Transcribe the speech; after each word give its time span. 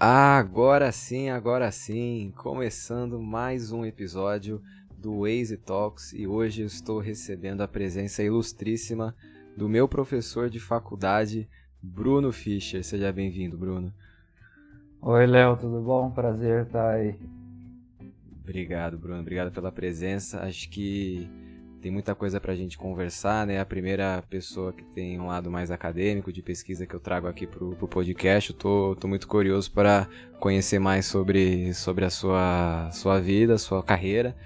Agora 0.00 0.92
sim, 0.92 1.28
agora 1.28 1.72
sim, 1.72 2.32
começando 2.36 3.20
mais 3.20 3.72
um 3.72 3.84
episódio 3.84 4.62
do 4.96 5.22
Waze 5.22 5.56
Talks 5.56 6.12
e 6.12 6.24
hoje 6.24 6.62
eu 6.62 6.68
estou 6.68 7.00
recebendo 7.00 7.62
a 7.62 7.68
presença 7.68 8.22
ilustríssima 8.22 9.12
do 9.56 9.68
meu 9.68 9.88
professor 9.88 10.48
de 10.48 10.60
faculdade, 10.60 11.48
Bruno 11.82 12.30
Fischer. 12.30 12.84
Seja 12.84 13.10
bem-vindo, 13.10 13.58
Bruno. 13.58 13.92
Oi, 15.02 15.26
Léo, 15.26 15.56
tudo 15.56 15.80
bom? 15.80 16.12
Prazer 16.12 16.66
estar 16.66 16.90
aí. 16.90 17.18
Obrigado, 18.40 18.96
Bruno. 18.96 19.20
Obrigado 19.20 19.50
pela 19.50 19.72
presença. 19.72 20.42
Acho 20.42 20.70
que 20.70 21.28
tem 21.80 21.92
muita 21.92 22.14
coisa 22.14 22.40
para 22.40 22.52
a 22.52 22.56
gente 22.56 22.76
conversar, 22.76 23.46
né? 23.46 23.60
A 23.60 23.64
primeira 23.64 24.22
pessoa 24.28 24.72
que 24.72 24.84
tem 24.84 25.18
um 25.20 25.26
lado 25.26 25.50
mais 25.50 25.70
acadêmico 25.70 26.32
de 26.32 26.42
pesquisa 26.42 26.86
que 26.86 26.94
eu 26.94 27.00
trago 27.00 27.26
aqui 27.26 27.46
pro, 27.46 27.74
pro 27.76 27.86
podcast. 27.86 28.50
Eu 28.50 28.56
tô, 28.56 28.96
tô 28.96 29.06
muito 29.06 29.28
curioso 29.28 29.70
para 29.70 30.08
conhecer 30.40 30.78
mais 30.78 31.06
sobre, 31.06 31.72
sobre 31.74 32.04
a 32.04 32.10
sua, 32.10 32.90
sua 32.92 33.20
vida, 33.20 33.56
sua 33.58 33.82
carreira. 33.82 34.36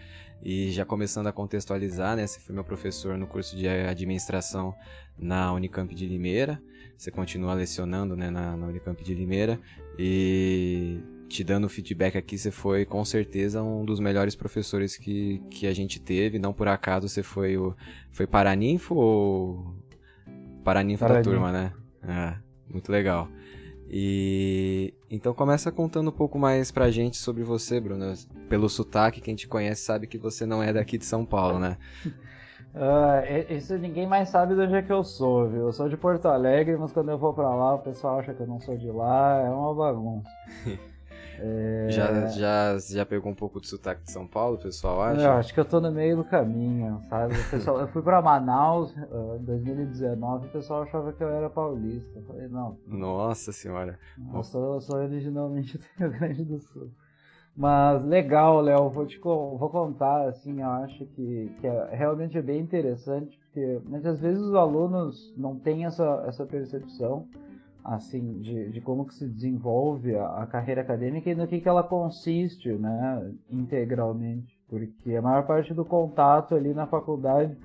E 0.45 0.70
já 0.72 0.84
começando 0.84 1.28
a 1.28 1.32
contextualizar, 1.32 2.16
né? 2.16 2.27
Você 2.27 2.41
foi 2.41 2.55
meu 2.55 2.64
professor 2.64 3.16
no 3.16 3.27
curso 3.27 3.56
de 3.56 3.66
administração 3.66 4.74
na 5.19 5.52
Unicamp 5.52 5.94
de 5.94 6.06
Limeira. 6.06 6.60
Você 6.96 7.10
continua 7.10 7.55
lecionando 7.55 8.16
né, 8.16 8.30
na, 8.30 8.56
na 8.56 8.66
Unicamp 8.66 9.02
de 9.02 9.14
Limeira. 9.14 9.58
E 9.98 11.00
te 11.32 11.42
dando 11.42 11.68
feedback 11.68 12.16
aqui, 12.16 12.36
você 12.36 12.50
foi 12.50 12.84
com 12.84 13.02
certeza 13.04 13.62
um 13.62 13.84
dos 13.84 13.98
melhores 13.98 14.36
professores 14.36 14.96
que, 14.96 15.42
que 15.50 15.66
a 15.66 15.72
gente 15.72 15.98
teve. 15.98 16.38
Não 16.38 16.52
por 16.52 16.68
acaso 16.68 17.08
você 17.08 17.22
foi 17.22 17.56
o. 17.56 17.74
Foi 18.10 18.27
Paraninfo 18.27 18.95
ou. 18.95 19.74
Paraninfo, 20.62 21.00
Paraninfo. 21.00 21.05
da 21.05 21.22
turma, 21.22 21.50
né? 21.50 21.72
É, 22.06 22.34
muito 22.70 22.92
legal. 22.92 23.28
E 23.88 24.94
então 25.10 25.34
começa 25.34 25.72
contando 25.72 26.08
um 26.08 26.12
pouco 26.12 26.38
mais 26.38 26.70
pra 26.70 26.91
gente 26.91 27.16
sobre 27.16 27.42
você, 27.42 27.80
Bruno. 27.80 28.12
Pelo 28.48 28.69
sotaque, 28.69 29.20
quem 29.20 29.34
te 29.34 29.48
conhece 29.48 29.83
sabe 29.83 30.06
que 30.06 30.19
você 30.19 30.44
não 30.44 30.62
é 30.62 30.72
daqui 30.72 30.98
de 30.98 31.05
São 31.05 31.25
Paulo, 31.25 31.58
né? 31.58 31.78
Uh, 32.75 33.53
isso 33.53 33.77
ninguém 33.78 34.06
mais 34.06 34.28
sabe 34.28 34.55
de 34.55 34.60
onde 34.60 34.75
é 34.75 34.83
que 34.83 34.92
eu 34.92 35.03
sou, 35.03 35.48
viu? 35.48 35.62
Eu 35.62 35.72
sou 35.72 35.88
de 35.88 35.97
Porto 35.97 36.27
Alegre, 36.27 36.77
mas 36.77 36.92
quando 36.92 37.10
eu 37.10 37.19
vou 37.19 37.33
pra 37.33 37.55
lá 37.55 37.75
o 37.75 37.78
pessoal 37.80 38.19
acha 38.19 38.34
que 38.34 38.41
eu 38.41 38.47
não 38.47 38.60
sou 38.60 38.77
de 38.77 38.91
lá, 38.91 39.41
é 39.41 39.50
uma 39.50 39.75
bagunça. 39.75 40.28
É... 41.38 41.88
Já, 41.91 42.27
já, 42.28 42.78
já 42.78 43.06
pegou 43.06 43.30
um 43.30 43.34
pouco 43.34 43.61
de 43.61 43.69
sotaque 43.69 44.02
de 44.05 44.11
São 44.11 44.27
Paulo, 44.27 44.58
pessoal 44.58 45.02
acha? 45.02 45.22
Eu 45.22 45.33
acho 45.33 45.55
que 45.55 45.61
eu 45.61 45.64
tô 45.64 45.80
no 45.80 45.91
meio 45.91 46.16
do 46.16 46.25
caminho, 46.25 47.02
sabe? 47.08 47.34
O 47.34 47.50
pessoal, 47.50 47.80
eu 47.80 47.88
fui 47.88 48.02
pra 48.02 48.22
Manaus 48.22 48.94
uh, 48.94 49.36
em 49.41 49.44
2019 49.44 50.47
e 50.47 50.48
o 50.48 50.53
pessoal 50.53 50.83
achava 50.83 51.12
que 51.12 51.22
eu 51.22 51.28
era 51.28 51.48
paulista. 51.48 52.19
Eu 52.19 52.22
falei, 52.22 52.48
não. 52.48 52.78
Nossa 52.86 53.53
senhora. 53.53 53.98
Eu 54.34 54.42
sou, 54.42 54.75
eu 54.75 54.80
sou 54.80 54.97
originalmente 54.97 55.78
do 55.78 55.84
Rio 55.98 56.10
Grande 56.10 56.44
do 56.44 56.58
Sul. 56.58 56.91
Mas 57.55 58.03
legal, 58.05 58.60
Léo, 58.62 58.88
vou 58.88 59.06
te 59.06 59.19
vou 59.19 59.69
contar, 59.69 60.28
assim, 60.28 60.62
eu 60.62 60.70
acho 60.70 61.05
que, 61.06 61.55
que 61.60 61.66
é, 61.66 61.94
realmente 61.94 62.38
é 62.38 62.42
bem 62.42 62.60
interessante, 62.60 63.38
porque 63.38 63.78
muitas 63.84 64.19
vezes 64.20 64.41
os 64.41 64.55
alunos 64.55 65.34
não 65.36 65.58
têm 65.58 65.84
essa, 65.84 66.25
essa 66.27 66.47
percepção 66.47 67.28
assim 67.84 68.41
de, 68.41 68.70
de 68.70 68.80
como 68.80 69.05
que 69.05 69.14
se 69.14 69.28
desenvolve 69.28 70.14
a, 70.14 70.42
a, 70.42 70.47
carreira 70.47 70.83
acadêmica 70.83 71.30
e 71.30 71.34
no 71.34 71.47
que, 71.47 71.61
que 71.61 71.69
ela 71.69 71.83
consiste 71.83 72.72
né 72.72 73.33
integralmente. 73.50 74.58
Porque 74.69 75.14
a 75.14 75.22
maior 75.22 75.47
parte 75.47 75.75
do 75.75 75.84
contato 75.84 76.55
ali 76.55 76.72
na 76.72 76.86
faculdade 76.86 77.56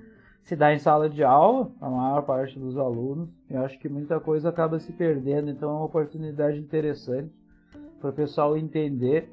se 0.44 0.56
dá 0.56 0.73
em 0.73 0.80
sala 0.80 1.10
de 1.10 1.23
aula 1.23 1.72
a 1.80 1.90
maior 1.90 2.22
parte 2.23 2.58
dos 2.60 2.78
alunos. 2.78 3.30
Eu 3.50 3.62
acho 3.62 3.78
que 3.80 3.88
muita 3.88 4.20
coisa 4.20 4.50
acaba 4.50 4.80
se 4.80 4.92
perdendo 4.92 5.50
então 5.50 5.70
é 5.70 5.73
uma 5.73 5.86
oportunidade 5.86 6.58
interessante 6.58 7.32
para 8.00 8.10
o 8.10 8.14
pessoal 8.14 8.58
entender. 8.58 9.32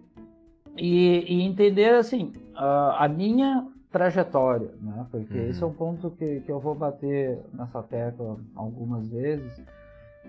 E, 0.77 1.25
e 1.29 1.43
entender 1.43 1.95
assim 1.95 2.33
a, 2.53 3.05
a, 3.05 3.09
minha 3.09 3.65
trajetória 3.93 4.73
né 4.81 5.07
porque 5.09 5.39
uhum. 5.39 5.49
esse 5.49 5.63
é 5.63 5.67
um 5.67 5.73
ponto 5.73 6.11
que, 6.11 6.41
que 6.41 6.51
eu 6.51 6.59
vou 6.59 6.75
bater 6.75 7.39
nessa 7.53 7.81
tecla 7.81 8.37
algumas 8.57 9.09
vezes 9.09 9.65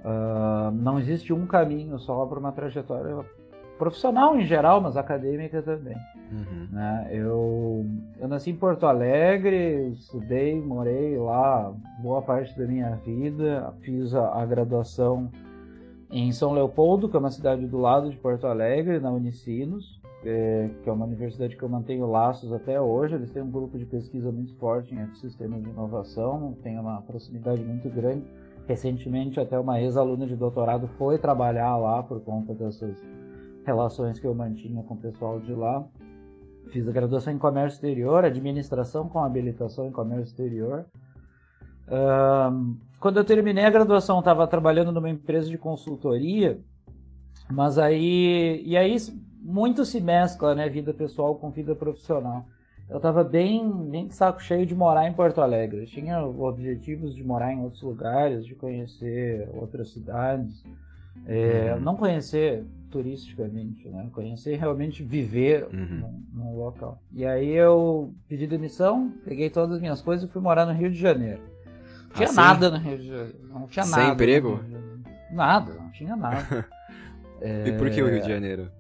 Uh, 0.04 0.72
não 0.72 1.00
existe 1.00 1.34
um 1.34 1.48
caminho 1.48 1.98
só 1.98 2.26
para 2.26 2.40
uma 2.40 2.52
trajetória 2.52 3.26
profissional 3.78 4.38
em 4.38 4.46
geral, 4.46 4.82
mas 4.82 4.98
acadêmica 4.98 5.62
também. 5.62 5.98
Uhum. 6.32 6.68
Né? 6.72 7.10
Eu, 7.12 7.86
eu 8.20 8.28
nasci 8.28 8.52
em 8.52 8.56
Porto 8.56 8.86
Alegre, 8.86 9.90
estudei, 9.90 10.60
morei 10.60 11.18
lá 11.18 11.74
boa 12.00 12.22
parte 12.22 12.58
da 12.58 12.66
minha 12.66 12.96
vida, 12.98 13.74
fiz 13.82 14.14
a, 14.14 14.42
a 14.42 14.46
graduação 14.46 15.30
em 16.10 16.32
São 16.32 16.54
Leopoldo, 16.54 17.10
que 17.10 17.16
é 17.16 17.20
uma 17.20 17.32
cidade 17.32 17.66
do 17.66 17.78
lado 17.78 18.10
de 18.10 18.18
Porto 18.18 18.48
Alegre, 18.48 19.00
na 19.00 19.12
Unicinos, 19.12 20.00
é, 20.24 20.70
que 20.82 20.90
é 20.90 20.92
uma 20.92 21.06
universidade 21.06 21.56
que 21.56 21.64
eu 21.64 21.70
mantenho 21.70 22.06
laços 22.10 22.54
até 22.54 22.80
hoje. 22.80 23.16
Eles 23.16 23.32
têm 23.32 23.44
um 23.44 23.52
grupo 23.52 23.78
de 23.78 23.86
pesquisa 23.86 24.32
muito 24.32 24.56
forte 24.56 24.94
em 24.94 25.00
ecossistema 25.00 25.60
de 25.60 25.70
inovação, 25.70 26.56
tem 26.64 26.80
uma 26.80 27.02
proximidade 27.02 27.64
muito 27.64 27.90
grande 27.90 28.24
Recentemente, 28.68 29.40
até 29.40 29.60
uma 29.60 29.80
ex-aluna 29.80 30.26
de 30.26 30.36
doutorado 30.36 30.88
foi 30.98 31.20
trabalhar 31.20 31.78
lá 31.78 32.02
por 32.02 32.20
conta 32.22 32.54
dessas 32.54 32.98
relações 33.64 34.20
que 34.20 34.26
eu 34.26 34.34
mantinha 34.34 34.82
com 34.84 34.96
o 34.96 34.98
pessoal 34.98 35.40
de 35.40 35.54
lá. 35.54 35.86
Fiz 36.72 36.88
a 36.88 36.92
graduação 36.92 37.32
em 37.32 37.38
comércio 37.38 37.76
exterior, 37.76 38.26
administração 38.26 39.08
com 39.08 39.24
habilitação 39.24 39.88
em 39.88 39.92
comércio 39.92 40.26
exterior. 40.26 40.86
Um, 41.88 42.78
quando 43.00 43.18
eu 43.18 43.24
terminei 43.24 43.66
a 43.66 43.70
graduação, 43.70 44.18
estava 44.18 44.48
trabalhando 44.48 44.92
numa 44.92 45.10
empresa 45.10 45.48
de 45.48 45.60
consultoria, 45.60 46.60
mas 47.52 47.78
aí 47.78 48.64
e 48.66 48.76
aí 48.76 48.96
muito 49.42 49.86
se 49.86 50.02
mescla, 50.02 50.56
né, 50.56 50.68
vida 50.68 50.92
pessoal 50.92 51.36
com 51.36 51.52
vida 51.52 51.76
profissional 51.76 52.46
eu 52.90 52.98
estava 52.98 53.24
bem, 53.24 53.68
bem 53.90 54.08
de 54.08 54.14
saco 54.14 54.42
cheio 54.42 54.66
de 54.66 54.76
morar 54.76 55.08
em 55.08 55.14
Porto 55.14 55.42
Alegre. 55.42 55.82
Eu 55.82 55.86
tinha 55.88 56.24
objetivos 56.24 57.16
de 57.16 57.24
morar 57.24 57.52
em 57.52 57.60
outros 57.62 57.82
lugares, 57.82 58.46
de 58.46 58.54
conhecer 58.54 59.50
outras 59.54 59.92
cidades. 59.92 60.64
É, 61.26 61.74
uhum. 61.74 61.82
Não 61.82 61.96
conhecer 61.96 62.64
turisticamente, 62.92 63.90
né? 63.90 64.08
Conhecer 64.14 64.56
realmente 64.58 65.04
viver 65.04 65.68
uhum. 65.74 66.24
no, 66.32 66.58
local. 66.58 67.02
E 67.12 67.26
aí 67.26 67.50
eu 67.50 68.14
pedi 68.28 68.46
demissão, 68.46 69.12
peguei 69.26 69.50
todas 69.50 69.76
as 69.76 69.82
minhas 69.82 70.02
coisas 70.02 70.30
e 70.30 70.32
fui 70.32 70.42
morar 70.42 70.66
no 70.66 70.74
Rio 70.74 70.92
de 70.92 70.98
Janeiro. 70.98 71.42
Não 72.04 72.16
tinha 72.16 72.28
assim? 72.28 72.36
nada 72.36 72.70
no 72.70 72.78
Rio 72.78 72.98
de 73.00 73.08
Janeiro. 73.08 73.36
Não 73.50 73.68
tinha 73.68 73.86
Sem 73.86 73.98
nada. 73.98 74.14
emprego? 74.14 74.60
Nada, 75.32 75.74
não 75.74 75.92
tinha 75.92 76.16
nada. 76.16 76.68
é... 77.42 77.68
E 77.70 77.78
por 77.78 77.90
que 77.90 78.02
o 78.02 78.08
Rio 78.08 78.22
de 78.22 78.30
Janeiro? 78.30 78.72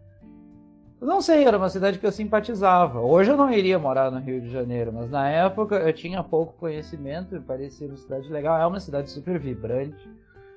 Não 1.01 1.21
sei, 1.21 1.43
era 1.45 1.57
uma 1.57 1.69
cidade 1.69 1.99
que 1.99 2.05
eu 2.05 2.11
simpatizava. 2.11 3.01
Hoje 3.01 3.31
eu 3.31 3.37
não 3.37 3.51
iria 3.51 3.77
morar 3.77 4.11
no 4.11 4.19
Rio 4.19 4.41
de 4.41 4.49
Janeiro, 4.49 4.91
mas 4.93 5.09
na 5.09 5.29
época 5.29 5.75
eu 5.75 5.93
tinha 5.93 6.23
pouco 6.23 6.53
conhecimento 6.53 7.35
e 7.35 7.39
parecia 7.39 7.87
uma 7.87 7.97
cidade 7.97 8.29
legal. 8.29 8.59
É 8.59 8.65
uma 8.65 8.79
cidade 8.79 9.09
super 9.09 9.39
vibrante. 9.39 10.09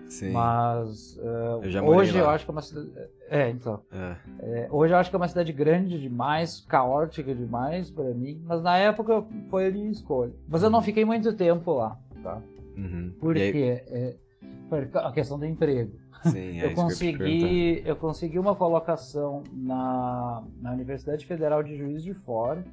Sim. 0.08 0.30
Mas 0.30 1.18
uh, 1.18 1.62
eu 1.62 1.84
hoje 1.84 2.12
lá. 2.12 2.20
eu 2.20 2.30
acho 2.30 2.44
que 2.44 2.50
é 2.50 2.52
uma 2.52 2.62
cidade. 2.62 2.90
É, 3.28 3.50
então. 3.50 3.82
É. 3.92 4.16
É, 4.40 4.68
hoje 4.70 4.94
eu 4.94 4.98
acho 4.98 5.10
que 5.10 5.16
é 5.16 5.18
uma 5.18 5.28
cidade 5.28 5.52
grande 5.52 6.00
demais, 6.00 6.64
caótica 6.66 7.34
demais 7.34 7.90
para 7.90 8.14
mim. 8.14 8.40
Mas 8.44 8.62
na 8.62 8.78
época 8.78 9.24
foi 9.50 9.66
a 9.66 9.70
minha 9.70 9.90
escolha. 9.90 10.32
Mas 10.48 10.62
eu 10.62 10.70
não 10.70 10.80
fiquei 10.80 11.04
muito 11.04 11.32
tempo 11.34 11.74
lá, 11.74 11.98
tá? 12.22 12.40
Uhum. 12.76 13.12
Porque 13.20 13.82
é, 13.86 14.16
a 14.94 15.12
questão 15.12 15.38
do 15.38 15.44
emprego. 15.44 15.92
Sim, 16.24 16.60
é 16.60 16.66
eu 16.66 16.74
consegui 16.74 17.82
eu, 17.84 17.96
consegui 17.96 18.38
uma 18.38 18.54
colocação 18.54 19.42
na, 19.52 20.42
na 20.60 20.72
Universidade 20.72 21.24
Federal 21.26 21.62
de 21.62 21.76
Juiz 21.76 22.02
de 22.02 22.14
Fora, 22.14 22.64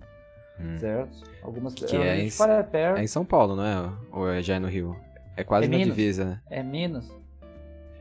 hum. 0.60 0.78
certo? 0.78 1.24
Algumas 1.44 1.74
que 1.74 1.86
é 1.96 2.22
em, 2.22 2.30
é, 2.30 3.00
é 3.00 3.04
em 3.04 3.08
São 3.08 3.26
Paulo, 3.26 3.56
não 3.56 3.66
é? 3.66 3.94
Ou 4.12 4.30
é 4.30 4.42
já 4.42 4.56
é 4.56 4.60
no 4.60 4.68
Rio? 4.68 4.96
É 5.38 5.44
quase 5.44 5.68
é 5.68 5.70
na 5.70 5.78
Minas. 5.78 5.96
divisa, 5.96 6.26
né? 6.26 6.42
É 6.50 6.64
Minas. 6.64 7.12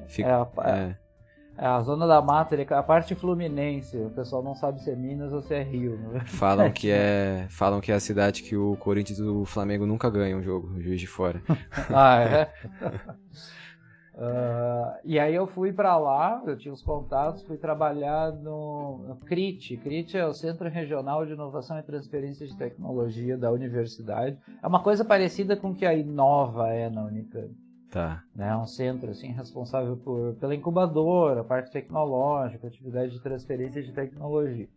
Fica, 0.06 0.28
é, 0.28 0.32
a, 0.32 0.70
é. 0.70 0.96
é, 1.58 1.66
a 1.66 1.80
zona 1.82 2.06
da 2.06 2.22
mata, 2.22 2.56
a 2.70 2.82
parte 2.82 3.14
fluminense. 3.14 3.96
O 3.96 4.10
pessoal 4.10 4.42
não 4.42 4.54
sabe 4.54 4.80
se 4.80 4.90
é 4.90 4.94
Minas 4.94 5.32
ou 5.32 5.42
se 5.42 5.54
é 5.54 5.62
Rio. 5.62 5.98
Né? 5.98 6.20
Falam 6.26 6.70
que 6.70 6.90
é, 6.90 7.46
falam 7.48 7.80
que 7.80 7.90
é 7.90 7.94
a 7.94 8.00
cidade 8.00 8.42
que 8.42 8.56
o 8.56 8.76
Corinthians 8.76 9.18
e 9.18 9.22
o 9.22 9.44
Flamengo 9.44 9.86
nunca 9.86 10.08
ganham 10.10 10.38
um 10.38 10.42
jogo, 10.42 10.68
o 10.74 10.80
Juiz 10.80 11.00
de 11.00 11.06
Fora. 11.06 11.42
ah, 11.92 12.20
é? 12.20 12.52
Uh, 14.14 14.96
e 15.02 15.18
aí 15.18 15.34
eu 15.34 15.46
fui 15.46 15.72
para 15.72 15.96
lá, 15.96 16.40
eu 16.46 16.56
tinha 16.56 16.72
os 16.72 16.82
contatos, 16.82 17.42
fui 17.42 17.56
trabalhar 17.56 18.32
no 18.32 19.16
CRIT. 19.26 19.76
CRIT 19.78 20.16
é 20.16 20.24
o 20.26 20.32
Centro 20.32 20.68
Regional 20.68 21.26
de 21.26 21.32
Inovação 21.32 21.78
e 21.78 21.82
Transferência 21.82 22.46
de 22.46 22.56
Tecnologia 22.56 23.36
da 23.36 23.50
Universidade. 23.50 24.38
É 24.62 24.66
uma 24.66 24.82
coisa 24.82 25.04
parecida 25.04 25.56
com 25.56 25.70
o 25.70 25.74
que 25.74 25.84
a 25.84 25.94
Inova 25.94 26.68
é 26.68 26.88
na 26.88 27.04
Unicamp. 27.04 27.52
Tá. 27.90 28.24
É 28.38 28.56
um 28.56 28.66
centro 28.66 29.10
assim 29.10 29.28
responsável 29.32 29.96
por, 29.96 30.34
pela 30.34 30.54
incubadora, 30.54 31.44
parte 31.44 31.70
tecnológica, 31.70 32.66
atividade 32.66 33.12
de 33.12 33.20
transferência 33.20 33.82
de 33.82 33.92
tecnologia. 33.92 34.68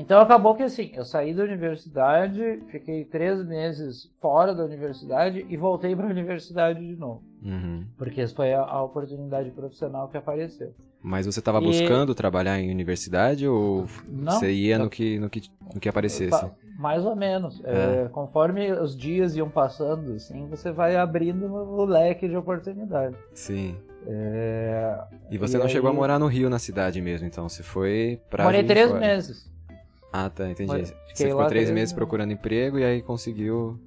Então 0.00 0.20
acabou 0.20 0.54
que 0.54 0.62
assim, 0.62 0.90
eu 0.94 1.04
saí 1.04 1.34
da 1.34 1.42
universidade, 1.44 2.62
fiquei 2.70 3.04
três 3.04 3.44
meses 3.46 4.10
fora 4.20 4.54
da 4.54 4.64
universidade 4.64 5.44
e 5.48 5.56
voltei 5.56 5.94
para 5.94 6.06
a 6.06 6.10
universidade 6.10 6.80
de 6.86 6.96
novo. 6.96 7.22
Uhum. 7.42 7.84
Porque 7.98 8.20
essa 8.22 8.34
foi 8.34 8.52
a, 8.54 8.62
a 8.62 8.82
oportunidade 8.82 9.50
profissional 9.50 10.08
que 10.08 10.16
apareceu. 10.16 10.72
Mas 11.02 11.26
você 11.26 11.38
estava 11.38 11.58
E- 11.60 11.64
buscando 11.64 12.14
trabalhar 12.14 12.58
em 12.58 12.70
universidade 12.70 13.46
ou 13.46 13.86
Não, 14.08 14.32
você 14.32 14.50
ia 14.50 14.78
tá- 14.78 14.84
no 14.84 14.90
que, 14.90 15.18
no 15.18 15.28
que, 15.30 15.42
no 15.74 15.80
que 15.80 15.88
aparecesse? 15.88 16.30
Pa- 16.30 16.50
Mais 16.78 17.04
ou 17.04 17.14
menos. 17.14 17.60
É, 17.64 18.08
conforme 18.10 18.72
os 18.72 18.96
dias 18.96 19.36
iam 19.36 19.50
passando, 19.50 20.14
assim, 20.14 20.46
você 20.48 20.70
vai 20.72 20.96
abrindo 20.96 21.46
o 21.46 21.84
leque 21.84 22.26
de 22.28 22.36
oportunidade. 22.36 23.16
Sim. 23.34 23.76
É, 24.06 24.98
E 25.30 25.36
você 25.38 25.56
E 25.56 25.58
não 25.58 25.66
aí- 25.66 25.72
chegou 25.72 25.90
a 25.90 25.92
morar 25.92 26.18
no 26.18 26.26
Rio, 26.26 26.48
na 26.50 26.58
cidade 26.58 27.00
mesmo, 27.02 27.26
então 27.26 27.48
você 27.48 27.62
foi 27.62 28.18
pra. 28.30 28.44
morei 28.44 28.62
três 28.64 28.88
Fora. 28.88 29.00
meses. 29.00 29.50
Ah, 30.12 30.28
tá, 30.28 30.50
entendi. 30.50 30.68
Morei- 30.68 30.84
Você 31.14 31.28
ficou 31.28 31.46
três 31.46 31.70
meses. 31.70 31.92
procurando 31.94 32.32
emprego 32.32 32.78
e 32.78 32.84
aí 32.84 33.02
conseguiu. 33.02 33.78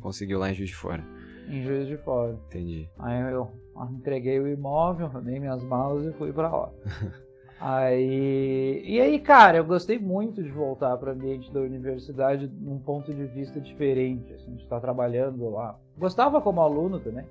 Conseguiu 0.00 0.38
lá 0.38 0.50
em 0.50 0.54
Juiz 0.54 0.70
de 0.70 0.76
Fora. 0.76 1.04
Em 1.48 1.62
Juiz 1.62 1.86
de 1.86 1.96
Fora. 1.98 2.36
Entendi. 2.48 2.88
Aí 2.98 3.32
eu 3.32 3.48
entreguei 3.90 4.38
o 4.40 4.48
imóvel, 4.48 5.06
arrumei 5.06 5.38
minhas 5.40 5.62
malas 5.62 6.04
e 6.06 6.12
fui 6.18 6.32
pra 6.32 6.48
lá. 6.54 6.70
aí, 7.60 8.82
e 8.84 9.00
aí, 9.00 9.18
cara, 9.20 9.58
eu 9.58 9.64
gostei 9.64 9.98
muito 9.98 10.42
de 10.42 10.50
voltar 10.50 10.96
para 10.96 11.10
o 11.10 11.12
ambiente 11.14 11.52
da 11.52 11.60
universidade 11.60 12.50
num 12.60 12.78
ponto 12.78 13.12
de 13.14 13.24
vista 13.26 13.60
diferente, 13.60 14.32
assim, 14.34 14.54
de 14.56 14.62
estar 14.64 14.80
trabalhando 14.80 15.48
lá. 15.50 15.78
Gostava 15.96 16.40
como 16.40 16.60
aluno 16.60 16.98
também, 17.00 17.24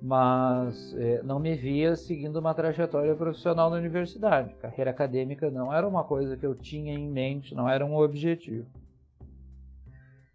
mas 0.00 0.94
eh, 0.96 1.20
não 1.24 1.38
me 1.38 1.54
via 1.54 1.96
seguindo 1.96 2.36
uma 2.36 2.54
trajetória 2.54 3.14
profissional 3.14 3.70
na 3.70 3.76
universidade. 3.76 4.54
Carreira 4.54 4.90
acadêmica 4.90 5.50
não 5.50 5.72
era 5.72 5.86
uma 5.86 6.04
coisa 6.04 6.36
que 6.36 6.44
eu 6.44 6.54
tinha 6.54 6.92
em 6.92 7.08
mente, 7.08 7.54
não 7.54 7.68
era 7.68 7.84
um 7.84 7.96
objetivo. 7.96 8.66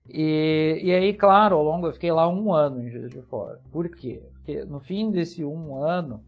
E, 0.09 0.81
e 0.83 0.91
aí, 0.91 1.13
claro, 1.13 1.55
ao 1.55 1.63
longo 1.63 1.87
eu 1.87 1.93
fiquei 1.93 2.11
lá 2.11 2.27
um 2.27 2.53
ano 2.53 2.81
em 2.81 2.89
Juiz 2.89 3.11
de 3.11 3.21
Fora. 3.21 3.61
Por 3.71 3.87
quê? 3.89 4.21
Porque 4.33 4.65
no 4.65 4.79
fim 4.79 5.09
desse 5.09 5.43
um 5.45 5.75
ano, 5.75 6.21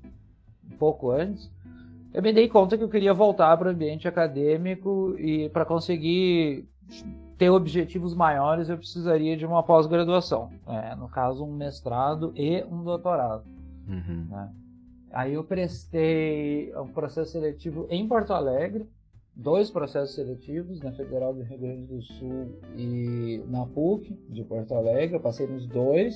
um 0.72 0.78
pouco 0.78 1.12
antes, 1.12 1.52
eu 2.14 2.22
me 2.22 2.32
dei 2.32 2.48
conta 2.48 2.78
que 2.78 2.84
eu 2.84 2.90
queria 2.90 3.14
voltar 3.14 3.58
para 3.58 3.68
o 3.68 3.72
ambiente 3.72 4.08
acadêmico 4.08 5.16
e 5.18 5.50
para 5.50 5.66
conseguir 5.66 6.66
ter 7.38 7.50
objetivos 7.50 8.14
maiores 8.14 8.70
eu 8.70 8.78
precisaria 8.78 9.36
de 9.36 9.46
uma 9.46 9.64
pós-graduação. 9.64 10.50
É, 10.68 10.96
no 10.96 11.08
caso, 11.08 11.44
um 11.44 11.52
mestrado 11.52 12.32
e 12.36 12.64
um 12.64 12.84
doutorado. 12.84 13.44
Uhum. 13.88 14.28
né? 14.30 14.52
Aí 15.12 15.34
eu 15.34 15.44
prestei 15.44 16.74
um 16.76 16.88
processo 16.88 17.34
seletivo 17.34 17.86
em 17.90 18.08
Porto 18.08 18.34
Alegre, 18.34 18.90
dois 19.36 19.70
processos 19.70 20.16
seletivos, 20.16 20.82
na 20.82 20.92
Federal 20.92 21.34
do 21.34 21.44
Rio 21.44 21.60
Grande 21.60 21.86
do 21.86 22.02
Sul 22.02 22.60
e 22.76 23.44
na 23.48 23.66
PUC 23.66 24.12
de 24.30 24.44
Porto 24.44 24.74
Alegre. 24.74 25.16
Eu 25.16 25.20
passei 25.20 25.46
nos 25.46 25.68
dois, 25.68 26.16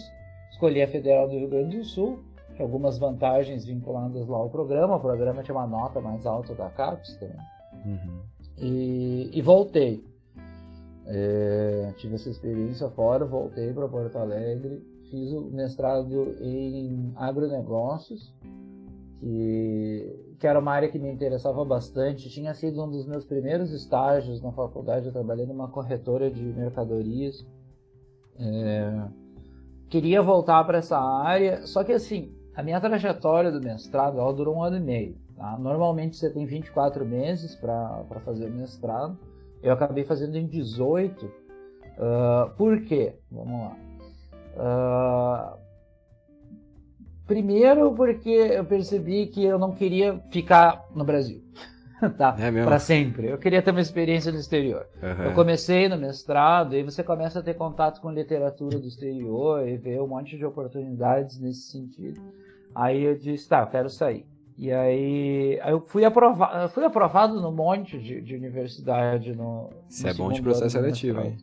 escolhi 0.52 0.82
a 0.82 0.88
Federal 0.88 1.28
do 1.28 1.38
Rio 1.38 1.48
Grande 1.48 1.78
do 1.78 1.84
Sul, 1.84 2.24
algumas 2.60 2.98
vantagens 2.98 3.66
vinculadas 3.66 4.28
lá 4.28 4.38
ao 4.38 4.50
programa. 4.50 4.96
O 4.96 5.00
programa 5.00 5.44
tinha 5.44 5.56
uma 5.56 5.68
nota 5.68 6.02
mais 6.02 6.26
alta 6.26 6.56
da 6.56 6.70
CAPES 6.70 7.18
também. 7.18 7.38
Uhum. 7.86 8.22
E, 8.58 9.30
e 9.32 9.42
voltei. 9.42 10.04
É, 11.10 11.94
tive 11.98 12.16
essa 12.16 12.30
experiência 12.30 12.90
fora, 12.90 13.26
voltei 13.26 13.72
para 13.74 13.88
Porto 13.88 14.18
Alegre, 14.18 14.84
fiz 15.10 15.32
o 15.32 15.50
mestrado 15.52 16.36
em 16.42 17.14
agronegócios, 17.16 18.34
que, 19.20 20.36
que 20.38 20.46
era 20.46 20.60
uma 20.60 20.74
área 20.74 20.90
que 20.90 21.00
me 21.00 21.10
interessava 21.10 21.64
bastante. 21.64 22.30
Tinha 22.30 22.54
sido 22.54 22.84
um 22.84 22.90
dos 22.90 23.08
meus 23.08 23.26
primeiros 23.26 23.72
estágios 23.72 24.42
na 24.42 24.52
faculdade, 24.52 25.08
eu 25.08 25.14
trabalhei 25.14 25.46
numa 25.46 25.70
corretora 25.70 26.30
de 26.30 26.44
mercadorias. 26.44 27.46
É, 28.38 29.08
queria 29.90 30.22
voltar 30.22 30.64
para 30.66 30.80
essa 30.80 31.00
área, 31.00 31.66
só 31.66 31.86
que 31.86 31.94
assim, 31.94 32.36
a 32.54 32.62
minha 32.62 32.82
trajetória 32.82 33.52
do 33.52 33.62
mestrado 33.62 34.20
ela 34.20 34.34
durou 34.34 34.58
um 34.58 34.64
ano 34.64 34.76
e 34.76 34.82
meio. 34.82 35.16
tá? 35.38 35.58
Normalmente 35.58 36.18
você 36.18 36.30
tem 36.30 36.46
24 36.46 37.06
meses 37.06 37.56
para 37.56 38.04
fazer 38.26 38.48
o 38.48 38.52
mestrado. 38.52 39.18
Eu 39.62 39.74
acabei 39.74 40.04
fazendo 40.04 40.36
em 40.38 40.48
18. 40.48 41.30
Ah, 41.98 42.52
por 42.58 42.82
quê? 42.82 43.16
Vamos 43.32 43.62
lá. 43.62 43.78
Ah, 44.58 45.58
primeiro 47.26 47.94
porque 47.94 48.30
eu 48.30 48.66
percebi 48.66 49.28
que 49.28 49.44
eu 49.44 49.60
não 49.60 49.72
queria 49.74 50.20
ficar 50.32 50.86
no 50.96 51.04
Brasil. 51.04 51.44
tá? 52.18 52.36
É? 52.40 52.52
Para 52.64 52.80
sempre. 52.80 53.28
Eu 53.28 53.38
queria 53.38 53.62
ter 53.62 53.72
uma 53.72 53.82
experiência 53.82 54.32
no 54.32 54.38
exterior. 54.38 54.88
Aham. 55.02 55.26
Eu 55.26 55.34
comecei 55.34 55.90
no 55.90 55.98
mestrado 55.98 56.76
e 56.76 56.84
você 56.84 57.04
começa 57.04 57.40
a 57.40 57.44
ter 57.44 57.56
contato 57.56 58.00
com 58.02 58.12
literatura 58.12 58.78
do 58.78 58.88
exterior 58.88 59.68
e 59.68 59.78
ver 59.78 60.00
um 60.02 60.08
monte 60.08 60.38
de 60.38 60.46
oportunidades 60.46 61.40
nesse 61.40 61.72
sentido. 61.72 62.22
Aí 62.76 63.04
eu 63.04 63.16
disse, 63.16 63.50
tá, 63.50 63.62
eu 63.62 63.68
quero 63.68 63.90
sair. 63.90 64.26
E 64.58 64.72
aí, 64.72 65.60
aí 65.62 65.72
eu 65.72 65.82
fui 65.82 66.04
aprovado, 66.04 66.58
eu 66.64 66.70
fui 66.70 66.84
aprovado 66.84 67.40
num 67.40 67.52
monte 67.52 68.00
de, 68.00 68.22
de 68.22 68.36
universidade 68.36 69.36
no. 69.36 69.70
Isso 69.88 70.08
é 70.08 70.14
bom 70.14 70.32
de 70.32 70.42
processo 70.42 70.72
seletivo, 70.72 71.22
hein? 71.22 71.38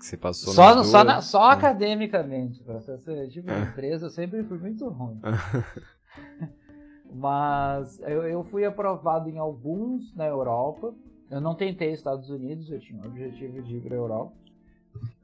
Que 0.00 0.04
você 0.06 0.16
passou 0.16 0.52
Só, 0.52 0.74
no- 0.74 0.84
só, 0.84 1.02
duas. 1.04 1.06
na- 1.14 1.22
só 1.22 1.42
Ah. 1.44 1.52
academicamente. 1.52 2.62
Processo 2.64 3.04
seletivo 3.04 3.46
de 3.46 3.60
empresa 3.62 4.06
eu 4.06 4.10
sempre 4.10 4.42
fui 4.44 4.58
muito 4.58 4.88
ruim. 4.88 5.20
Mas 7.14 7.98
eu, 8.00 8.22
eu 8.24 8.44
fui 8.44 8.64
aprovado 8.64 9.28
em 9.30 9.38
alguns 9.38 10.14
na 10.14 10.26
Europa. 10.26 10.94
Eu 11.30 11.40
não 11.40 11.54
tentei 11.54 11.92
Estados 11.92 12.30
Unidos, 12.30 12.70
eu 12.70 12.80
tinha 12.80 13.00
o 13.02 13.06
objetivo 13.06 13.62
de 13.62 13.76
ir 13.76 13.80
para 13.80 13.94
a 13.94 13.98
Europa. 13.98 14.32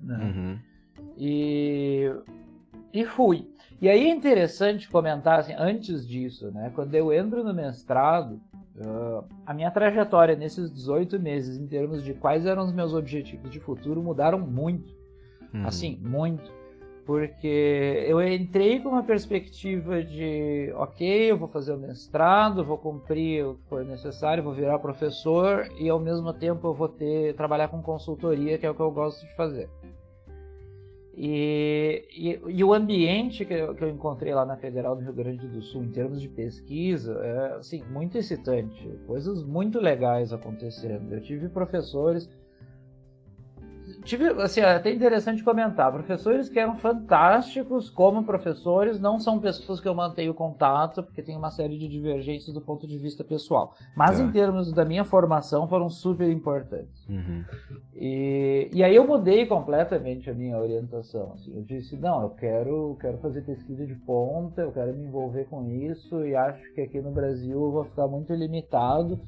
né? 0.00 0.16
Uhum. 0.16 0.58
E, 1.18 2.10
e 2.94 3.04
fui. 3.04 3.50
E 3.82 3.88
aí 3.88 4.08
é 4.08 4.10
interessante 4.10 4.88
comentar, 4.88 5.40
assim, 5.40 5.52
antes 5.58 6.06
disso, 6.06 6.50
né? 6.52 6.70
Quando 6.74 6.94
eu 6.94 7.12
entro 7.12 7.42
no 7.42 7.52
mestrado, 7.52 8.40
ah, 8.80 9.24
a 9.44 9.52
minha 9.52 9.70
trajetória 9.70 10.36
nesses 10.36 10.72
18 10.72 11.18
meses, 11.18 11.58
em 11.58 11.66
termos 11.66 12.02
de 12.02 12.14
quais 12.14 12.46
eram 12.46 12.64
os 12.64 12.72
meus 12.72 12.94
objetivos 12.94 13.50
de 13.50 13.58
futuro, 13.58 14.00
mudaram 14.00 14.38
muito. 14.38 14.94
Uhum. 15.52 15.66
Assim, 15.66 15.98
muito. 16.02 16.50
Porque 17.04 18.06
eu 18.08 18.22
entrei 18.26 18.80
com 18.80 18.88
uma 18.88 19.02
perspectiva 19.02 20.02
de, 20.02 20.72
ok, 20.76 21.32
eu 21.32 21.36
vou 21.36 21.48
fazer 21.48 21.74
o 21.74 21.78
mestrado, 21.78 22.64
vou 22.64 22.78
cumprir 22.78 23.44
o 23.44 23.56
que 23.56 23.68
for 23.68 23.84
necessário, 23.84 24.42
vou 24.42 24.54
virar 24.54 24.78
professor 24.78 25.68
e 25.78 25.90
ao 25.90 26.00
mesmo 26.00 26.32
tempo 26.32 26.68
eu 26.68 26.72
vou 26.72 26.88
ter 26.88 27.34
trabalhar 27.34 27.68
com 27.68 27.82
consultoria, 27.82 28.56
que 28.56 28.64
é 28.64 28.70
o 28.70 28.74
que 28.74 28.80
eu 28.80 28.90
gosto 28.90 29.26
de 29.26 29.36
fazer. 29.36 29.68
E, 31.16 32.04
e, 32.10 32.40
e 32.48 32.64
o 32.64 32.74
ambiente 32.74 33.44
que 33.44 33.54
eu, 33.54 33.74
que 33.74 33.84
eu 33.84 33.88
encontrei 33.88 34.34
lá 34.34 34.44
na 34.44 34.56
Federal 34.56 34.96
do 34.96 35.02
Rio 35.02 35.12
Grande 35.12 35.46
do 35.46 35.62
Sul, 35.62 35.84
em 35.84 35.90
termos 35.90 36.20
de 36.20 36.28
pesquisa, 36.28 37.12
é 37.22 37.54
assim, 37.54 37.84
muito 37.90 38.18
excitante. 38.18 38.88
Coisas 39.06 39.44
muito 39.44 39.78
legais 39.78 40.32
acontecendo. 40.32 41.12
Eu 41.12 41.20
tive 41.20 41.48
professores 41.48 42.28
tive, 44.04 44.28
assim, 44.42 44.60
é 44.60 44.74
até 44.76 44.92
interessante 44.92 45.42
comentar, 45.42 45.90
professores 45.90 46.48
que 46.48 46.58
eram 46.58 46.76
fantásticos 46.76 47.90
como 47.90 48.22
professores, 48.22 49.00
não 49.00 49.18
são 49.18 49.40
pessoas 49.40 49.80
que 49.80 49.88
eu 49.88 49.94
mantenho 49.94 50.34
contato, 50.34 51.02
porque 51.02 51.22
tem 51.22 51.36
uma 51.36 51.50
série 51.50 51.78
de 51.78 51.88
divergências 51.88 52.54
do 52.54 52.60
ponto 52.60 52.86
de 52.86 52.98
vista 52.98 53.24
pessoal. 53.24 53.74
Mas 53.96 54.18
Tá. 54.18 54.24
em 54.24 54.30
termos 54.30 54.72
da 54.72 54.84
minha 54.84 55.04
formação, 55.04 55.66
foram 55.66 55.88
super 55.88 56.30
importantes. 56.30 57.06
Uhum. 57.08 57.44
E, 57.94 58.70
e 58.72 58.84
aí 58.84 58.94
eu 58.94 59.06
mudei 59.06 59.46
completamente 59.46 60.30
a 60.30 60.34
minha 60.34 60.58
orientação. 60.58 61.32
assim. 61.34 61.52
Eu 61.54 61.62
disse, 61.62 61.96
não, 61.96 62.22
eu 62.22 62.30
quero, 62.30 62.96
quero 63.00 63.18
fazer 63.18 63.42
pesquisa 63.42 63.86
de 63.86 63.94
ponta, 63.94 64.62
eu 64.62 64.72
quero 64.72 64.92
me 64.94 65.04
envolver 65.06 65.44
com 65.46 65.64
isso, 65.64 66.24
e 66.24 66.36
acho 66.36 66.72
que 66.74 66.80
aqui 66.80 67.00
no 67.00 67.10
Brasil 67.10 67.60
eu 67.62 67.72
vou 67.72 67.84
ficar 67.84 68.06
muito 68.06 68.32
limitado. 68.34 69.18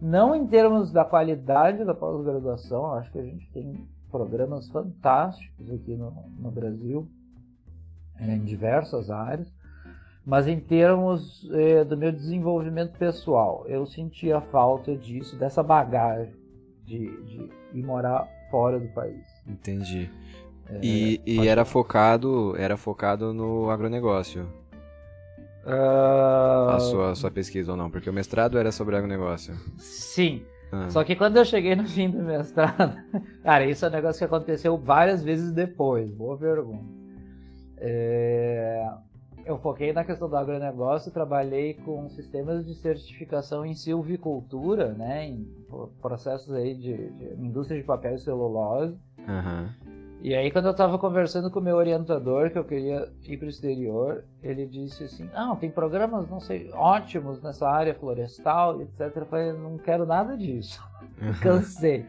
Não 0.00 0.34
em 0.34 0.46
termos 0.46 0.92
da 0.92 1.04
qualidade 1.04 1.84
da 1.84 1.94
pós-graduação, 1.94 2.92
acho 2.94 3.10
que 3.10 3.18
a 3.18 3.24
gente 3.24 3.50
tem 3.52 3.88
programas 4.10 4.68
fantásticos 4.68 5.70
aqui 5.70 5.94
no, 5.96 6.10
no 6.38 6.50
Brasil, 6.50 7.08
eh, 8.18 8.34
em 8.34 8.44
diversas 8.44 9.10
áreas, 9.10 9.48
mas 10.24 10.46
em 10.46 10.60
termos 10.60 11.48
eh, 11.52 11.84
do 11.84 11.96
meu 11.96 12.12
desenvolvimento 12.12 12.98
pessoal, 12.98 13.64
eu 13.66 13.86
sentia 13.86 14.40
falta 14.40 14.94
disso, 14.96 15.36
dessa 15.36 15.62
bagagem 15.62 16.34
de, 16.84 17.08
de 17.24 17.50
ir 17.74 17.82
morar 17.82 18.26
fora 18.50 18.78
do 18.78 18.88
país. 18.88 19.24
Entendi. 19.46 20.10
É, 20.70 20.80
E, 20.82 21.20
e 21.26 21.46
era 21.48 21.64
focado, 21.64 22.54
era 22.56 22.76
focado 22.76 23.32
no 23.32 23.70
agronegócio, 23.70 24.46
Ah, 25.66 26.76
a 26.76 26.80
sua, 26.80 27.10
a 27.10 27.14
sua 27.14 27.30
pesquisa 27.30 27.72
ou 27.72 27.76
não? 27.76 27.90
Porque 27.90 28.08
o 28.08 28.12
mestrado 28.12 28.58
era 28.58 28.72
sobre 28.72 28.96
agronegócio. 28.96 29.54
Sim, 29.76 30.42
Ah, 30.70 30.90
Só 30.90 31.02
que 31.02 31.16
quando 31.16 31.36
eu 31.36 31.44
cheguei 31.44 31.74
no 31.74 31.84
fim 31.84 32.10
do 32.10 32.22
mestrado, 32.22 33.00
cara, 33.42 33.64
isso 33.66 33.84
é 33.84 33.88
um 33.88 33.92
negócio 33.92 34.18
que 34.18 34.24
aconteceu 34.24 34.76
várias 34.76 35.22
vezes 35.22 35.52
depois, 35.52 36.10
boa 36.10 36.36
pergunta. 36.36 36.84
É, 37.78 38.86
eu 39.46 39.56
foquei 39.58 39.92
na 39.92 40.04
questão 40.04 40.28
do 40.28 40.36
agronegócio, 40.36 41.10
trabalhei 41.10 41.74
com 41.74 42.08
sistemas 42.10 42.66
de 42.66 42.74
certificação 42.74 43.64
em 43.64 43.74
silvicultura, 43.74 44.92
né, 44.92 45.26
em 45.26 45.48
processos 46.02 46.52
aí 46.52 46.74
de, 46.74 47.10
de 47.12 47.24
indústria 47.42 47.80
de 47.80 47.86
papel 47.86 48.14
e 48.14 48.18
celulose. 48.18 48.98
Aham. 49.26 49.70
E 50.20 50.34
aí 50.34 50.50
quando 50.50 50.64
eu 50.64 50.72
estava 50.72 50.98
conversando 50.98 51.50
com 51.50 51.60
o 51.60 51.62
meu 51.62 51.76
orientador 51.76 52.50
que 52.50 52.58
eu 52.58 52.64
queria 52.64 53.08
ir 53.24 53.36
para 53.36 53.46
o 53.46 53.50
exterior, 53.50 54.24
ele 54.42 54.66
disse 54.66 55.04
assim, 55.04 55.30
não, 55.32 55.54
tem 55.54 55.70
programas, 55.70 56.28
não 56.28 56.40
sei, 56.40 56.70
ótimos 56.72 57.40
nessa 57.40 57.68
área 57.68 57.94
florestal, 57.94 58.82
etc. 58.82 59.12
Eu 59.14 59.26
falei, 59.26 59.52
não 59.52 59.78
quero 59.78 60.04
nada 60.04 60.36
disso. 60.36 60.82
Cansei. 61.40 62.04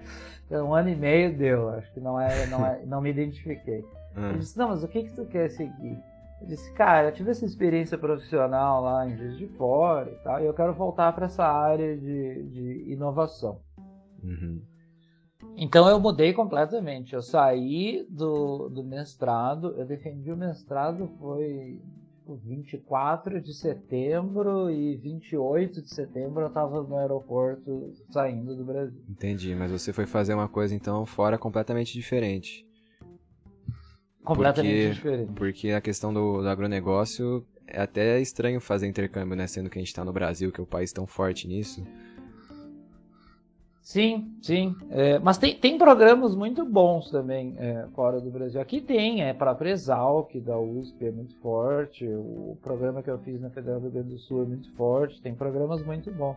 Um 0.51 0.73
ano 0.73 0.89
e 0.89 0.95
meio 0.95 1.37
deu, 1.37 1.69
acho 1.69 1.93
que 1.93 1.99
não 1.99 2.19
é, 2.19 2.47
não 2.47 2.65
é, 2.65 2.83
não 2.85 3.01
me 3.01 3.11
identifiquei. 3.11 3.85
Ele 4.17 4.39
disse, 4.39 4.57
não, 4.57 4.69
mas 4.69 4.83
o 4.83 4.87
que, 4.87 5.03
que 5.03 5.13
tu 5.13 5.25
quer 5.25 5.49
seguir? 5.49 5.97
Eu 6.41 6.47
disse, 6.47 6.71
cara, 6.73 7.09
eu 7.09 7.11
tive 7.11 7.31
essa 7.31 7.45
experiência 7.45 7.97
profissional 7.97 8.81
lá 8.81 9.07
em 9.07 9.15
Juiz 9.15 9.37
de 9.37 9.47
Fora 9.47 10.09
e 10.09 10.15
tal, 10.23 10.41
e 10.41 10.45
eu 10.45 10.53
quero 10.53 10.73
voltar 10.73 11.13
para 11.13 11.25
essa 11.25 11.45
área 11.45 11.97
de, 11.97 12.43
de 12.43 12.91
inovação. 12.91 13.59
Uhum. 14.23 14.61
Então 15.61 15.89
eu 15.89 15.99
mudei 15.99 16.31
completamente. 16.33 17.13
Eu 17.13 17.21
saí 17.21 18.05
do, 18.09 18.69
do 18.69 18.83
mestrado, 18.83 19.75
eu 19.77 19.85
defendi 19.85 20.31
o 20.31 20.37
mestrado, 20.37 21.09
foi 21.19 21.81
tipo, 22.29 22.35
24 22.37 23.41
de 23.41 23.53
setembro 23.53 24.69
e 24.69 24.95
28 24.95 25.81
de 25.81 25.93
setembro 25.93 26.41
eu 26.43 26.47
estava 26.47 26.81
no 26.81 26.95
aeroporto 26.95 27.93
saindo 28.09 28.55
do 28.55 28.63
Brasil. 28.63 29.01
Entendi, 29.09 29.53
mas 29.55 29.71
você 29.71 29.91
foi 29.91 30.05
fazer 30.05 30.33
uma 30.33 30.47
coisa 30.47 30.73
então 30.73 31.05
fora 31.05 31.37
completamente 31.37 31.93
diferente. 31.93 32.65
Completamente 34.23 34.73
Porque- 34.75 34.93
diferente. 34.93 35.33
Porque 35.33 35.71
a 35.71 35.81
questão 35.81 36.13
do, 36.13 36.41
do 36.41 36.47
agronegócio 36.47 37.45
é 37.67 37.81
até 37.81 38.19
estranho 38.21 38.61
fazer 38.61 38.87
intercâmbio, 38.87 39.35
né? 39.35 39.47
Sendo 39.47 39.69
que 39.69 39.77
a 39.77 39.81
gente 39.81 39.93
tá 39.93 40.05
no 40.05 40.13
Brasil, 40.13 40.51
que 40.51 40.59
é 40.59 40.63
o 40.63 40.67
país 40.67 40.91
tão 40.93 41.05
forte 41.07 41.47
nisso. 41.47 41.83
Sim, 43.81 44.35
sim. 44.41 44.75
É, 44.91 45.17
mas 45.19 45.37
tem, 45.37 45.55
tem 45.55 45.77
programas 45.77 46.35
muito 46.35 46.63
bons 46.65 47.09
também 47.09 47.55
é, 47.57 47.87
fora 47.95 48.19
do 48.21 48.29
Brasil. 48.29 48.61
Aqui 48.61 48.81
tem, 48.81 49.23
é 49.23 49.33
para 49.33 49.57
Exalc 49.67 50.35
da 50.41 50.59
USP 50.59 51.05
é 51.05 51.11
muito 51.11 51.35
forte. 51.37 52.05
O 52.05 52.57
programa 52.61 53.01
que 53.01 53.09
eu 53.09 53.17
fiz 53.19 53.41
na 53.41 53.49
Federal 53.49 53.79
do 53.79 53.83
Rio 53.83 53.91
Grande 53.93 54.09
do 54.09 54.19
Sul 54.19 54.43
é 54.43 54.45
muito 54.45 54.71
forte. 54.73 55.21
Tem 55.21 55.33
programas 55.33 55.83
muito 55.83 56.11
bons. 56.11 56.35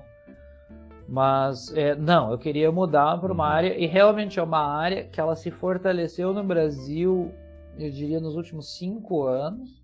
Mas 1.08 1.76
é, 1.76 1.94
não, 1.94 2.30
eu 2.30 2.38
queria 2.38 2.70
mudar 2.72 3.20
para 3.20 3.32
uma 3.32 3.44
Uhum. 3.44 3.50
área 3.52 3.76
e 3.78 3.86
realmente 3.86 4.38
é 4.38 4.42
uma 4.42 4.64
área 4.64 5.04
que 5.04 5.20
ela 5.20 5.36
se 5.36 5.50
fortaleceu 5.50 6.32
no 6.32 6.42
Brasil, 6.42 7.30
eu 7.76 7.90
diria 7.90 8.20
nos 8.20 8.34
últimos 8.34 8.78
cinco 8.78 9.24
anos. 9.24 9.82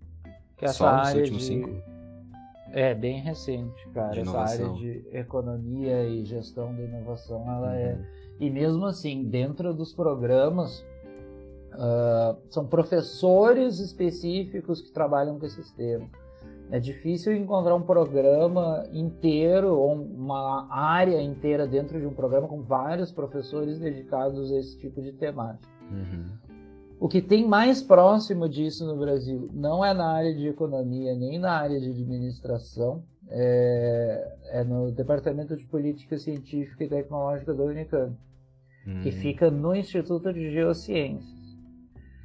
Que 0.57 0.65
é 0.65 0.69
essa 0.69 0.77
Só 0.79 0.91
nos 0.97 1.07
área 1.09 1.21
últimos 1.21 1.41
de, 1.41 1.47
cinco? 1.47 1.69
É 2.73 2.93
bem 2.93 3.21
recente, 3.21 3.87
cara. 3.89 4.11
De 4.13 4.19
essa 4.21 4.37
área 4.39 4.69
de 4.69 5.05
economia 5.11 6.03
e 6.05 6.23
gestão 6.25 6.75
da 6.75 6.83
inovação, 6.83 7.41
ela 7.49 7.75
é 7.75 7.93
Uhum. 7.93 8.03
e 8.39 8.49
mesmo 8.49 8.85
assim, 8.85 9.23
dentro 9.23 9.73
dos 9.73 9.93
programas, 9.93 10.85
ah, 11.73 12.35
são 12.49 12.67
professores 12.67 13.79
específicos 13.79 14.81
que 14.81 14.91
trabalham 14.91 15.39
com 15.39 15.45
esse 15.45 15.75
tema. 15.75 16.07
É 16.71 16.79
difícil 16.79 17.35
encontrar 17.35 17.73
um 17.73 17.81
programa 17.81 18.83
inteiro 18.93 19.75
ou 19.75 19.93
uma 19.93 20.67
área 20.71 21.19
inteira 21.19 21.65
dentro 21.65 21.99
de 21.99 22.05
um 22.05 22.13
programa 22.13 22.47
com 22.47 22.61
vários 22.61 23.11
professores 23.11 23.79
dedicados 23.79 24.51
a 24.51 24.57
esse 24.59 24.77
tipo 24.77 25.01
de 25.01 25.11
temática. 25.13 25.67
Uhum. 25.89 26.27
O 26.99 27.07
que 27.07 27.21
tem 27.21 27.47
mais 27.47 27.81
próximo 27.81 28.49
disso 28.49 28.85
no 28.85 28.97
Brasil 28.97 29.49
não 29.53 29.83
é 29.85 29.93
na 29.93 30.11
área 30.11 30.35
de 30.35 30.47
economia 30.47 31.15
nem 31.15 31.39
na 31.39 31.53
área 31.53 31.79
de 31.79 31.89
administração, 31.89 33.03
é, 33.29 34.37
é 34.51 34.63
no 34.63 34.91
Departamento 34.91 35.55
de 35.55 35.65
Política 35.65 36.17
Científica 36.17 36.83
e 36.83 36.89
Tecnológica 36.89 37.53
da 37.53 37.63
Unicamp 37.63 38.15
que 39.01 39.09
Uhum. 39.09 39.11
fica 39.11 39.51
no 39.51 39.75
Instituto 39.75 40.33
de 40.33 40.51
Geociências. 40.51 41.57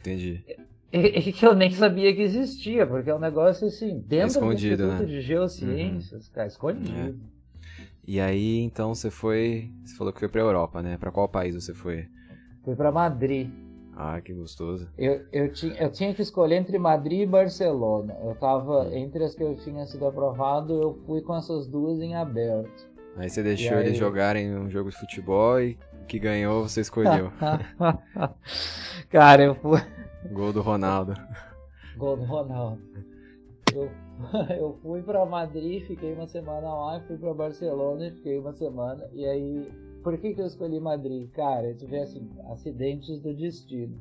Entendi. 0.00 0.45
E, 0.93 1.33
que 1.33 1.45
eu 1.45 1.54
nem 1.54 1.71
sabia 1.71 2.14
que 2.14 2.23
existia, 2.23 2.87
porque 2.87 3.11
é 3.11 3.14
um 3.14 3.19
negócio 3.19 3.66
assim, 3.66 3.99
dentro 4.07 4.28
Escondido, 4.28 4.76
do 4.76 4.83
Instituto 4.85 5.09
né? 5.09 5.14
de 5.14 5.21
Geociências, 5.21 6.28
cara, 6.28 6.47
escondido. 6.47 7.19
E 8.07 8.21
aí, 8.21 8.61
então, 8.61 8.95
você 8.95 9.11
foi. 9.11 9.71
Você 9.85 9.97
falou 9.97 10.12
que 10.12 10.21
foi 10.21 10.28
pra 10.28 10.40
Europa, 10.40 10.83
né? 10.83 10.97
Pra 10.97 11.11
qual 11.11 11.28
país 11.28 11.54
você 11.54 11.75
foi? 11.75 12.07
Fui 12.62 12.76
para 12.76 12.93
Madrid. 12.93 13.50
Ah, 13.97 14.21
que 14.21 14.33
gostoso. 14.33 14.89
Eu, 14.99 15.25
eu, 15.33 15.53
tinha, 15.53 15.75
eu 15.75 15.91
tinha 15.91 16.13
que 16.13 16.23
escolher 16.23 16.57
entre 16.57 16.79
Madrid 16.79 17.21
e 17.21 17.27
Barcelona. 17.27 18.17
Eu 18.23 18.35
tava, 18.35 18.89
entre 18.93 19.25
as 19.25 19.35
que 19.35 19.43
eu 19.43 19.55
tinha 19.57 19.87
sido 19.87 20.07
aprovado, 20.07 20.83
eu 20.83 20.99
fui 21.07 21.21
com 21.21 21.37
essas 21.37 21.67
duas 21.67 22.01
em 22.01 22.15
aberto. 22.15 22.89
Aí 23.17 23.31
você 23.31 23.43
deixou 23.43 23.77
aí? 23.77 23.87
eles 23.87 23.97
jogarem 23.97 24.57
um 24.57 24.69
jogo 24.69 24.91
de 24.91 24.97
futebol 24.97 25.61
e 25.61 25.79
o 26.03 26.07
que 26.07 26.19
ganhou 26.19 26.69
você 26.69 26.81
escolheu. 26.81 27.31
Cara, 29.09 29.45
eu 29.45 29.55
fui. 29.55 29.81
Gol 30.33 30.53
do 30.53 30.61
Ronaldo. 30.61 31.15
Gol 31.97 32.17
do 32.17 32.25
Ronaldo. 32.25 32.83
Eu, 33.73 33.91
eu 34.59 34.79
fui 34.83 35.03
pra 35.03 35.25
Madrid, 35.25 35.87
fiquei 35.87 36.13
uma 36.13 36.27
semana 36.27 36.73
lá, 36.73 37.01
fui 37.07 37.17
pra 37.17 37.33
Barcelona 37.33 38.09
e 38.09 38.11
fiquei 38.11 38.39
uma 38.39 38.53
semana. 38.53 39.09
E 39.13 39.25
aí, 39.25 39.73
por 40.04 40.16
que, 40.18 40.34
que 40.34 40.40
eu 40.40 40.46
escolhi 40.46 40.78
Madrid? 40.78 41.28
Cara, 41.32 41.75
tu 41.75 41.87
vê 41.88 41.99
assim, 42.00 42.30
acidentes 42.52 43.18
do 43.20 43.34
destino. 43.34 43.99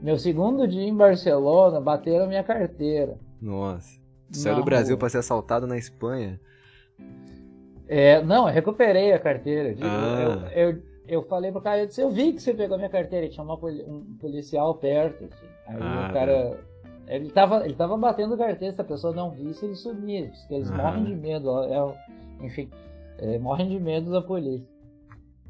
Meu 0.00 0.16
segundo 0.18 0.68
dia 0.68 0.82
em 0.84 0.94
Barcelona, 0.96 1.80
bateram 1.80 2.28
minha 2.28 2.44
carteira. 2.44 3.18
Nossa. 3.42 3.98
Tu 4.30 4.36
saiu 4.38 4.56
do 4.56 4.64
Brasil 4.64 4.94
rua. 4.94 5.00
pra 5.00 5.08
ser 5.08 5.18
assaltado 5.18 5.66
na 5.66 5.76
Espanha? 5.76 6.38
É, 7.88 8.22
não, 8.22 8.46
eu 8.48 8.54
recuperei 8.54 9.12
a 9.12 9.18
carteira. 9.18 9.74
Digo, 9.74 9.86
Ah. 9.88 10.48
eu, 10.54 10.70
eu, 10.70 10.82
eu 11.08 11.22
falei 11.24 11.50
pro 11.50 11.60
cara, 11.60 11.80
eu 11.80 11.86
disse, 11.86 12.00
eu 12.00 12.10
vi 12.10 12.32
que 12.32 12.40
você 12.40 12.54
pegou 12.54 12.76
minha 12.76 12.88
carteira, 12.88 13.26
e 13.26 13.30
tinha 13.30 13.42
uma 13.42 13.54
um 13.56 14.16
policial 14.20 14.74
perto. 14.76 15.24
assim. 15.24 15.46
Aí 15.66 15.76
Ah, 15.80 16.08
o 16.08 16.12
cara. 16.12 16.60
Ele 17.08 17.28
tava, 17.30 17.64
ele 17.64 17.74
tava 17.74 17.96
batendo 17.96 18.36
carteira, 18.38 18.72
se 18.72 18.80
a 18.80 18.84
pessoa 18.84 19.12
não 19.12 19.32
visse, 19.32 19.64
ele 19.64 19.74
sumia. 19.74 20.28
Diz 20.28 20.44
que 20.44 20.54
eles 20.54 20.70
Ah. 20.70 20.76
morrem 20.76 21.04
de 21.04 21.16
medo. 21.16 21.50
é 21.64 21.96
enfim, 22.46 22.70
é, 23.18 23.38
morrem 23.38 23.68
de 23.68 23.80
medo 23.80 24.12
da 24.12 24.22
polícia. 24.22 24.69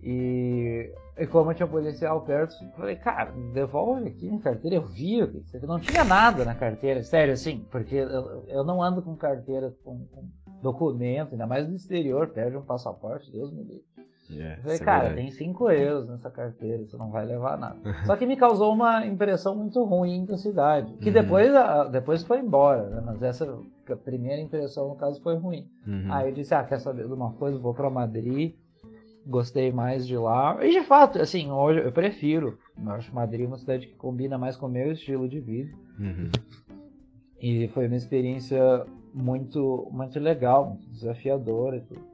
E, 0.02 0.92
como 1.30 1.52
tinha 1.52 1.66
um 1.66 1.70
policial 1.70 2.20
perto, 2.22 2.54
eu 2.62 2.70
falei, 2.72 2.96
cara, 2.96 3.32
devolve 3.52 4.08
aqui 4.08 4.26
minha 4.26 4.40
carteira. 4.40 4.76
Eu 4.76 4.82
vi, 4.86 5.20
você- 5.24 5.58
não 5.66 5.78
tinha 5.78 6.04
nada 6.04 6.44
na 6.44 6.54
carteira, 6.54 7.02
sério, 7.02 7.34
assim, 7.34 7.64
porque 7.70 7.94
eu, 7.96 8.44
eu 8.48 8.64
não 8.64 8.82
ando 8.82 9.02
com 9.02 9.14
carteira 9.16 9.74
com, 9.84 10.06
com 10.06 10.24
documento, 10.62 11.32
ainda 11.32 11.46
mais 11.46 11.68
no 11.68 11.74
exterior, 11.74 12.28
perde 12.28 12.56
um 12.56 12.62
passaporte, 12.62 13.30
Deus 13.30 13.52
me 13.52 13.62
livre. 13.62 13.84
Yeah, 14.30 14.58
Eu 14.58 14.62
falei, 14.62 14.76
é 14.76 14.80
cara, 14.84 15.14
tem 15.14 15.28
5 15.32 15.70
euros 15.72 16.08
nessa 16.08 16.30
carteira, 16.30 16.84
você 16.86 16.96
não 16.96 17.10
vai 17.10 17.26
levar 17.26 17.58
nada. 17.58 17.76
Só 18.06 18.14
que 18.16 18.24
me 18.24 18.36
causou 18.36 18.72
uma 18.72 19.04
impressão 19.04 19.56
muito 19.56 19.82
ruim 19.82 20.24
da 20.24 20.36
cidade, 20.36 20.92
que 20.98 21.08
Uhum. 21.08 21.12
depois, 21.14 21.50
depois 21.90 22.22
foi 22.22 22.38
embora, 22.38 22.88
né? 22.90 23.02
mas 23.04 23.20
essa 23.22 23.58
primeira 24.04 24.40
impressão, 24.40 24.88
no 24.88 24.94
caso, 24.94 25.20
foi 25.20 25.34
ruim. 25.36 25.66
Uhum. 25.84 26.06
Aí 26.12 26.28
eu 26.28 26.34
disse, 26.34 26.54
ah, 26.54 26.62
quer 26.62 26.78
saber 26.78 27.08
de 27.08 27.12
uma 27.12 27.32
coisa, 27.32 27.58
vou 27.58 27.74
pra 27.74 27.90
Madrid, 27.90 28.54
gostei 29.26 29.72
mais 29.72 30.06
de 30.06 30.16
lá. 30.16 30.58
E 30.64 30.70
de 30.70 30.82
fato, 30.82 31.20
assim, 31.20 31.50
hoje 31.50 31.80
eu 31.80 31.92
prefiro. 31.92 32.58
Eu 32.82 32.92
acho 32.92 33.14
Madrid 33.14 33.46
uma 33.46 33.58
cidade 33.58 33.86
que 33.86 33.94
combina 33.94 34.38
mais 34.38 34.56
com 34.56 34.66
o 34.66 34.70
meu 34.70 34.92
estilo 34.92 35.28
de 35.28 35.40
vida. 35.40 35.72
Uhum. 35.98 36.30
E 37.40 37.68
foi 37.68 37.86
uma 37.86 37.96
experiência 37.96 38.84
muito, 39.14 39.88
muito 39.90 40.18
legal, 40.18 40.66
muito 40.66 40.88
desafiadora 40.90 41.76
e 41.76 41.80
tudo. 41.80 42.10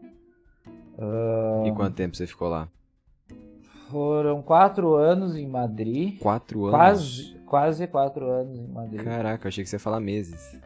E 1.66 1.72
quanto 1.72 1.94
tempo 1.94 2.16
você 2.16 2.26
ficou 2.26 2.48
lá? 2.48 2.68
Foram 3.90 4.42
quatro 4.42 4.94
anos 4.94 5.36
em 5.36 5.46
Madrid. 5.46 6.18
Quatro 6.18 6.66
anos? 6.66 6.76
Quase, 6.76 7.38
quase 7.46 7.86
quatro 7.86 8.28
anos 8.28 8.58
em 8.58 8.66
Madrid. 8.66 9.04
Caraca, 9.04 9.46
eu 9.46 9.48
achei 9.48 9.62
que 9.62 9.70
você 9.70 9.76
ia 9.76 9.80
falar 9.80 10.00
meses. 10.00 10.58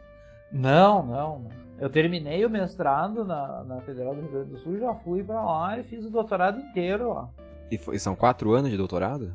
Não, 0.51 1.05
não. 1.05 1.47
Eu 1.81 1.89
terminei 1.89 2.45
o 2.45 2.49
mestrado 2.49 3.25
na, 3.25 3.63
na 3.63 3.81
Federal 3.81 4.13
do 4.13 4.21
Rio 4.21 4.31
Grande 4.31 4.49
do 4.51 4.57
Sul, 4.59 4.77
já 4.77 4.93
fui 4.93 5.23
pra 5.23 5.43
lá 5.43 5.79
e 5.79 5.83
fiz 5.83 6.05
o 6.05 6.11
doutorado 6.11 6.59
inteiro 6.59 7.11
lá. 7.11 7.27
E, 7.71 7.77
foi- 7.77 7.97
são 7.97 8.15
quatro 8.15 8.53
anos 8.53 8.69
de 8.69 8.77
doutorado? 8.77 9.33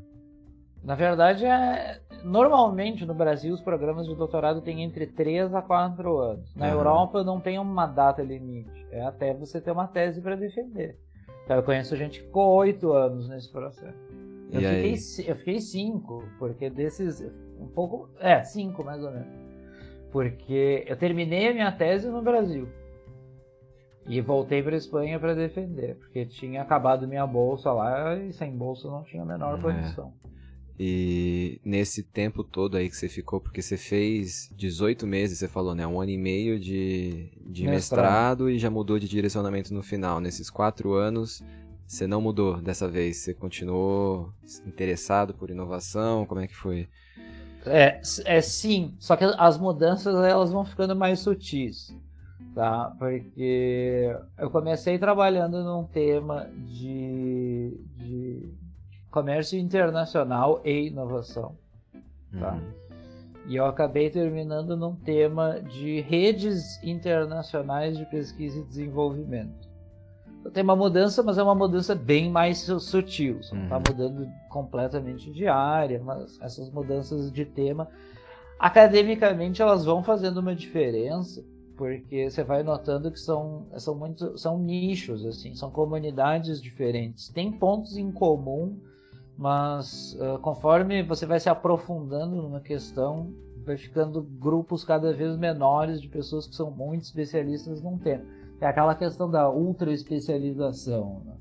Na 0.85 0.95
verdade, 0.95 1.45
é 1.45 2.01
normalmente 2.23 3.05
no 3.05 3.13
Brasil 3.15 3.53
os 3.53 3.61
programas 3.61 4.07
de 4.07 4.15
doutorado 4.15 4.61
têm 4.61 4.85
entre 4.85 5.07
3 5.09 5.53
a 5.53 5.61
4 5.61 6.19
anos. 6.19 6.55
Na 6.55 6.67
Aham. 6.67 6.75
Europa 6.77 7.25
não 7.25 7.41
tem 7.41 7.59
uma 7.59 7.87
data 7.87 8.23
limite, 8.23 8.87
é 8.93 9.03
até 9.05 9.35
você 9.35 9.61
ter 9.61 9.73
uma 9.73 9.89
tese 9.89 10.21
para 10.21 10.37
defender. 10.37 10.97
Então 11.45 11.57
eu 11.57 11.63
conheço 11.65 11.97
gente 11.97 12.21
que 12.21 12.27
ficou 12.27 12.55
8 12.55 12.93
anos 12.93 13.29
nesse 13.29 13.51
processo. 13.51 13.99
Eu 14.53 14.61
E 14.61 14.65
fiquei, 14.65 14.93
aí? 15.25 15.29
eu 15.31 15.37
fiquei 15.37 15.61
5, 15.61 16.23
porque 16.39 16.71
desses 16.71 17.21
um 17.61 17.67
pouco, 17.67 18.09
é, 18.21 18.45
5 18.45 18.85
mais 18.85 19.03
ou 19.03 19.11
menos. 19.11 19.46
Porque 20.17 20.83
eu 20.87 20.97
terminei 20.97 21.49
a 21.49 21.53
minha 21.53 21.71
tese 21.71 22.09
no 22.09 22.23
Brasil. 22.23 22.67
E 24.09 24.19
voltei 24.23 24.63
para 24.63 24.75
Espanha 24.75 25.21
para 25.21 25.35
defender, 25.35 25.97
porque 25.97 26.25
tinha 26.25 26.63
acabado 26.63 27.07
minha 27.07 27.27
bolsa 27.27 27.71
lá 27.71 28.17
e 28.17 28.33
sem 28.33 28.57
bolsa 28.57 28.89
não 28.89 29.05
tinha 29.05 29.23
a 29.23 29.27
menor 29.27 29.59
É. 29.59 29.61
condição. 29.63 30.15
E 30.81 31.61
nesse 31.63 32.03
tempo 32.03 32.43
todo 32.43 32.79
aí 32.79 32.89
que 32.89 32.97
você 32.97 33.11
ficou, 33.11 33.43
porque 33.43 33.61
você 33.61 33.77
fez 33.77 34.49
18 34.57 35.07
meses, 35.07 35.39
você 35.39 35.49
falou, 35.49 35.75
né? 35.75 35.87
Um 35.87 36.01
ano 36.01 36.13
e 36.13 36.17
meio 36.17 36.59
de, 36.59 37.31
de 37.47 37.67
mestrado. 37.67 37.69
mestrado 38.47 38.51
e 38.51 38.59
já 38.59 38.71
mudou 38.71 38.99
de 38.99 39.07
direcionamento 39.07 39.75
no 39.75 39.83
final. 39.83 40.19
Nesses 40.19 40.49
quatro 40.49 40.95
anos, 40.95 41.45
você 41.87 42.07
não 42.07 42.23
mudou 42.23 42.59
dessa 42.59 42.89
vez? 42.89 43.19
Você 43.19 43.35
continuou 43.35 44.33
interessado 44.67 45.35
por 45.35 45.51
inovação? 45.51 46.25
Como 46.25 46.41
é 46.41 46.47
que 46.47 46.57
foi? 46.57 46.89
É, 47.67 48.01
é 48.25 48.41
sim, 48.41 48.95
só 48.99 49.17
que 49.17 49.25
as 49.25 49.59
mudanças 49.59 50.15
elas 50.25 50.51
vão 50.51 50.65
ficando 50.65 50.95
mais 50.95 51.21
sutis, 51.21 51.95
tá? 52.55 52.95
Porque 52.99 54.17
eu 54.39 54.51
comecei 54.51 54.99
trabalhando 54.99 55.63
num 55.65 55.85
tema 55.85 56.49
de, 56.67 57.81
de 57.97 58.55
comércio 59.11 59.59
internacional 59.59 60.61
e 60.65 60.89
inovação. 60.89 61.57
Tá? 62.39 62.55
Uhum. 62.55 62.87
E 63.49 63.57
eu 63.57 63.65
acabei 63.65 64.11
terminando 64.11 64.77
num 64.77 64.95
tema 64.95 65.61
de 65.61 66.01
redes 66.01 66.83
internacionais 66.83 67.97
de 67.97 68.05
pesquisa 68.07 68.59
e 68.59 68.65
desenvolvimento. 68.65 69.66
Tem 70.53 70.63
uma 70.63 70.77
mudança, 70.77 71.23
mas 71.23 71.39
é 71.39 71.43
uma 71.43 71.55
mudança 71.55 71.95
bem 71.95 72.31
mais 72.31 72.59
sutil. 72.59 73.43
Você 73.43 73.55
não 73.55 73.65
está 73.65 73.77
uhum. 73.77 73.83
mudando 73.89 74.29
completamente 74.49 75.33
de 75.33 75.47
área, 75.47 76.01
mas 76.03 76.39
essas 76.41 76.71
mudanças 76.71 77.33
de 77.33 77.45
tema, 77.45 77.89
academicamente, 78.59 79.63
elas 79.63 79.85
vão 79.85 80.03
fazendo 80.03 80.39
uma 80.39 80.55
diferença, 80.55 81.45
porque 81.77 82.31
você 82.31 82.43
vai 82.43 82.63
notando 82.63 83.11
que 83.11 83.21
são, 83.21 83.67
são, 83.77 83.95
muito, 83.95 84.39
são 84.39 84.59
nichos, 84.59 85.25
assim, 85.27 85.55
são 85.55 85.71
comunidades 85.71 86.61
diferentes. 86.61 87.29
Tem 87.29 87.53
pontos 87.53 87.97
em 87.97 88.11
comum 88.11 88.79
mas 89.37 90.15
uh, 90.15 90.39
conforme 90.39 91.03
você 91.03 91.27
vai 91.27 91.39
se 91.39 91.49
aprofundando 91.49 92.37
numa 92.37 92.61
questão, 92.61 93.33
vai 93.65 93.77
ficando 93.77 94.23
grupos 94.23 94.83
cada 94.83 95.13
vez 95.13 95.37
menores 95.37 96.01
de 96.01 96.09
pessoas 96.09 96.47
que 96.47 96.55
são 96.55 96.71
muito 96.71 97.03
especialistas 97.03 97.83
num 97.83 97.99
tema. 97.99 98.25
É 98.61 98.67
aquela 98.67 98.95
questão 98.95 99.31
da 99.31 99.51
ultra 99.51 99.93
especialização. 99.93 101.23
Né? 101.25 101.37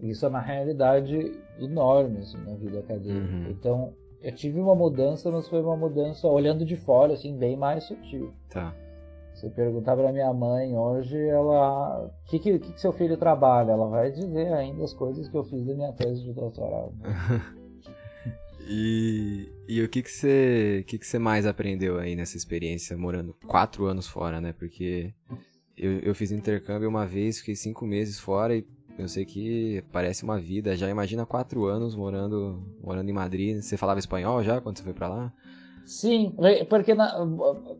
Isso 0.00 0.26
é 0.26 0.28
uma 0.28 0.40
realidade 0.40 1.32
enorme 1.58 2.18
assim, 2.18 2.38
na 2.38 2.54
vida 2.54 2.80
acadêmica. 2.80 3.34
Uhum. 3.34 3.50
Então, 3.50 3.94
eu 4.20 4.32
tive 4.32 4.58
uma 4.58 4.74
mudança, 4.74 5.30
mas 5.30 5.48
foi 5.48 5.60
uma 5.60 5.76
mudança 5.76 6.26
olhando 6.26 6.64
de 6.64 6.76
fora, 6.76 7.12
assim, 7.12 7.36
bem 7.36 7.56
mais 7.56 7.84
sutil. 7.84 8.32
Tá. 8.48 8.74
Se 9.34 9.50
perguntar 9.50 9.96
para 9.96 10.12
minha 10.12 10.32
mãe 10.32 10.76
hoje, 10.76 11.18
ela. 11.18 12.06
O 12.06 12.30
que, 12.30 12.38
que, 12.38 12.58
que, 12.58 12.80
seu 12.80 12.92
filho 12.92 13.16
trabalha? 13.16 13.72
Ela 13.72 13.88
vai 13.88 14.10
dizer 14.10 14.52
ainda 14.52 14.84
as 14.84 14.94
coisas 14.94 15.28
que 15.28 15.36
eu 15.36 15.44
fiz 15.44 15.66
da 15.66 15.74
minha 15.74 15.92
tese 15.92 16.22
de 16.22 16.32
doutorado. 16.32 16.94
e, 18.66 19.52
e 19.68 19.82
o 19.82 19.88
que, 19.88 20.02
que, 20.02 20.10
você, 20.10 20.84
que, 20.86 20.98
que 20.98 21.06
você 21.06 21.18
mais 21.18 21.46
aprendeu 21.46 21.98
aí 21.98 22.14
nessa 22.14 22.36
experiência, 22.36 22.96
morando 22.96 23.36
quatro 23.46 23.86
anos 23.86 24.06
fora, 24.06 24.40
né? 24.40 24.54
Porque 24.56 25.12
eu, 25.76 26.00
eu 26.00 26.14
fiz 26.14 26.30
intercâmbio 26.30 26.88
uma 26.88 27.06
vez, 27.06 27.38
fiquei 27.38 27.56
cinco 27.56 27.86
meses 27.86 28.18
fora 28.18 28.56
e 28.56 28.66
eu 28.98 29.08
sei 29.08 29.24
que 29.24 29.82
parece 29.92 30.22
uma 30.22 30.38
vida. 30.38 30.76
Já 30.76 30.88
imagina 30.88 31.26
quatro 31.26 31.64
anos 31.64 31.96
morando, 31.96 32.62
morando 32.82 33.08
em 33.08 33.12
Madrid. 33.12 33.60
Você 33.60 33.76
falava 33.76 33.98
espanhol 33.98 34.42
já 34.42 34.60
quando 34.60 34.78
você 34.78 34.84
foi 34.84 34.94
para 34.94 35.08
lá? 35.08 35.32
Sim, 35.84 36.34
porque 36.70 36.94
na, 36.94 37.12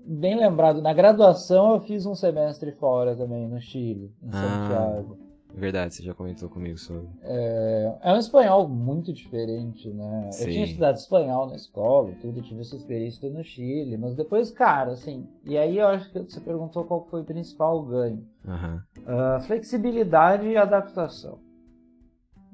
bem 0.04 0.36
lembrado, 0.36 0.82
na 0.82 0.92
graduação 0.92 1.74
eu 1.74 1.80
fiz 1.80 2.04
um 2.04 2.14
semestre 2.14 2.72
fora 2.72 3.16
também, 3.16 3.48
no 3.48 3.58
Chile, 3.60 4.12
em 4.22 4.28
ah, 4.30 4.32
Santiago. 4.32 5.24
Verdade, 5.56 5.94
você 5.94 6.02
já 6.02 6.12
comentou 6.12 6.49
comigo 6.49 6.76
sobre. 6.76 7.06
É, 7.23 7.99
é 8.02 8.12
um 8.12 8.18
espanhol 8.18 8.68
muito 8.68 9.12
diferente, 9.12 9.88
né? 9.88 10.30
Sim. 10.32 10.44
Eu 10.44 10.50
tinha 10.50 10.64
estudado 10.64 10.96
espanhol 10.96 11.46
na 11.46 11.54
escola, 11.54 12.12
tudo, 12.20 12.42
tive 12.42 12.61
essa 12.61 12.75
experiência 12.75 13.30
no 13.30 13.42
Chile, 13.44 13.96
mas 13.96 14.16
depois, 14.16 14.50
cara, 14.50 14.92
assim, 14.92 15.28
e 15.44 15.56
aí 15.56 15.78
eu 15.78 15.87
acho 15.87 16.11
que 16.11 16.18
você 16.18 16.40
perguntou 16.40 16.84
qual 16.84 17.06
foi 17.06 17.20
o 17.20 17.25
principal 17.25 17.82
ganho. 17.84 18.26
Uhum. 18.44 18.80
Uh, 18.99 19.40
flexibilidade 19.42 20.46
e 20.46 20.56
adaptação. 20.56 21.38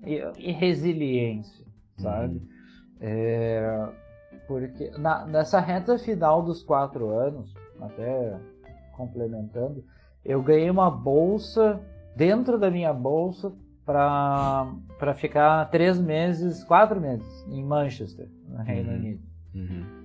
E, 0.05 0.17
e 0.39 0.53
resiliência, 0.53 1.65
sabe? 1.97 2.35
Uhum. 2.35 2.49
É, 3.01 3.93
porque 4.47 4.91
na, 4.99 5.25
nessa 5.27 5.59
reta 5.59 5.99
final 5.99 6.43
dos 6.43 6.63
quatro 6.63 7.09
anos, 7.09 7.55
até 7.81 8.39
complementando, 8.95 9.83
eu 10.23 10.43
ganhei 10.43 10.69
uma 10.69 10.91
bolsa 10.91 11.81
dentro 12.17 12.59
da 12.59 12.71
minha 12.71 12.93
bolsa 12.93 13.53
para 13.85 15.15
ficar 15.17 15.69
três 15.71 16.01
meses, 16.01 16.63
quatro 16.65 17.01
meses 17.01 17.47
em 17.49 17.65
Manchester, 17.65 18.29
no 18.49 18.59
Reino 18.59 18.91
uhum. 18.91 18.97
Unido. 18.97 19.23
Uhum. 19.55 20.01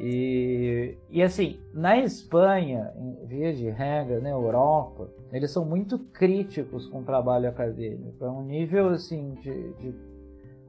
E, 0.00 0.96
e 1.10 1.22
assim, 1.22 1.58
na 1.74 1.98
Espanha, 1.98 2.92
em 2.96 3.26
via 3.26 3.52
de 3.52 3.68
regra, 3.68 4.20
na 4.20 4.30
Europa, 4.30 5.08
eles 5.32 5.50
são 5.50 5.64
muito 5.64 5.98
críticos 5.98 6.86
com 6.86 7.00
o 7.00 7.04
trabalho 7.04 7.48
acadêmico. 7.48 8.24
É 8.24 8.30
um 8.30 8.44
nível 8.44 8.88
assim 8.90 9.34
de, 9.34 9.72
de 9.74 9.94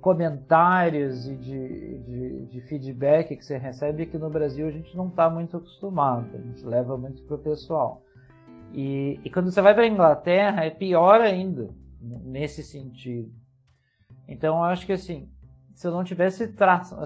comentários 0.02 1.28
e 1.28 1.36
de, 1.36 1.98
de, 2.00 2.46
de, 2.46 2.62
feedback 2.62 3.36
que 3.36 3.46
você 3.46 3.58
recebe 3.58 4.06
que 4.06 4.18
no 4.18 4.30
Brasil 4.30 4.68
a 4.68 4.72
gente 4.72 4.96
não 4.96 5.10
está 5.10 5.30
muito 5.30 5.58
acostumado, 5.58 6.36
a 6.36 6.40
gente 6.40 6.66
leva 6.66 6.98
muito 6.98 7.22
pro 7.24 7.38
pessoal. 7.38 8.02
E, 8.74 9.20
e 9.24 9.30
quando 9.30 9.52
você 9.52 9.62
vai 9.62 9.74
para 9.74 9.84
a 9.84 9.88
Inglaterra 9.88 10.66
é 10.66 10.70
pior 10.70 11.22
ainda 11.22 11.70
nesse 12.02 12.64
sentido. 12.64 13.32
Então 14.28 14.58
eu 14.58 14.64
acho 14.64 14.86
que 14.86 14.94
assim, 14.94 15.30
se 15.74 15.88
eu 15.88 15.92
não 15.92 16.04
tivesse 16.04 16.54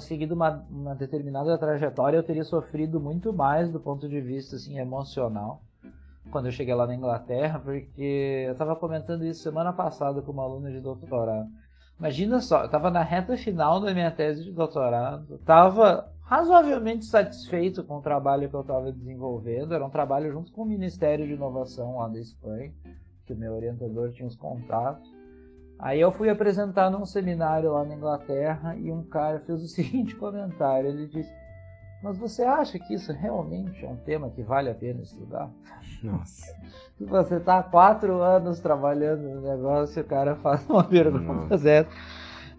seguido 0.02 0.36
uma, 0.36 0.66
uma 0.70 0.96
determinada 0.96 1.58
trajetória, 1.58 2.18
eu 2.18 2.24
teria 2.24 2.44
sofrido 2.44 3.00
muito 3.00 3.32
mais 3.32 3.72
do 3.72 3.80
ponto 3.80 4.10
de 4.10 4.20
vista 4.20 4.56
assim, 4.56 4.78
emocional 4.78 5.62
quando 6.32 6.46
eu 6.46 6.52
cheguei 6.52 6.74
lá 6.74 6.88
na 6.88 6.96
Inglaterra, 6.96 7.60
porque 7.60 8.46
eu 8.48 8.54
estava 8.54 8.76
comentando 8.76 9.26
isso 9.26 9.44
semana 9.44 9.74
passada 9.74 10.22
com 10.22 10.32
uma 10.32 10.44
aluna 10.44 10.72
de 10.72 10.80
doutorado. 10.80 11.48
Imagina 12.00 12.42
só, 12.42 12.62
eu 12.62 12.66
estava 12.66 12.90
na 12.90 13.04
reta 13.04 13.38
final 13.38 13.80
da 13.80 13.94
minha 13.94 14.10
tese 14.10 14.44
de 14.44 14.52
doutorado, 14.52 15.36
estava 15.36 16.12
razoavelmente 16.24 17.06
satisfeito 17.06 17.84
com 17.84 17.98
o 17.98 18.02
trabalho 18.02 18.50
que 18.50 18.56
eu 18.56 18.62
estava 18.62 18.92
desenvolvendo. 18.92 19.74
Era 19.74 19.86
um 19.86 19.90
trabalho 19.90 20.32
junto 20.32 20.52
com 20.52 20.64
o 20.64 20.66
Ministério 20.66 21.28
de 21.28 21.34
Inovação 21.34 21.98
lá 21.98 22.08
da 22.08 22.20
Espanha, 22.20 22.74
que 23.26 23.34
o 23.34 23.38
meu 23.38 23.54
orientador 23.54 24.12
tinha 24.12 24.28
os 24.28 24.36
contatos. 24.36 25.12
Aí 25.78 26.00
eu 26.00 26.12
fui 26.12 26.30
apresentar 26.30 26.90
num 26.90 27.06
seminário 27.06 27.74
lá 27.74 27.84
na 27.84 27.96
Inglaterra 27.96 28.76
e 28.76 28.92
um 28.92 29.04
cara 29.04 29.40
fez 29.40 29.62
o 29.62 29.68
seguinte 29.70 30.16
comentário: 30.16 30.90
ele 30.90 31.08
disse, 31.08 31.32
mas 32.04 32.18
você 32.18 32.44
acha 32.44 32.78
que 32.78 32.94
isso 32.94 33.14
realmente 33.14 33.86
é 33.86 33.88
um 33.88 33.96
tema 33.96 34.30
que 34.30 34.44
vale 34.44 34.70
a 34.70 34.76
pena 34.76 35.02
estudar? 35.02 35.50
Nossa. 36.04 36.54
Você 37.00 37.36
está 37.36 37.60
há 37.60 37.64
quatro 37.64 38.22
anos 38.22 38.60
trabalhando 38.60 39.24
no 39.24 39.42
negócio 39.42 40.02
o 40.02 40.06
cara 40.06 40.36
faz 40.36 40.70
uma 40.70 40.84
pergunta 40.84 41.58
dessa. 41.58 41.90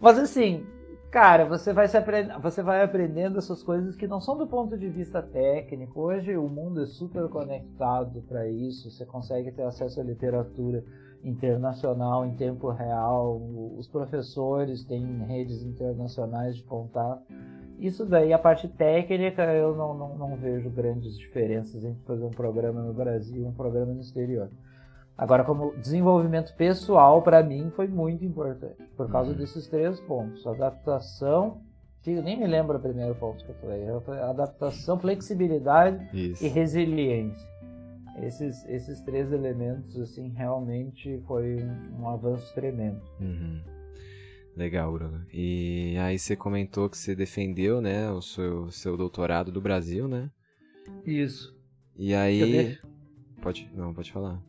Mas 0.00 0.18
assim, 0.18 0.66
cara, 1.14 1.44
você 1.44 1.72
vai, 1.72 1.86
se 1.86 1.96
aprend... 1.96 2.28
você 2.42 2.60
vai 2.60 2.82
aprendendo 2.82 3.38
essas 3.38 3.62
coisas 3.62 3.94
que 3.94 4.08
não 4.08 4.20
são 4.20 4.36
do 4.36 4.48
ponto 4.48 4.76
de 4.76 4.88
vista 4.88 5.22
técnico. 5.22 6.00
Hoje 6.00 6.36
o 6.36 6.48
mundo 6.48 6.82
é 6.82 6.86
super 6.86 7.28
conectado 7.28 8.20
para 8.22 8.48
isso. 8.48 8.90
Você 8.90 9.06
consegue 9.06 9.52
ter 9.52 9.62
acesso 9.62 10.00
à 10.00 10.02
literatura 10.02 10.84
internacional 11.22 12.26
em 12.26 12.34
tempo 12.34 12.68
real. 12.68 13.40
Os 13.78 13.86
professores 13.86 14.82
têm 14.82 15.24
redes 15.24 15.62
internacionais 15.62 16.56
de 16.56 16.64
contato. 16.64 17.22
Isso 17.78 18.04
daí, 18.04 18.32
a 18.32 18.38
parte 18.38 18.66
técnica, 18.66 19.44
eu 19.54 19.76
não, 19.76 19.94
não, 19.94 20.18
não, 20.18 20.36
vejo 20.36 20.68
grandes 20.68 21.16
diferenças 21.16 21.84
entre 21.84 22.02
fazer 22.04 22.24
um 22.24 22.30
programa 22.30 22.82
no 22.82 22.92
Brasil 22.92 23.44
e 23.44 23.46
um 23.46 23.52
programa 23.52 23.94
no 23.94 24.00
exterior. 24.00 24.50
Agora, 25.16 25.44
como 25.44 25.76
desenvolvimento 25.76 26.54
pessoal, 26.56 27.22
para 27.22 27.42
mim, 27.42 27.70
foi 27.76 27.86
muito 27.86 28.24
importante, 28.24 28.82
por 28.96 29.08
causa 29.10 29.30
uhum. 29.30 29.36
desses 29.36 29.68
três 29.68 30.00
pontos. 30.00 30.44
Adaptação, 30.44 31.60
que 32.02 32.20
nem 32.20 32.38
me 32.38 32.46
lembro 32.46 32.76
o 32.76 32.80
primeiro 32.80 33.14
ponto 33.14 33.44
que 33.44 33.50
eu 33.50 33.54
falei, 33.54 33.86
adaptação, 34.22 34.98
flexibilidade 34.98 36.08
Isso. 36.12 36.44
e 36.44 36.48
resiliência. 36.48 37.48
Esses, 38.22 38.64
esses 38.68 39.00
três 39.02 39.32
elementos, 39.32 39.98
assim, 40.00 40.28
realmente 40.30 41.20
foi 41.26 41.62
um, 41.62 42.02
um 42.02 42.08
avanço 42.08 42.52
tremendo. 42.54 43.00
Uhum. 43.20 43.60
Legal, 44.56 44.92
Bruno. 44.92 45.24
E 45.32 45.96
aí 45.98 46.18
você 46.18 46.36
comentou 46.36 46.88
que 46.88 46.96
você 46.96 47.14
defendeu, 47.14 47.80
né, 47.80 48.10
o 48.10 48.20
seu, 48.20 48.70
seu 48.70 48.96
doutorado 48.96 49.50
do 49.50 49.60
Brasil, 49.60 50.06
né? 50.06 50.30
Isso. 51.04 51.56
E 51.96 52.14
aí... 52.14 52.78
Pode... 53.40 53.70
Não, 53.74 53.92
pode 53.92 54.12
falar. 54.12 54.40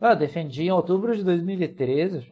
Ah, 0.00 0.14
defendi 0.14 0.62
em 0.62 0.70
outubro 0.70 1.14
de 1.14 1.22
2013, 1.22 2.26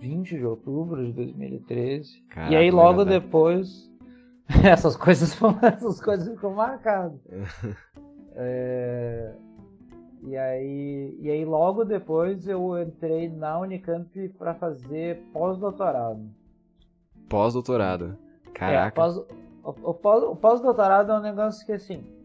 20 0.00 0.36
de 0.36 0.44
outubro 0.44 1.06
de 1.06 1.12
2013. 1.12 2.22
Caraca, 2.28 2.52
e 2.52 2.56
aí 2.56 2.70
logo 2.70 3.04
depois... 3.04 3.90
essas 4.62 4.96
coisas 4.96 5.38
essas 5.62 6.00
coisas 6.00 6.28
ficam 6.34 6.52
marcadas. 6.52 7.18
é... 8.34 9.34
E 10.26 10.36
aí, 10.38 11.18
e 11.20 11.30
aí 11.30 11.44
logo 11.44 11.84
depois 11.84 12.48
eu 12.48 12.82
entrei 12.82 13.28
na 13.28 13.58
Unicamp 13.58 14.28
para 14.38 14.54
fazer 14.54 15.22
pós-doutorado. 15.34 16.30
Pós-doutorado. 17.28 18.16
Caraca. 18.54 18.88
É, 18.88 18.90
pós, 18.90 19.16
o, 19.18 19.90
o 19.90 20.36
pós-doutorado 20.36 21.12
é 21.12 21.18
um 21.18 21.22
negócio 21.22 21.64
que, 21.66 21.72
assim, 21.72 22.02
é, 22.02 22.23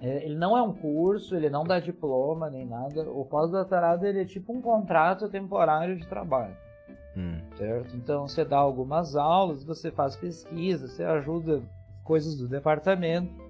ele 0.00 0.36
não 0.36 0.56
é 0.56 0.62
um 0.62 0.72
curso, 0.72 1.34
ele 1.34 1.50
não 1.50 1.64
dá 1.64 1.80
diploma 1.80 2.48
nem 2.50 2.66
nada. 2.66 3.10
O 3.10 3.24
pós-doutorado 3.24 4.06
ele 4.06 4.20
é 4.20 4.24
tipo 4.24 4.52
um 4.52 4.60
contrato 4.60 5.28
temporário 5.28 5.96
de 5.96 6.06
trabalho. 6.06 6.56
Hum. 7.16 7.40
Certo? 7.56 7.96
Então 7.96 8.28
você 8.28 8.44
dá 8.44 8.58
algumas 8.58 9.16
aulas, 9.16 9.64
você 9.64 9.90
faz 9.90 10.14
pesquisa, 10.14 10.86
você 10.86 11.02
ajuda 11.02 11.62
coisas 12.04 12.36
do 12.36 12.48
departamento 12.48 13.47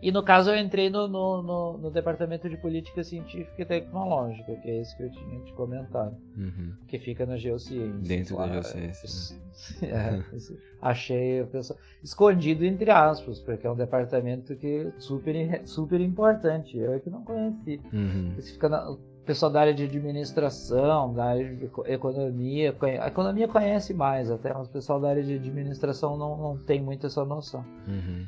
e 0.00 0.12
no 0.12 0.22
caso 0.22 0.50
eu 0.50 0.56
entrei 0.56 0.88
no, 0.88 1.08
no, 1.08 1.42
no, 1.42 1.78
no, 1.78 1.90
Departamento 1.90 2.48
de 2.48 2.56
Política 2.56 3.02
Científica 3.02 3.62
e 3.62 3.64
Tecnológica, 3.64 4.54
que 4.56 4.70
é 4.70 4.80
esse 4.80 4.96
que 4.96 5.02
eu 5.02 5.10
tinha 5.10 5.40
te 5.40 5.52
comentado, 5.52 6.16
uhum. 6.36 6.72
que 6.86 6.98
fica 6.98 7.26
na 7.26 7.36
Geociência. 7.36 7.98
Dentro 8.00 8.36
lá, 8.36 8.46
da 8.46 8.52
Geociência. 8.54 9.36
Né? 9.36 9.42
É, 9.82 10.22
achei 10.80 11.44
pessoa, 11.46 11.76
escondido 12.00 12.64
entre 12.64 12.92
aspas, 12.92 13.40
porque 13.40 13.66
é 13.66 13.70
um 13.70 13.74
departamento 13.74 14.54
que 14.54 14.86
é 14.86 15.00
super, 15.00 15.34
super 15.66 16.00
importante, 16.00 16.78
eu 16.78 16.94
é 16.94 17.00
que 17.00 17.10
não 17.10 17.24
conheci. 17.24 17.80
Uhum. 17.92 18.34
Esse 18.38 18.52
fica 18.52 18.68
na, 18.68 18.88
o 18.88 18.98
pessoal 19.26 19.50
da 19.50 19.60
área 19.60 19.74
de 19.74 19.82
administração, 19.82 21.12
da 21.12 21.24
área 21.24 21.54
de 21.56 21.68
economia, 21.86 22.74
a 23.00 23.08
economia 23.08 23.48
conhece 23.48 23.92
mais 23.92 24.30
até, 24.30 24.52
o 24.52 24.64
pessoal 24.66 25.00
da 25.00 25.10
área 25.10 25.24
de 25.24 25.34
administração 25.34 26.16
não, 26.16 26.36
não 26.36 26.56
tem 26.56 26.80
muito 26.80 27.06
essa 27.06 27.24
noção. 27.24 27.64
Uhum. 27.88 28.24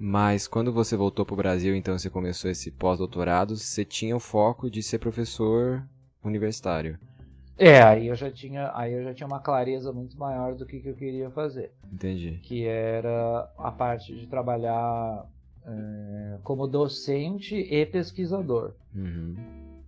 Mas 0.00 0.46
quando 0.46 0.72
você 0.72 0.96
voltou 0.96 1.24
para 1.26 1.34
o 1.34 1.36
Brasil, 1.36 1.74
então 1.74 1.98
você 1.98 2.08
começou 2.08 2.50
esse 2.50 2.70
pós-doutorado, 2.70 3.56
você 3.56 3.84
tinha 3.84 4.16
o 4.16 4.20
foco 4.20 4.70
de 4.70 4.82
ser 4.82 4.98
professor 4.98 5.82
universitário. 6.22 6.98
É, 7.58 7.82
aí 7.82 8.06
eu 8.06 8.14
já 8.14 8.30
tinha, 8.30 8.70
aí 8.72 8.92
eu 8.92 9.02
já 9.02 9.12
tinha 9.12 9.26
uma 9.26 9.40
clareza 9.40 9.92
muito 9.92 10.16
maior 10.16 10.54
do 10.54 10.64
que, 10.64 10.78
que 10.78 10.88
eu 10.88 10.94
queria 10.94 11.28
fazer. 11.30 11.72
Entendi. 11.92 12.38
Que 12.44 12.64
era 12.64 13.50
a 13.58 13.72
parte 13.72 14.14
de 14.14 14.28
trabalhar 14.28 15.26
é, 15.66 16.38
como 16.44 16.68
docente 16.68 17.56
e 17.56 17.84
pesquisador. 17.84 18.74
Uhum. 18.94 19.34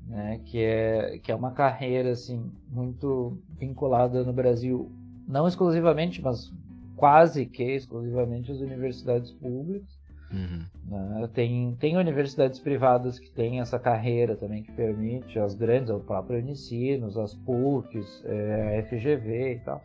Né, 0.09 0.41
que, 0.45 0.59
é, 0.59 1.21
que 1.23 1.31
é 1.31 1.35
uma 1.35 1.53
carreira 1.53 2.11
assim, 2.11 2.51
muito 2.69 3.39
vinculada 3.57 4.25
no 4.25 4.33
Brasil, 4.33 4.91
não 5.29 5.47
exclusivamente, 5.47 6.21
mas 6.21 6.53
quase 6.97 7.47
que 7.47 7.63
exclusivamente 7.63 8.51
às 8.51 8.59
universidades 8.59 9.31
públicas. 9.31 10.00
Uhum. 10.33 10.65
Né? 10.87 11.29
Tem, 11.35 11.77
tem 11.79 11.97
universidades 11.97 12.59
privadas 12.59 13.19
que 13.19 13.31
têm 13.31 13.61
essa 13.61 13.79
carreira 13.79 14.37
também 14.37 14.63
que 14.63 14.73
permite, 14.73 15.39
as 15.39 15.55
grandes, 15.55 15.91
o 15.91 16.01
próprio 16.01 16.39
Unicinos, 16.39 17.17
as 17.17 17.35
PUCs, 17.35 18.23
é, 18.25 18.79
a 18.79 18.83
FGV 18.85 19.55
e 19.55 19.59
tal, 19.61 19.83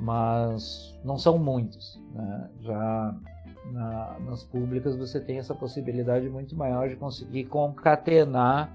mas 0.00 0.98
não 1.04 1.18
são 1.18 1.38
muitos. 1.38 2.00
Né? 2.14 2.50
Já 2.62 3.14
na, 3.72 4.16
nas 4.20 4.42
públicas 4.42 4.96
você 4.96 5.20
tem 5.20 5.38
essa 5.38 5.54
possibilidade 5.54 6.28
muito 6.28 6.56
maior 6.56 6.88
de 6.88 6.96
conseguir 6.96 7.44
concatenar 7.44 8.74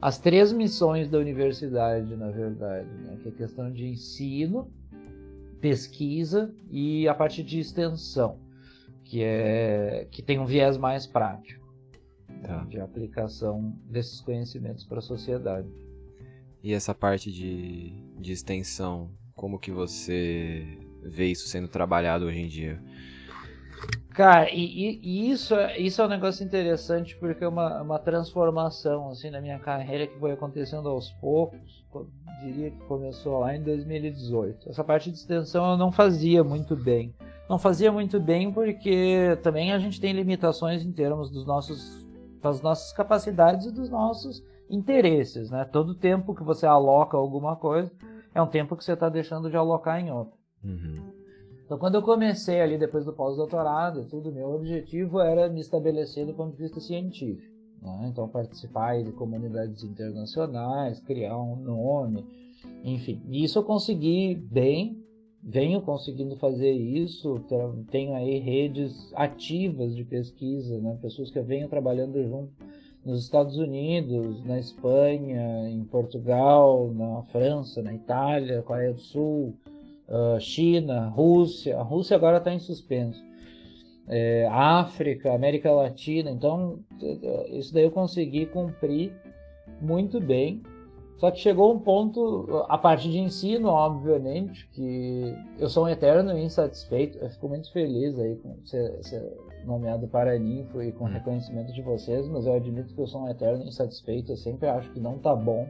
as 0.00 0.18
três 0.18 0.52
missões 0.52 1.08
da 1.08 1.18
universidade, 1.18 2.14
na 2.16 2.30
verdade, 2.30 2.88
né? 2.88 3.18
que 3.22 3.30
é 3.30 3.32
questão 3.32 3.72
de 3.72 3.86
ensino, 3.86 4.70
pesquisa 5.60 6.54
e 6.70 7.08
a 7.08 7.14
parte 7.14 7.42
de 7.42 7.58
extensão 7.58 8.45
que 9.06 9.22
é 9.22 10.06
que 10.10 10.20
tem 10.20 10.38
um 10.38 10.46
viés 10.46 10.76
mais 10.76 11.06
prático 11.06 11.64
tá. 12.42 12.64
de 12.64 12.80
aplicação 12.80 13.72
desses 13.84 14.20
conhecimentos 14.20 14.84
para 14.84 14.98
a 14.98 15.02
sociedade. 15.02 15.68
E 16.62 16.72
essa 16.72 16.94
parte 16.94 17.30
de, 17.30 17.92
de 18.18 18.32
extensão, 18.32 19.10
como 19.34 19.58
que 19.58 19.70
você 19.70 20.66
vê 21.02 21.26
isso 21.26 21.46
sendo 21.46 21.68
trabalhado 21.68 22.24
hoje 22.24 22.40
em 22.40 22.48
dia? 22.48 22.82
Cara, 24.10 24.50
e, 24.50 24.98
e, 25.02 25.30
isso, 25.30 25.54
é, 25.54 25.78
isso 25.78 26.00
é 26.00 26.06
um 26.06 26.08
negócio 26.08 26.44
interessante 26.44 27.14
porque 27.16 27.44
é 27.44 27.48
uma, 27.48 27.82
uma 27.82 27.98
transformação 27.98 29.10
assim 29.10 29.30
na 29.30 29.40
minha 29.40 29.58
carreira 29.58 30.06
que 30.06 30.18
foi 30.18 30.32
acontecendo 30.32 30.88
aos 30.88 31.12
poucos. 31.12 31.84
Eu 31.94 32.08
diria 32.42 32.70
que 32.70 32.78
começou 32.86 33.38
lá 33.38 33.54
em 33.54 33.62
2018. 33.62 34.70
Essa 34.70 34.82
parte 34.82 35.10
de 35.10 35.18
extensão 35.18 35.70
eu 35.72 35.76
não 35.76 35.92
fazia 35.92 36.42
muito 36.42 36.74
bem 36.74 37.14
não 37.48 37.58
fazia 37.58 37.92
muito 37.92 38.18
bem 38.20 38.52
porque 38.52 39.38
também 39.42 39.72
a 39.72 39.78
gente 39.78 40.00
tem 40.00 40.12
limitações 40.12 40.84
em 40.84 40.92
termos 40.92 41.30
dos 41.30 41.46
nossos, 41.46 42.06
das 42.42 42.60
nossas 42.60 42.92
capacidades 42.92 43.66
e 43.66 43.72
dos 43.72 43.88
nossos 43.88 44.42
interesses, 44.68 45.50
né? 45.50 45.64
Todo 45.64 45.94
tempo 45.94 46.34
que 46.34 46.42
você 46.42 46.66
aloca 46.66 47.16
alguma 47.16 47.56
coisa 47.56 47.92
é 48.34 48.42
um 48.42 48.46
tempo 48.46 48.76
que 48.76 48.84
você 48.84 48.92
está 48.92 49.08
deixando 49.08 49.48
de 49.48 49.56
alocar 49.56 50.00
em 50.00 50.10
outra. 50.10 50.36
Uhum. 50.64 51.16
Então, 51.64 51.78
quando 51.78 51.96
eu 51.96 52.02
comecei 52.02 52.60
ali 52.60 52.78
depois 52.78 53.04
do 53.04 53.12
pós-doutorado, 53.12 54.04
tudo 54.08 54.32
meu 54.32 54.50
objetivo 54.50 55.20
era 55.20 55.48
me 55.48 55.60
estabelecer 55.60 56.24
do 56.24 56.34
ponto 56.34 56.52
de 56.54 56.62
vista 56.62 56.80
científico. 56.80 57.52
Né? 57.82 58.08
Então, 58.10 58.28
participar 58.28 59.02
de 59.02 59.10
comunidades 59.12 59.82
internacionais, 59.82 61.00
criar 61.00 61.36
um 61.36 61.56
nome, 61.56 62.24
enfim. 62.84 63.20
E 63.28 63.42
isso 63.42 63.58
eu 63.58 63.64
consegui 63.64 64.34
bem, 64.34 65.02
venho 65.46 65.80
conseguindo 65.80 66.34
fazer 66.36 66.72
isso, 66.72 67.40
tenho 67.88 68.14
aí 68.14 68.40
redes 68.40 69.12
ativas 69.14 69.94
de 69.94 70.02
pesquisa, 70.02 70.76
né? 70.80 70.98
pessoas 71.00 71.30
que 71.30 71.40
venham 71.40 71.68
trabalhando 71.68 72.20
junto 72.26 72.52
nos 73.04 73.22
Estados 73.22 73.56
Unidos, 73.56 74.44
na 74.44 74.58
Espanha, 74.58 75.70
em 75.70 75.84
Portugal, 75.84 76.92
na 76.92 77.22
França, 77.30 77.80
na 77.80 77.94
Itália, 77.94 78.62
Coreia 78.62 78.92
do 78.92 79.00
Sul, 79.00 79.54
uh, 80.08 80.40
China, 80.40 81.06
Rússia. 81.10 81.78
A 81.78 81.82
Rússia 81.84 82.16
agora 82.16 82.38
está 82.38 82.52
em 82.52 82.58
suspenso. 82.58 83.24
É, 84.08 84.48
África, 84.50 85.32
América 85.32 85.70
Latina. 85.70 86.32
Então, 86.32 86.80
isso 87.50 87.72
daí 87.72 87.84
eu 87.84 87.92
consegui 87.92 88.46
cumprir 88.46 89.12
muito 89.80 90.20
bem 90.20 90.62
só 91.18 91.30
que 91.30 91.38
chegou 91.38 91.72
um 91.74 91.78
ponto, 91.78 92.64
a 92.68 92.76
parte 92.76 93.10
de 93.10 93.18
ensino, 93.18 93.68
obviamente, 93.68 94.68
que 94.72 95.34
eu 95.58 95.68
sou 95.68 95.86
um 95.86 95.88
eterno 95.88 96.36
insatisfeito. 96.38 97.16
Eu 97.18 97.30
fico 97.30 97.48
muito 97.48 97.72
feliz 97.72 98.18
aí 98.18 98.36
com 98.36 98.58
ser, 98.66 99.02
ser 99.02 99.36
nomeado 99.64 100.06
para 100.08 100.38
Ninfo 100.38 100.82
e 100.82 100.92
com 100.92 101.04
o 101.04 101.08
hum. 101.08 101.12
reconhecimento 101.12 101.72
de 101.72 101.80
vocês, 101.80 102.28
mas 102.28 102.44
eu 102.44 102.52
admito 102.52 102.94
que 102.94 103.00
eu 103.00 103.06
sou 103.06 103.22
um 103.22 103.28
eterno 103.30 103.64
insatisfeito. 103.64 104.32
Eu 104.32 104.36
sempre 104.36 104.68
acho 104.68 104.90
que 104.92 105.00
não 105.00 105.18
tá 105.18 105.34
bom, 105.34 105.66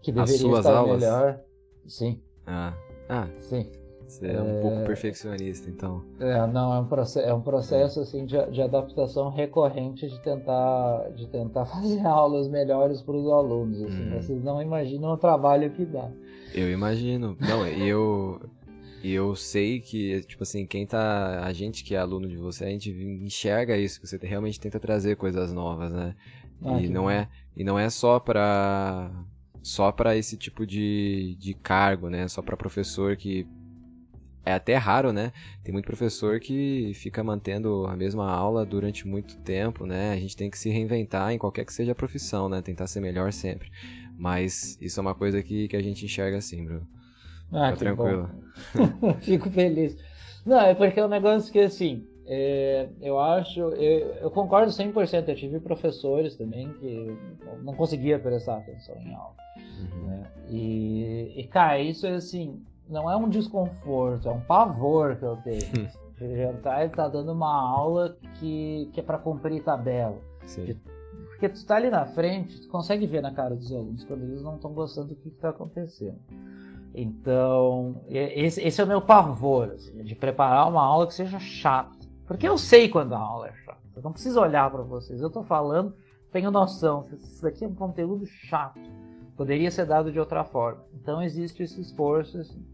que 0.00 0.12
deveria 0.12 0.58
estar 0.58 0.76
aulas? 0.76 1.00
melhor. 1.00 1.40
Sim. 1.86 2.22
Ah, 2.46 2.74
ah. 3.08 3.28
Sim. 3.40 3.83
Você 4.06 4.26
é 4.26 4.40
um 4.40 4.60
pouco 4.60 4.84
perfeccionista, 4.84 5.68
então. 5.68 6.04
É, 6.20 6.46
não, 6.46 6.74
é 6.74 6.78
um 6.78 6.86
processo, 6.86 7.26
é 7.26 7.34
um 7.34 7.40
processo 7.40 8.00
assim, 8.00 8.26
de, 8.26 8.36
de 8.50 8.62
adaptação 8.62 9.30
recorrente 9.30 10.08
de 10.08 10.20
tentar, 10.20 11.10
de 11.14 11.26
tentar 11.28 11.66
fazer 11.66 12.06
aulas 12.06 12.48
melhores 12.48 13.00
para 13.00 13.14
os 13.14 13.26
alunos. 13.26 13.82
Assim. 13.82 14.02
Hum. 14.02 14.20
Vocês 14.20 14.44
não 14.44 14.60
imaginam 14.60 15.12
o 15.12 15.16
trabalho 15.16 15.70
que 15.70 15.84
dá. 15.84 16.10
Eu 16.54 16.70
imagino. 16.70 17.36
Não, 17.40 17.66
eu, 17.66 18.40
eu 19.02 19.34
sei 19.34 19.80
que, 19.80 20.20
tipo 20.22 20.42
assim, 20.42 20.66
quem 20.66 20.86
tá. 20.86 21.44
A 21.44 21.52
gente 21.52 21.82
que 21.82 21.94
é 21.94 21.98
aluno 21.98 22.28
de 22.28 22.36
você, 22.36 22.64
a 22.64 22.68
gente 22.68 22.90
enxerga 22.90 23.76
isso, 23.76 24.00
que 24.00 24.06
você 24.06 24.18
realmente 24.18 24.60
tenta 24.60 24.78
trazer 24.78 25.16
coisas 25.16 25.52
novas, 25.52 25.92
né? 25.92 26.14
Ah, 26.62 26.80
e, 26.80 26.88
não 26.88 27.10
é, 27.10 27.28
e 27.56 27.64
não 27.64 27.78
é 27.78 27.90
só 27.90 28.18
para 28.20 29.10
só 29.62 29.90
para 29.90 30.14
esse 30.14 30.36
tipo 30.36 30.66
de, 30.66 31.36
de 31.38 31.54
cargo, 31.54 32.08
né? 32.08 32.28
Só 32.28 32.42
para 32.42 32.56
professor 32.56 33.16
que 33.16 33.46
é 34.44 34.52
até 34.52 34.76
raro, 34.76 35.12
né? 35.12 35.32
Tem 35.62 35.72
muito 35.72 35.86
professor 35.86 36.38
que 36.38 36.92
fica 36.94 37.24
mantendo 37.24 37.86
a 37.86 37.96
mesma 37.96 38.30
aula 38.30 38.64
durante 38.64 39.06
muito 39.06 39.36
tempo, 39.38 39.86
né? 39.86 40.12
A 40.12 40.16
gente 40.16 40.36
tem 40.36 40.50
que 40.50 40.58
se 40.58 40.68
reinventar 40.70 41.32
em 41.32 41.38
qualquer 41.38 41.64
que 41.64 41.72
seja 41.72 41.92
a 41.92 41.94
profissão, 41.94 42.48
né? 42.48 42.60
Tentar 42.60 42.86
ser 42.86 43.00
melhor 43.00 43.32
sempre. 43.32 43.70
Mas 44.16 44.78
isso 44.80 45.00
é 45.00 45.02
uma 45.02 45.14
coisa 45.14 45.42
que, 45.42 45.68
que 45.68 45.76
a 45.76 45.82
gente 45.82 46.04
enxerga 46.04 46.36
assim, 46.36 46.64
Bruno. 46.64 46.86
Ah, 47.52 47.72
Fica 47.72 47.78
tranquilo. 47.78 48.30
Fico 49.22 49.50
feliz. 49.50 49.96
Não, 50.44 50.60
é 50.60 50.74
porque 50.74 51.00
é 51.00 51.04
um 51.04 51.08
negócio 51.08 51.50
que, 51.52 51.60
assim, 51.60 52.06
é, 52.26 52.88
eu 53.00 53.18
acho, 53.18 53.60
eu, 53.60 54.14
eu 54.16 54.30
concordo 54.30 54.70
100%. 54.70 55.28
Eu 55.28 55.34
tive 55.34 55.60
professores 55.60 56.36
também 56.36 56.72
que 56.74 57.16
não 57.62 57.74
conseguia 57.74 58.18
prestar 58.18 58.58
atenção 58.58 58.96
em 59.00 59.14
aula. 59.14 59.34
Uhum. 59.56 60.06
Né? 60.06 60.30
E, 60.50 61.32
e, 61.36 61.44
cara, 61.44 61.80
isso 61.80 62.06
é 62.06 62.14
assim, 62.14 62.62
não 62.88 63.10
é 63.10 63.16
um 63.16 63.28
desconforto, 63.28 64.28
é 64.28 64.32
um 64.32 64.40
pavor 64.40 65.16
que 65.16 65.24
eu 65.24 65.36
tenho. 65.36 65.88
Jantar 66.18 66.88
tá 66.90 67.08
dando 67.08 67.32
uma 67.32 67.52
aula 67.52 68.16
que, 68.38 68.88
que 68.92 69.00
é 69.00 69.02
para 69.02 69.18
cumprir 69.18 69.62
tabela. 69.62 70.18
Sim. 70.46 70.78
Porque 71.28 71.48
tu 71.48 71.56
está 71.56 71.76
ali 71.76 71.90
na 71.90 72.06
frente, 72.06 72.60
tu 72.60 72.68
consegue 72.68 73.06
ver 73.06 73.20
na 73.20 73.32
cara 73.32 73.56
dos 73.56 73.72
alunos 73.72 74.04
quando 74.04 74.22
eles 74.22 74.42
não 74.42 74.54
estão 74.54 74.72
gostando 74.72 75.08
do 75.08 75.16
que 75.16 75.28
está 75.28 75.50
acontecendo. 75.50 76.18
Então, 76.94 78.02
esse, 78.08 78.62
esse, 78.62 78.80
é 78.80 78.84
o 78.84 78.86
meu 78.86 79.02
pavor, 79.02 79.70
assim, 79.70 80.04
de 80.04 80.14
preparar 80.14 80.68
uma 80.68 80.82
aula 80.82 81.08
que 81.08 81.14
seja 81.14 81.40
chata. 81.40 81.98
Porque 82.24 82.48
eu 82.48 82.56
sei 82.56 82.88
quando 82.88 83.14
a 83.14 83.18
aula 83.18 83.48
é 83.48 83.52
chata. 83.52 83.80
Eu 83.96 84.02
não 84.02 84.12
preciso 84.12 84.40
olhar 84.40 84.70
para 84.70 84.82
vocês. 84.82 85.20
Eu 85.20 85.26
estou 85.26 85.42
falando, 85.42 85.92
tenho 86.30 86.52
noção. 86.52 87.04
Isso 87.12 87.42
daqui 87.42 87.64
é 87.64 87.68
um 87.68 87.74
conteúdo 87.74 88.24
chato. 88.26 88.80
Poderia 89.36 89.70
ser 89.70 89.86
dado 89.86 90.12
de 90.12 90.20
outra 90.20 90.44
forma. 90.44 90.84
Então 90.94 91.20
existe 91.20 91.64
esse 91.64 91.80
esforço. 91.80 92.38
Assim. 92.38 92.64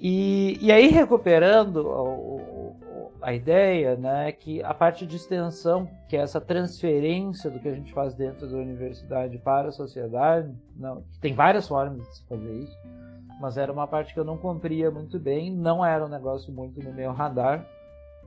E, 0.00 0.58
e 0.62 0.72
aí, 0.72 0.88
recuperando 0.88 2.74
a 3.20 3.34
ideia, 3.34 3.96
né, 3.96 4.32
que 4.32 4.62
a 4.62 4.72
parte 4.72 5.06
de 5.06 5.16
extensão, 5.16 5.86
que 6.08 6.16
é 6.16 6.20
essa 6.20 6.40
transferência 6.40 7.50
do 7.50 7.60
que 7.60 7.68
a 7.68 7.74
gente 7.74 7.92
faz 7.92 8.14
dentro 8.14 8.48
da 8.48 8.56
universidade 8.56 9.36
para 9.38 9.68
a 9.68 9.72
sociedade, 9.72 10.54
não, 10.74 11.04
tem 11.20 11.34
várias 11.34 11.68
formas 11.68 12.00
de 12.08 12.16
se 12.16 12.24
fazer 12.24 12.52
isso, 12.60 12.78
mas 13.40 13.58
era 13.58 13.70
uma 13.70 13.86
parte 13.86 14.14
que 14.14 14.20
eu 14.20 14.24
não 14.24 14.38
cumpria 14.38 14.90
muito 14.90 15.18
bem, 15.18 15.54
não 15.54 15.84
era 15.84 16.04
um 16.04 16.08
negócio 16.08 16.50
muito 16.50 16.82
no 16.82 16.94
meu 16.94 17.12
radar, 17.12 17.66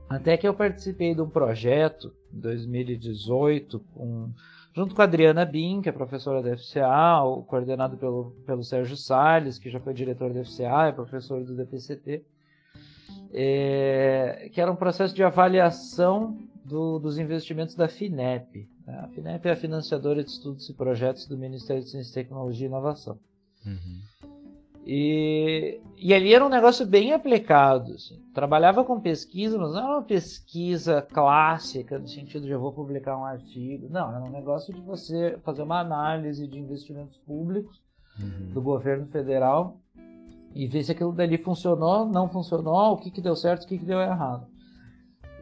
até 0.08 0.36
que 0.36 0.46
eu 0.46 0.54
participei 0.54 1.12
de 1.12 1.22
um 1.22 1.28
projeto 1.28 2.12
em 2.32 2.38
2018 2.38 3.80
com, 3.94 4.30
junto 4.74 4.94
com 4.94 5.00
a 5.00 5.04
Adriana 5.04 5.44
Bin, 5.44 5.80
que 5.80 5.88
é 5.88 5.92
professora 5.92 6.42
da 6.42 6.56
FCA, 6.56 7.22
coordenado 7.46 7.96
pelo, 7.96 8.32
pelo 8.44 8.64
Sérgio 8.64 8.96
Salles, 8.96 9.58
que 9.58 9.70
já 9.70 9.78
foi 9.78 9.94
diretor 9.94 10.32
da 10.32 10.44
FCA, 10.44 10.88
é 10.88 10.92
professor 10.92 11.44
do 11.44 11.54
DPCT, 11.54 12.24
é, 13.32 14.50
que 14.52 14.60
era 14.60 14.70
um 14.70 14.76
processo 14.76 15.14
de 15.14 15.22
avaliação 15.22 16.36
do, 16.64 16.98
dos 16.98 17.18
investimentos 17.18 17.76
da 17.76 17.86
FINEP. 17.86 18.68
Né? 18.84 18.98
A 18.98 19.08
FINEP 19.08 19.48
é 19.48 19.52
a 19.52 19.56
financiadora 19.56 20.24
de 20.24 20.30
estudos 20.30 20.68
e 20.68 20.74
projetos 20.74 21.26
do 21.26 21.38
Ministério 21.38 21.82
de 21.82 21.90
Ciência, 21.90 22.22
Tecnologia 22.22 22.66
e 22.66 22.68
Inovação. 22.68 23.18
Uhum. 23.64 24.33
E, 24.86 25.80
e 25.96 26.12
ali 26.12 26.34
era 26.34 26.44
um 26.44 26.50
negócio 26.50 26.86
bem 26.86 27.12
aplicado. 27.12 27.92
Assim. 27.92 28.20
Trabalhava 28.34 28.84
com 28.84 29.00
pesquisa, 29.00 29.58
mas 29.58 29.72
não 29.72 29.78
era 29.78 29.92
uma 29.96 30.02
pesquisa 30.02 31.00
clássica, 31.00 31.98
no 31.98 32.06
sentido 32.06 32.44
de 32.44 32.52
eu 32.52 32.60
vou 32.60 32.72
publicar 32.72 33.16
um 33.16 33.24
artigo. 33.24 33.88
Não, 33.88 34.14
era 34.14 34.22
um 34.22 34.30
negócio 34.30 34.74
de 34.74 34.80
você 34.80 35.38
fazer 35.42 35.62
uma 35.62 35.80
análise 35.80 36.46
de 36.46 36.58
investimentos 36.58 37.16
públicos 37.18 37.80
uhum. 38.20 38.52
do 38.52 38.60
governo 38.60 39.06
federal 39.06 39.78
e 40.54 40.66
ver 40.68 40.84
se 40.84 40.92
aquilo 40.92 41.12
dali 41.12 41.38
funcionou, 41.38 42.06
não 42.06 42.28
funcionou, 42.28 42.92
o 42.92 42.96
que, 42.98 43.10
que 43.10 43.20
deu 43.20 43.34
certo, 43.34 43.64
o 43.64 43.66
que, 43.66 43.78
que 43.78 43.84
deu 43.84 44.00
errado. 44.00 44.46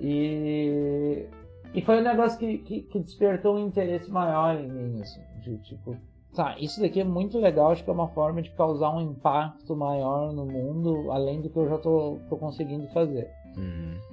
E, 0.00 1.26
e 1.74 1.83
foi 1.83 2.00
um 2.00 2.02
negócio 2.02 2.38
que, 2.38 2.59
que, 2.59 2.83
que 2.83 2.98
despertou 2.98 3.57
um 3.57 3.66
interesse 3.66 4.11
maior 4.11 4.59
em 4.59 4.70
mim, 4.70 5.02
assim, 5.02 5.20
de 5.42 5.59
tipo, 5.59 5.96
tá, 6.35 6.57
isso 6.59 6.81
daqui 6.81 7.01
é 7.01 7.05
muito 7.05 7.38
legal, 7.38 7.71
acho 7.71 7.85
que 7.85 7.90
é 7.90 7.92
uma 7.92 8.09
forma 8.09 8.42
de 8.42 8.51
causar 8.51 8.95
um 8.95 9.01
impacto 9.01 9.77
maior 9.77 10.33
no 10.33 10.47
mundo, 10.47 11.11
além 11.11 11.40
do 11.40 11.51
que 11.51 11.57
eu 11.57 11.68
já 11.68 11.79
tô, 11.79 12.18
tô 12.29 12.37
conseguindo 12.37 12.87
fazer. 12.88 13.31
Uhum. 13.57 14.12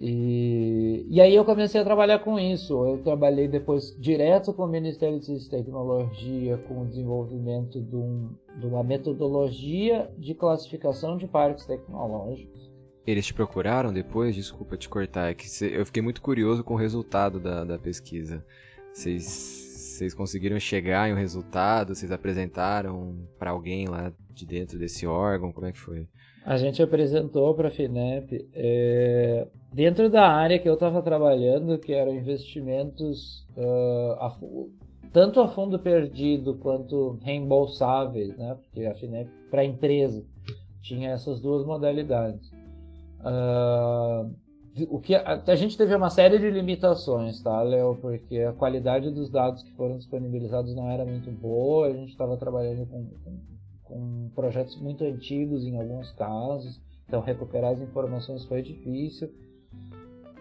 E, 0.00 1.06
e 1.08 1.20
aí 1.20 1.34
eu 1.34 1.44
comecei 1.44 1.80
a 1.80 1.84
trabalhar 1.84 2.18
com 2.18 2.38
isso. 2.38 2.74
Eu 2.84 2.98
trabalhei 2.98 3.48
depois 3.48 3.96
direto 3.98 4.52
com 4.52 4.64
o 4.64 4.68
Ministério 4.68 5.18
de 5.18 5.24
Ciência 5.24 5.46
e 5.46 5.50
Tecnologia, 5.50 6.58
com 6.68 6.82
o 6.82 6.86
desenvolvimento 6.86 7.80
de, 7.80 7.96
um, 7.96 8.28
de 8.58 8.66
uma 8.66 8.82
metodologia 8.82 10.10
de 10.18 10.34
classificação 10.34 11.16
de 11.16 11.26
parques 11.26 11.64
tecnológicos. 11.64 12.70
Eles 13.06 13.26
te 13.26 13.34
procuraram 13.34 13.92
depois? 13.92 14.34
Desculpa 14.34 14.76
te 14.76 14.88
cortar, 14.88 15.30
é 15.30 15.34
que 15.34 15.46
eu 15.64 15.86
fiquei 15.86 16.02
muito 16.02 16.20
curioso 16.20 16.64
com 16.64 16.74
o 16.74 16.78
resultado 16.78 17.38
da, 17.38 17.64
da 17.64 17.78
pesquisa. 17.78 18.44
Vocês, 18.92 19.63
vocês 19.94 20.12
conseguiram 20.12 20.58
chegar 20.58 21.08
em 21.08 21.12
um 21.12 21.16
resultado? 21.16 21.94
Vocês 21.94 22.10
apresentaram 22.10 23.16
para 23.38 23.50
alguém 23.50 23.86
lá 23.86 24.12
de 24.32 24.44
dentro 24.44 24.78
desse 24.78 25.06
órgão? 25.06 25.52
Como 25.52 25.66
é 25.66 25.72
que 25.72 25.78
foi? 25.78 26.08
A 26.44 26.56
gente 26.58 26.82
apresentou 26.82 27.54
para 27.54 27.68
a 27.68 27.70
FINEP 27.70 28.46
é, 28.52 29.46
dentro 29.72 30.10
da 30.10 30.28
área 30.28 30.58
que 30.58 30.68
eu 30.68 30.74
estava 30.74 31.00
trabalhando, 31.00 31.78
que 31.78 31.92
eram 31.92 32.14
investimentos 32.14 33.46
uh, 33.56 34.12
a, 34.18 34.36
tanto 35.12 35.40
a 35.40 35.48
fundo 35.48 35.78
perdido 35.78 36.54
quanto 36.56 37.18
reembolsáveis, 37.22 38.36
né? 38.36 38.58
Porque 38.60 38.84
a 38.84 38.94
FINEP 38.94 39.30
para 39.50 39.62
a 39.62 39.64
empresa 39.64 40.22
tinha 40.82 41.10
essas 41.10 41.40
duas 41.40 41.64
modalidades. 41.64 42.50
Uh, 43.20 44.34
o 44.88 44.98
que 44.98 45.14
a, 45.14 45.42
a, 45.46 45.54
gente 45.54 45.76
teve 45.76 45.94
uma 45.94 46.10
série 46.10 46.38
de 46.38 46.50
limitações, 46.50 47.40
tá, 47.40 47.62
Léo? 47.62 47.96
Porque 48.00 48.38
a 48.38 48.52
qualidade 48.52 49.10
dos 49.10 49.30
dados 49.30 49.62
que 49.62 49.72
foram 49.72 49.96
disponibilizados 49.96 50.74
não 50.74 50.90
era 50.90 51.04
muito 51.04 51.30
boa. 51.30 51.86
A 51.86 51.92
gente 51.92 52.10
estava 52.10 52.36
trabalhando 52.36 52.84
com, 52.86 53.06
com 53.24 53.38
com 53.84 54.30
projetos 54.34 54.76
muito 54.80 55.04
antigos 55.04 55.64
em 55.64 55.78
alguns 55.78 56.10
casos, 56.12 56.80
então 57.06 57.20
recuperar 57.20 57.72
as 57.72 57.80
informações 57.80 58.44
foi 58.44 58.62
difícil. 58.62 59.30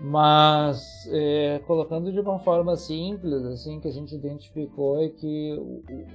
Mas 0.02 1.08
é, 1.12 1.60
colocando 1.68 2.12
de 2.12 2.20
uma 2.20 2.40
forma 2.40 2.76
simples, 2.76 3.46
assim, 3.46 3.80
que 3.80 3.88
a 3.88 3.92
gente 3.92 4.14
identificou 4.14 5.02
é 5.02 5.08
que 5.08 5.58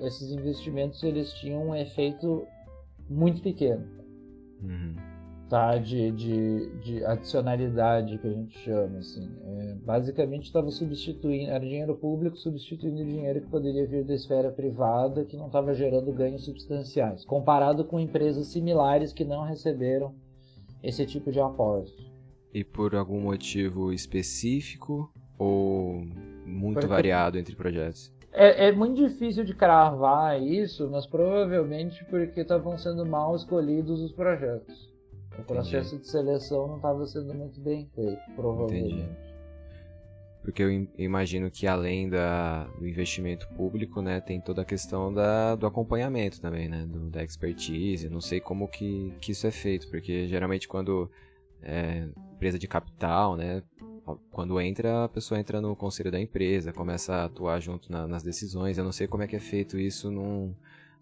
esses 0.02 0.30
investimentos 0.30 1.02
eles 1.02 1.32
tinham 1.34 1.68
um 1.68 1.74
efeito 1.74 2.46
muito 3.08 3.40
pequeno. 3.40 3.86
Uhum 4.62 5.07
tá? 5.48 5.78
de, 5.78 6.10
de, 6.12 6.70
de 6.78 7.04
adicionalidade 7.04 8.18
que 8.18 8.26
a 8.26 8.32
gente 8.32 8.58
chama. 8.58 8.98
Assim. 8.98 9.30
É, 9.44 9.74
basicamente 9.84 10.44
estava 10.44 10.70
substituindo, 10.70 11.50
era 11.50 11.64
dinheiro 11.64 11.94
público 11.96 12.36
substituindo 12.36 13.04
dinheiro 13.04 13.40
que 13.40 13.48
poderia 13.48 13.86
vir 13.86 14.04
da 14.04 14.14
esfera 14.14 14.50
privada 14.50 15.24
que 15.24 15.36
não 15.36 15.46
estava 15.46 15.74
gerando 15.74 16.12
ganhos 16.12 16.44
substanciais, 16.44 17.24
comparado 17.24 17.84
com 17.84 17.98
empresas 17.98 18.48
similares 18.48 19.12
que 19.12 19.24
não 19.24 19.42
receberam 19.42 20.14
esse 20.82 21.04
tipo 21.06 21.32
de 21.32 21.40
aporte. 21.40 22.12
E 22.52 22.64
por 22.64 22.94
algum 22.94 23.20
motivo 23.20 23.92
específico 23.92 25.12
ou 25.38 26.02
muito 26.46 26.74
Porque... 26.74 26.86
variado 26.88 27.38
entre 27.38 27.54
projetos? 27.54 28.12
É, 28.32 28.68
é, 28.68 28.72
muito 28.72 28.96
difícil 28.96 29.42
de 29.44 29.54
cravar 29.54 30.40
isso, 30.40 30.88
mas 30.90 31.06
provavelmente 31.06 32.04
porque 32.04 32.40
estavam 32.40 32.76
sendo 32.76 33.04
mal 33.06 33.34
escolhidos 33.34 34.00
os 34.00 34.12
projetos. 34.12 34.88
O 35.36 35.42
processo 35.42 35.94
Entendi. 35.94 36.02
de 36.02 36.10
seleção 36.10 36.68
não 36.68 36.76
estava 36.76 37.06
sendo 37.06 37.34
muito 37.34 37.60
bem 37.60 37.88
feito, 37.94 38.20
provavelmente. 38.34 38.94
Entendi. 38.94 39.28
Porque 40.42 40.62
eu 40.62 40.88
imagino 40.96 41.50
que 41.50 41.66
além 41.66 42.08
da, 42.08 42.64
do 42.78 42.86
investimento 42.86 43.46
público, 43.48 44.00
né, 44.00 44.20
tem 44.20 44.40
toda 44.40 44.62
a 44.62 44.64
questão 44.64 45.12
da, 45.12 45.54
do 45.54 45.66
acompanhamento 45.66 46.40
também, 46.40 46.68
né, 46.68 46.86
do, 46.86 47.10
da 47.10 47.22
expertise. 47.22 48.08
Não 48.08 48.20
sei 48.20 48.40
como 48.40 48.66
que, 48.66 49.12
que 49.20 49.32
isso 49.32 49.46
é 49.46 49.50
feito, 49.50 49.90
porque 49.90 50.26
geralmente 50.26 50.66
quando 50.66 51.10
é, 51.62 52.08
empresa 52.32 52.58
de 52.58 52.66
capital, 52.66 53.36
né, 53.36 53.62
quando 54.30 54.58
entra, 54.60 55.04
a 55.04 55.08
pessoa 55.08 55.38
entra 55.38 55.60
no 55.60 55.76
conselho 55.76 56.10
da 56.10 56.18
empresa, 56.18 56.72
começa 56.72 57.14
a 57.14 57.24
atuar 57.24 57.60
junto 57.60 57.92
na, 57.92 58.06
nas 58.06 58.22
decisões. 58.22 58.78
Eu 58.78 58.84
não 58.84 58.92
sei 58.92 59.06
como 59.06 59.22
é 59.22 59.26
que 59.26 59.36
é 59.36 59.40
feito 59.40 59.78
isso 59.78 60.10
num, 60.10 60.54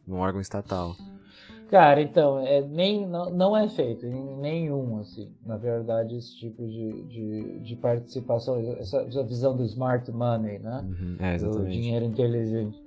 num 0.04 0.16
órgão 0.16 0.40
estatal. 0.40 0.96
Cara, 1.68 2.00
então, 2.00 2.38
é, 2.38 2.60
nem, 2.60 3.06
não, 3.06 3.30
não 3.30 3.56
é 3.56 3.68
feito 3.68 4.06
em 4.06 4.36
nenhum, 4.36 5.00
assim, 5.00 5.32
na 5.44 5.56
verdade, 5.56 6.16
esse 6.16 6.36
tipo 6.36 6.64
de, 6.64 7.02
de, 7.02 7.58
de 7.60 7.76
participação, 7.76 8.58
essa, 8.78 8.98
essa, 9.02 9.22
visão 9.24 9.56
do 9.56 9.64
smart 9.64 10.10
money, 10.12 10.60
né? 10.60 10.84
Uhum, 10.84 11.16
é, 11.18 11.36
do 11.38 11.66
dinheiro 11.66 12.04
inteligente. 12.04 12.80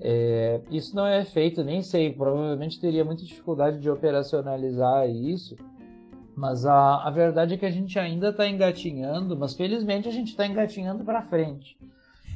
É, 0.00 0.60
isso 0.70 0.96
não 0.96 1.06
é 1.06 1.22
feito, 1.24 1.62
nem 1.62 1.82
sei, 1.82 2.12
provavelmente 2.12 2.80
teria 2.80 3.04
muita 3.04 3.24
dificuldade 3.24 3.78
de 3.78 3.90
operacionalizar 3.90 5.08
isso, 5.08 5.54
mas 6.34 6.64
a, 6.64 7.06
a 7.06 7.10
verdade 7.10 7.54
é 7.54 7.56
que 7.58 7.66
a 7.66 7.70
gente 7.70 7.98
ainda 7.98 8.30
está 8.30 8.48
engatinhando, 8.48 9.36
mas 9.36 9.54
felizmente 9.54 10.08
a 10.08 10.12
gente 10.12 10.28
está 10.28 10.46
engatinhando 10.46 11.04
para 11.04 11.22
frente 11.22 11.76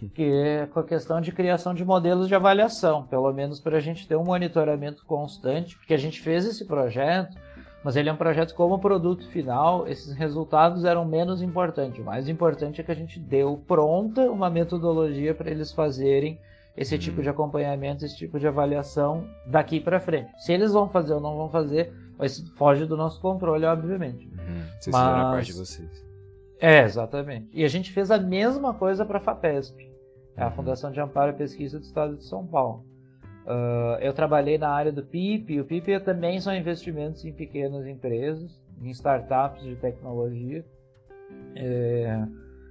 que 0.06 0.24
é 0.24 0.66
com 0.66 0.80
a 0.80 0.84
questão 0.84 1.20
de 1.20 1.32
criação 1.32 1.74
de 1.74 1.84
modelos 1.84 2.28
de 2.28 2.34
avaliação, 2.34 3.04
pelo 3.04 3.32
menos 3.32 3.58
para 3.58 3.78
a 3.78 3.80
gente 3.80 4.06
ter 4.06 4.16
um 4.16 4.24
monitoramento 4.24 5.04
constante, 5.04 5.76
porque 5.76 5.94
a 5.94 5.98
gente 5.98 6.20
fez 6.20 6.44
esse 6.44 6.64
projeto, 6.64 7.36
mas 7.82 7.96
ele 7.96 8.08
é 8.08 8.12
um 8.12 8.16
projeto 8.16 8.54
como 8.54 8.78
produto 8.78 9.26
final, 9.28 9.88
esses 9.88 10.12
resultados 10.14 10.84
eram 10.84 11.04
menos 11.04 11.42
importantes. 11.42 12.00
O 12.00 12.04
mais 12.04 12.28
importante 12.28 12.80
é 12.80 12.84
que 12.84 12.92
a 12.92 12.94
gente 12.94 13.18
deu 13.18 13.62
pronta 13.66 14.30
uma 14.30 14.50
metodologia 14.50 15.34
para 15.34 15.50
eles 15.50 15.72
fazerem 15.72 16.38
esse 16.76 16.94
uhum. 16.94 17.00
tipo 17.00 17.22
de 17.22 17.28
acompanhamento, 17.28 18.04
esse 18.04 18.16
tipo 18.16 18.38
de 18.38 18.46
avaliação 18.46 19.24
daqui 19.46 19.80
para 19.80 19.98
frente. 19.98 20.30
Se 20.38 20.52
eles 20.52 20.72
vão 20.72 20.88
fazer 20.88 21.14
ou 21.14 21.20
não 21.20 21.36
vão 21.36 21.48
fazer, 21.48 21.92
foge 22.56 22.86
do 22.86 22.96
nosso 22.96 23.20
controle, 23.20 23.64
obviamente. 23.64 24.26
Uhum. 24.26 24.62
Vocês 24.78 24.94
mas... 24.94 25.08
fizeram 25.08 25.28
a 25.28 25.30
parte 25.32 25.46
de 25.46 25.58
vocês. 25.58 26.08
É, 26.60 26.82
exatamente. 26.82 27.48
E 27.52 27.64
a 27.64 27.68
gente 27.68 27.92
fez 27.92 28.10
a 28.10 28.18
mesma 28.18 28.74
coisa 28.74 29.04
para 29.04 29.18
a 29.18 29.20
FAPESP, 29.20 29.87
é 30.38 30.42
a 30.44 30.50
Fundação 30.52 30.92
de 30.92 31.00
Amparo 31.00 31.32
e 31.32 31.34
Pesquisa 31.34 31.78
do 31.78 31.82
Estado 31.82 32.16
de 32.16 32.24
São 32.24 32.46
Paulo. 32.46 32.84
Uh, 33.44 33.98
eu 34.00 34.12
trabalhei 34.12 34.56
na 34.56 34.68
área 34.68 34.92
do 34.92 35.02
PIP, 35.02 35.60
o 35.60 35.64
PIP 35.64 35.98
também 36.00 36.40
são 36.40 36.54
investimentos 36.54 37.24
em 37.24 37.32
pequenas 37.32 37.86
empresas, 37.86 38.62
em 38.80 38.88
startups 38.90 39.64
de 39.64 39.74
tecnologia. 39.74 40.64
É, 41.56 42.24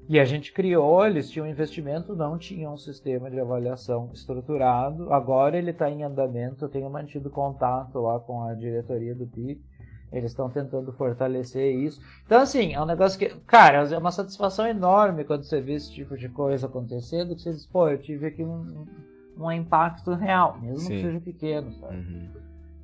e 0.07 0.17
a 0.19 0.23
gente 0.23 0.53
criou, 0.53 1.05
eles 1.05 1.29
tinham 1.29 1.45
investimento, 1.45 2.15
não 2.15 2.37
tinham 2.37 2.73
um 2.73 2.77
sistema 2.77 3.29
de 3.29 3.39
avaliação 3.39 4.09
estruturado. 4.13 5.11
Agora 5.11 5.57
ele 5.57 5.71
está 5.71 5.89
em 5.89 6.03
andamento, 6.03 6.63
eu 6.63 6.69
tenho 6.69 6.89
mantido 6.89 7.29
contato 7.29 7.99
lá 7.99 8.17
com 8.19 8.43
a 8.43 8.53
diretoria 8.53 9.13
do 9.13 9.27
PIP 9.27 9.61
eles 10.11 10.31
estão 10.31 10.49
tentando 10.49 10.91
fortalecer 10.93 11.75
isso. 11.75 12.01
Então, 12.25 12.41
assim, 12.41 12.73
é 12.73 12.81
um 12.81 12.85
negócio 12.85 13.19
que, 13.19 13.27
cara, 13.45 13.87
é 13.87 13.97
uma 13.97 14.11
satisfação 14.11 14.65
enorme 14.65 15.23
quando 15.23 15.43
você 15.43 15.59
vê 15.59 15.73
esse 15.73 15.91
tipo 15.91 16.17
de 16.17 16.29
coisa 16.29 16.67
acontecendo, 16.67 17.35
que 17.35 17.41
você 17.41 17.51
diz, 17.51 17.65
pô, 17.65 17.89
eu 17.89 17.97
tive 17.97 18.27
aqui 18.27 18.43
um, 18.43 18.85
um 19.37 19.51
impacto 19.51 20.13
real, 20.13 20.57
mesmo 20.59 20.79
Sim. 20.79 20.95
que 20.95 21.01
seja 21.01 21.19
pequeno, 21.19 21.73
sabe? 21.73 21.97
Uhum. 21.97 22.29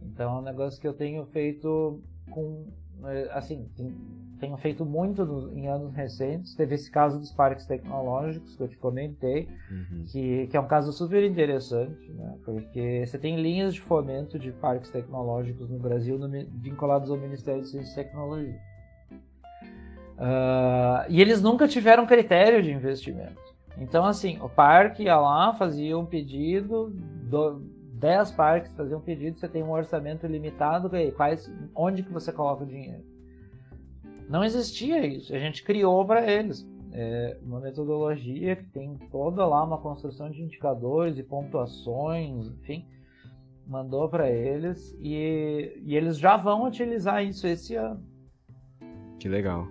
Então, 0.02 0.36
é 0.36 0.40
um 0.40 0.44
negócio 0.44 0.80
que 0.80 0.88
eu 0.88 0.94
tenho 0.94 1.26
feito 1.28 2.02
com 2.30 2.66
assim, 3.32 3.68
tenho 4.44 4.58
feito 4.58 4.86
muito 4.86 5.26
no, 5.26 5.58
em 5.58 5.68
anos 5.68 5.94
recentes. 5.94 6.54
Teve 6.54 6.76
esse 6.76 6.92
caso 6.92 7.18
dos 7.18 7.32
parques 7.32 7.66
tecnológicos 7.66 8.56
que 8.56 8.64
eu 8.64 8.68
te 8.68 8.78
comentei, 8.78 9.48
uhum. 9.72 10.04
que, 10.06 10.48
que 10.48 10.58
é 10.58 10.60
um 10.60 10.68
caso 10.68 10.92
super 10.92 11.24
interessante, 11.24 12.12
né? 12.12 12.36
porque 12.44 13.06
você 13.06 13.18
tem 13.18 13.42
linhas 13.42 13.74
de 13.74 13.82
fomento 13.82 14.38
de 14.38 14.52
parques 14.52 14.90
tecnológicos 14.90 15.70
no 15.70 15.80
Brasil 15.80 16.18
no, 16.20 16.30
vinculados 16.62 17.10
ao 17.10 17.18
Ministério 17.18 17.62
de 17.62 17.70
Ciência 17.70 17.92
e 17.92 18.04
Tecnologia. 18.04 18.60
Uh, 20.14 21.10
e 21.10 21.22
eles 21.22 21.42
nunca 21.42 21.68
tiveram 21.68 22.06
critério 22.06 22.62
de 22.62 22.72
investimento. 22.72 23.42
Então, 23.78 24.06
assim, 24.06 24.40
o 24.42 24.50
parque 24.50 25.04
ia 25.04 25.18
lá, 25.18 25.54
fazia 25.54 25.98
um 25.98 26.06
pedido, 26.06 26.94
do, 27.24 27.62
10 28.04 28.32
parques 28.32 28.70
faziam 28.74 29.00
um 29.00 29.02
pedido, 29.02 29.40
você 29.40 29.48
tem 29.48 29.64
um 29.64 29.72
orçamento 29.72 30.28
limitado, 30.28 30.92
quais, 31.16 31.50
onde 31.74 32.04
que 32.04 32.12
você 32.12 32.34
coloca 32.34 32.66
o 32.66 32.68
dinheiro? 32.68 33.02
Não 34.28 34.44
existia 34.44 35.06
isso. 35.06 35.34
A 35.34 35.40
gente 35.40 35.64
criou 35.64 36.06
para 36.06 36.30
eles 36.30 36.68
é, 36.92 37.38
uma 37.42 37.62
metodologia 37.62 38.58
que 38.58 38.66
tem 38.66 38.98
toda 39.10 39.46
lá 39.46 39.64
uma 39.64 39.78
construção 39.78 40.30
de 40.30 40.42
indicadores 40.42 41.18
e 41.18 41.24
pontuações, 41.24 42.48
enfim, 42.48 42.86
mandou 43.66 44.10
para 44.10 44.30
eles 44.30 44.94
e, 45.00 45.82
e 45.86 45.96
eles 45.96 46.18
já 46.18 46.36
vão 46.36 46.68
utilizar 46.68 47.24
isso 47.24 47.48
esse 47.48 47.76
ano. 47.76 48.04
Que 49.18 49.30
legal. 49.30 49.66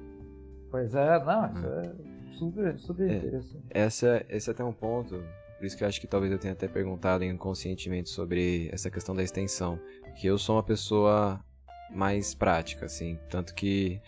Pois 0.70 0.94
é, 0.94 1.22
não, 1.22 1.52
isso 1.52 1.66
hum. 1.66 1.80
é 1.80 2.32
super, 2.38 2.78
super 2.78 3.10
é, 3.10 3.16
interessante. 3.18 3.66
Essa, 3.68 4.24
esse 4.30 4.48
é 4.48 4.52
até 4.54 4.64
um 4.64 4.72
ponto, 4.72 5.22
por 5.62 5.66
isso 5.66 5.76
que 5.76 5.84
eu 5.84 5.88
acho 5.88 6.00
que 6.00 6.08
talvez 6.08 6.32
eu 6.32 6.40
tenha 6.40 6.54
até 6.54 6.66
perguntado 6.66 7.22
inconscientemente 7.22 8.10
sobre 8.10 8.68
essa 8.72 8.90
questão 8.90 9.14
da 9.14 9.22
extensão. 9.22 9.78
Que 10.16 10.26
eu 10.26 10.36
sou 10.36 10.56
uma 10.56 10.62
pessoa 10.64 11.40
mais 11.94 12.34
prática, 12.34 12.86
assim, 12.86 13.16
tanto 13.30 13.54
que 13.54 14.00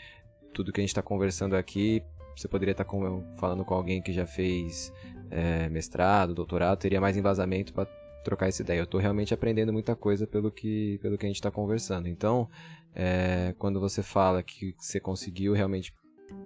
tudo 0.52 0.72
que 0.72 0.80
a 0.80 0.82
gente 0.82 0.90
está 0.90 1.00
conversando 1.00 1.54
aqui, 1.54 2.02
você 2.36 2.48
poderia 2.48 2.72
estar 2.72 2.82
tá 2.82 2.90
falando 3.36 3.64
com 3.64 3.72
alguém 3.72 4.02
que 4.02 4.12
já 4.12 4.26
fez 4.26 4.92
é, 5.30 5.68
mestrado, 5.68 6.34
doutorado, 6.34 6.80
teria 6.80 7.00
mais 7.00 7.16
embasamento 7.16 7.72
para 7.72 7.86
trocar 8.24 8.48
essa 8.48 8.62
ideia. 8.62 8.80
Eu 8.80 8.84
estou 8.84 8.98
realmente 8.98 9.32
aprendendo 9.32 9.72
muita 9.72 9.94
coisa 9.94 10.26
pelo 10.26 10.50
que, 10.50 10.98
pelo 11.02 11.16
que 11.16 11.24
a 11.24 11.28
gente 11.28 11.36
está 11.36 11.52
conversando. 11.52 12.08
Então, 12.08 12.50
é, 12.92 13.54
quando 13.60 13.78
você 13.78 14.02
fala 14.02 14.42
que 14.42 14.74
você 14.76 14.98
conseguiu 14.98 15.52
realmente 15.52 15.94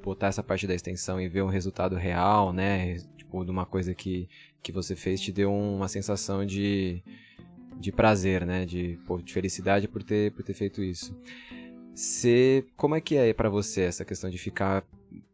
botar 0.04 0.26
essa 0.26 0.42
parte 0.42 0.66
da 0.66 0.74
extensão 0.74 1.18
e 1.18 1.30
ver 1.30 1.42
um 1.42 1.48
resultado 1.48 1.96
real, 1.96 2.52
né, 2.52 2.96
tipo, 3.28 3.44
de 3.44 3.50
uma 3.50 3.66
coisa 3.66 3.94
que, 3.94 4.28
que 4.62 4.72
você 4.72 4.94
fez, 4.96 5.20
te 5.20 5.32
deu 5.32 5.52
uma 5.52 5.88
sensação 5.88 6.44
de, 6.44 7.02
de 7.78 7.92
prazer, 7.92 8.44
né, 8.44 8.64
de, 8.64 8.98
de 9.24 9.32
felicidade 9.32 9.88
por 9.88 10.02
ter, 10.02 10.32
por 10.32 10.42
ter 10.42 10.54
feito 10.54 10.82
isso. 10.82 11.16
Você, 11.94 12.64
como 12.76 12.94
é 12.94 13.00
que 13.00 13.16
é 13.16 13.32
para 13.32 13.48
você 13.48 13.82
essa 13.82 14.04
questão 14.04 14.30
de 14.30 14.38
ficar 14.38 14.84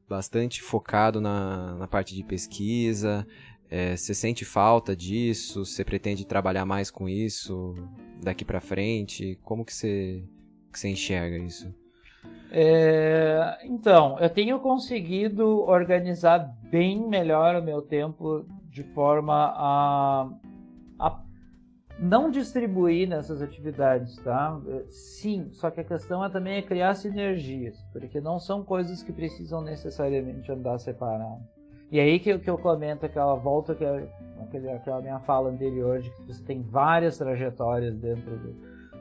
bastante 0.09 0.63
focado 0.63 1.21
na, 1.21 1.75
na 1.75 1.87
parte 1.87 2.15
de 2.15 2.23
pesquisa? 2.23 3.27
É, 3.71 3.97
você 3.97 4.15
sente 4.15 4.45
falta 4.45 4.95
disso? 4.95 5.65
Você 5.65 5.85
pretende 5.85 6.27
trabalhar 6.27 6.65
mais 6.65 6.91
com 6.91 7.09
isso 7.09 7.75
daqui 8.23 8.45
para 8.45 8.61
frente? 8.61 9.39
Como 9.43 9.65
que 9.65 9.75
você, 9.75 10.23
que 10.73 10.79
você 10.79 10.89
enxerga 10.89 11.39
isso? 11.39 11.75
É, 12.51 13.59
então, 13.65 14.19
eu 14.21 14.31
tenho 14.31 14.61
conseguido 14.61 15.63
organizar 15.69 16.39
bem 16.71 17.07
melhor 17.09 17.57
o 17.57 17.63
meu 17.63 17.83
tempo 17.83 18.47
de 18.75 18.83
forma 18.83 19.55
a, 19.57 20.29
a 20.99 21.23
não 21.97 22.29
distribuir 22.29 23.09
nessas 23.09 23.41
atividades, 23.41 24.17
tá? 24.17 24.61
Sim, 24.91 25.49
só 25.53 25.71
que 25.71 25.81
a 25.81 25.85
questão 25.85 26.25
é 26.25 26.29
também 26.29 26.57
é 26.57 26.63
criar 26.63 26.95
sinergias, 26.95 27.81
porque 27.93 28.21
não 28.21 28.41
são 28.41 28.65
coisas 28.65 29.01
que 29.01 29.13
precisam 29.13 29.63
necessariamente 29.63 30.51
andar 30.51 30.77
separadas. 30.79 31.47
E 31.89 32.01
aí 32.01 32.19
que, 32.19 32.37
que 32.37 32.51
eu 32.51 32.59
comento 32.59 33.07
aquela 33.07 33.37
volta, 33.37 33.77
que 33.77 33.85
é, 33.85 34.09
aquela 34.75 35.01
minha 35.01 35.21
fala 35.21 35.51
anterior, 35.51 36.01
de 36.01 36.11
que 36.11 36.23
você 36.25 36.43
tem 36.43 36.61
várias 36.61 37.17
trajetórias 37.17 37.95
dentro 37.95 38.37
do, 38.37 38.57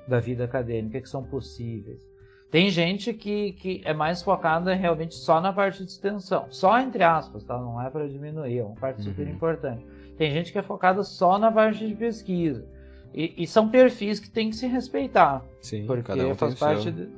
da 0.08 0.20
vida 0.20 0.44
acadêmica 0.44 1.02
que 1.02 1.10
são 1.10 1.24
possíveis. 1.24 2.13
Tem 2.54 2.70
gente 2.70 3.12
que, 3.16 3.54
que 3.54 3.82
é 3.84 3.96
mais 3.96 4.22
focada 4.22 4.76
realmente 4.76 5.16
só 5.16 5.42
na 5.42 5.52
parte 5.52 5.84
de 5.84 5.90
extensão, 5.90 6.46
só 6.52 6.80
entre 6.80 7.02
aspas, 7.02 7.44
tá? 7.44 7.58
Não 7.58 7.82
é 7.82 7.90
para 7.90 8.08
diminuir, 8.08 8.60
é 8.60 8.64
uma 8.64 8.76
parte 8.76 9.00
uhum. 9.00 9.06
super 9.06 9.28
importante. 9.28 9.84
Tem 10.20 10.32
gente 10.32 10.52
que 10.52 10.60
é 10.60 10.62
focada 10.62 11.02
só 11.02 11.40
na 11.40 11.52
parte 11.52 11.88
de 11.88 11.96
pesquisa. 11.96 12.64
E, 13.12 13.34
e, 13.42 13.48
são 13.48 13.70
perfis 13.70 14.20
que 14.20 14.30
tem 14.30 14.52
que 14.52 14.56
se 14.56 14.68
respeitar. 14.68 15.44
Sim, 15.64 15.88
porque 15.88 16.04
cada 16.04 16.28
um 16.28 16.36
faz 16.36 16.54
parte 16.54 16.92
de... 16.92 17.10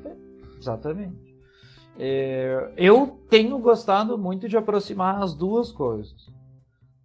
Exatamente. 0.57 1.35
É, 1.99 2.71
eu 2.77 3.19
tenho 3.29 3.59
gostado 3.59 4.17
muito 4.17 4.47
de 4.47 4.55
aproximar 4.55 5.21
as 5.21 5.33
duas 5.33 5.69
coisas. 5.69 6.31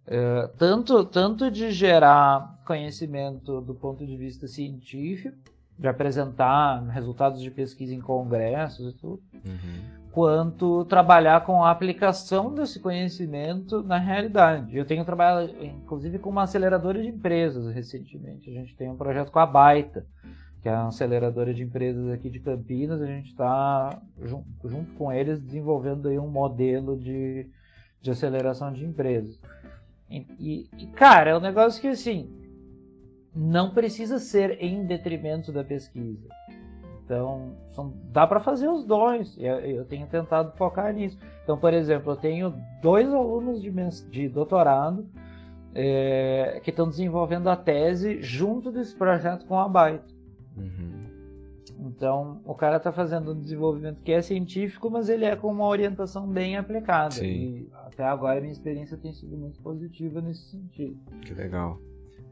É, 0.07 0.49
tanto, 0.57 1.03
tanto 1.03 1.51
de 1.51 1.69
gerar 1.69 2.61
conhecimento 2.65 3.59
do 3.59 3.75
ponto 3.75 4.07
de 4.07 4.15
vista 4.15 4.47
científico, 4.47 5.37
de 5.81 5.87
apresentar 5.87 6.81
resultados 6.89 7.41
de 7.41 7.51
pesquisa 7.51 7.93
em 7.93 7.99
congressos 7.99 8.93
e 8.93 8.97
tudo, 8.97 9.21
uhum 9.33 10.01
quanto 10.11 10.83
trabalhar 10.85 11.45
com 11.45 11.63
a 11.63 11.71
aplicação 11.71 12.53
desse 12.53 12.79
conhecimento 12.79 13.81
na 13.81 13.97
realidade. 13.97 14.77
Eu 14.77 14.85
tenho 14.85 15.05
trabalhado, 15.05 15.53
inclusive, 15.61 16.19
com 16.19 16.29
uma 16.29 16.43
aceleradora 16.43 17.01
de 17.01 17.07
empresas 17.07 17.73
recentemente. 17.73 18.49
A 18.49 18.53
gente 18.53 18.75
tem 18.75 18.89
um 18.89 18.97
projeto 18.97 19.31
com 19.31 19.39
a 19.39 19.45
Baita, 19.45 20.05
que 20.61 20.67
é 20.67 20.73
uma 20.73 20.89
aceleradora 20.89 21.53
de 21.53 21.63
empresas 21.63 22.09
aqui 22.09 22.29
de 22.29 22.39
Campinas. 22.39 23.01
A 23.01 23.05
gente 23.05 23.29
está, 23.29 24.01
junto, 24.21 24.69
junto, 24.69 24.91
com 24.93 25.11
eles, 25.11 25.39
desenvolvendo 25.39 26.09
aí 26.09 26.19
um 26.19 26.29
modelo 26.29 26.99
de, 26.99 27.49
de 28.01 28.11
aceleração 28.11 28.71
de 28.71 28.83
empresas. 28.83 29.39
E, 30.09 30.69
e, 30.77 30.87
cara, 30.87 31.29
é 31.31 31.37
um 31.37 31.41
negócio 31.41 31.79
que, 31.79 31.87
assim, 31.87 32.29
não 33.35 33.73
precisa 33.73 34.19
ser 34.19 34.61
em 34.61 34.85
detrimento 34.85 35.51
da 35.51 35.63
pesquisa. 35.63 36.27
Então, 37.03 37.57
são, 37.71 37.93
dá 38.05 38.25
para 38.25 38.39
fazer 38.39 38.69
os 38.69 38.85
dois. 38.85 39.37
Eu, 39.37 39.59
eu, 39.59 39.85
tenho 39.85 40.07
tentado 40.07 40.55
focar 40.55 40.93
nisso. 40.93 41.17
Então, 41.43 41.57
por 41.57 41.73
exemplo, 41.73 42.13
eu 42.13 42.15
tenho 42.15 42.53
dois 42.81 43.11
alunos 43.13 43.61
de, 43.61 43.69
de 44.09 44.29
doutorado 44.29 45.05
é, 45.75 46.61
que 46.63 46.69
estão 46.69 46.87
desenvolvendo 46.87 47.49
a 47.49 47.55
tese 47.55 48.21
junto 48.21 48.71
desse 48.71 48.95
projeto 48.95 49.45
com 49.45 49.59
a 49.59 49.67
Byte. 49.67 50.15
Uhum. 50.55 50.91
Então, 51.79 52.39
o 52.45 52.53
cara 52.53 52.77
está 52.77 52.91
fazendo 52.91 53.33
um 53.33 53.39
desenvolvimento 53.39 54.01
que 54.03 54.11
é 54.11 54.21
científico, 54.21 54.89
mas 54.89 55.09
ele 55.09 55.25
é 55.25 55.35
com 55.35 55.51
uma 55.51 55.65
orientação 55.65 56.27
bem 56.27 56.55
aplicada. 56.55 57.11
Sim. 57.11 57.25
E 57.25 57.69
até 57.73 58.03
agora 58.03 58.37
a 58.37 58.41
minha 58.41 58.53
experiência 58.53 58.95
tem 58.95 59.11
sido 59.11 59.35
muito 59.35 59.59
positiva 59.61 60.21
nesse 60.21 60.51
sentido. 60.51 60.97
Que 61.21 61.33
legal. 61.33 61.79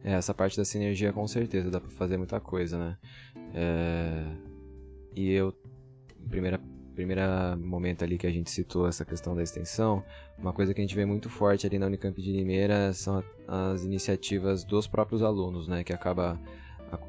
É, 0.03 0.13
essa 0.13 0.33
parte 0.33 0.55
da 0.57 0.63
sinergia 0.63 1.11
com 1.11 1.27
certeza 1.27 1.69
dá 1.69 1.79
para 1.79 1.89
fazer 1.89 2.17
muita 2.17 2.39
coisa, 2.39 2.77
né? 2.77 2.97
É 3.53 4.49
e 5.15 5.31
eu, 5.31 5.53
primeira 6.29 6.59
primeira 6.95 7.55
momento 7.55 8.03
ali 8.03 8.17
que 8.17 8.27
a 8.27 8.31
gente 8.31 8.49
citou 8.49 8.85
essa 8.85 9.05
questão 9.05 9.33
da 9.33 9.41
extensão, 9.41 10.03
uma 10.37 10.51
coisa 10.51 10.73
que 10.73 10.81
a 10.81 10.83
gente 10.83 10.95
vê 10.95 11.05
muito 11.05 11.29
forte 11.29 11.65
ali 11.65 11.79
na 11.79 11.85
Unicamp 11.85 12.21
de 12.21 12.29
Limeira 12.29 12.91
são 12.91 13.23
as 13.47 13.85
iniciativas 13.85 14.65
dos 14.65 14.85
próprios 14.85 15.23
alunos, 15.23 15.65
né, 15.67 15.81
que 15.81 15.93
acaba 15.93 16.37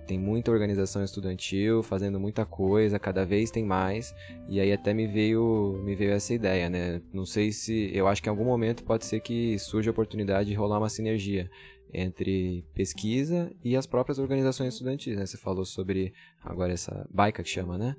tem 0.06 0.18
muita 0.18 0.50
organização 0.52 1.02
estudantil 1.02 1.82
fazendo 1.82 2.20
muita 2.20 2.44
coisa, 2.44 2.98
cada 2.98 3.24
vez 3.24 3.50
tem 3.50 3.64
mais, 3.64 4.14
e 4.48 4.60
aí 4.60 4.72
até 4.72 4.92
me 4.92 5.06
veio 5.08 5.80
me 5.82 5.96
veio 5.96 6.12
essa 6.12 6.34
ideia, 6.34 6.68
né? 6.68 7.00
Não 7.12 7.24
sei 7.24 7.50
se 7.50 7.90
eu 7.94 8.06
acho 8.06 8.22
que 8.22 8.28
em 8.28 8.30
algum 8.30 8.44
momento 8.44 8.84
pode 8.84 9.06
ser 9.06 9.20
que 9.20 9.58
surja 9.58 9.90
a 9.90 9.92
oportunidade 9.92 10.50
de 10.50 10.54
rolar 10.54 10.78
uma 10.78 10.90
sinergia 10.90 11.50
entre 11.92 12.64
pesquisa 12.74 13.52
e 13.64 13.76
as 13.76 13.86
próprias 13.86 14.18
organizações 14.18 14.74
estudantis, 14.74 15.16
né? 15.16 15.26
Você 15.26 15.36
falou 15.36 15.64
sobre 15.64 16.12
agora 16.42 16.72
essa 16.72 17.08
baica 17.12 17.42
que 17.42 17.48
chama, 17.48 17.76
né? 17.76 17.96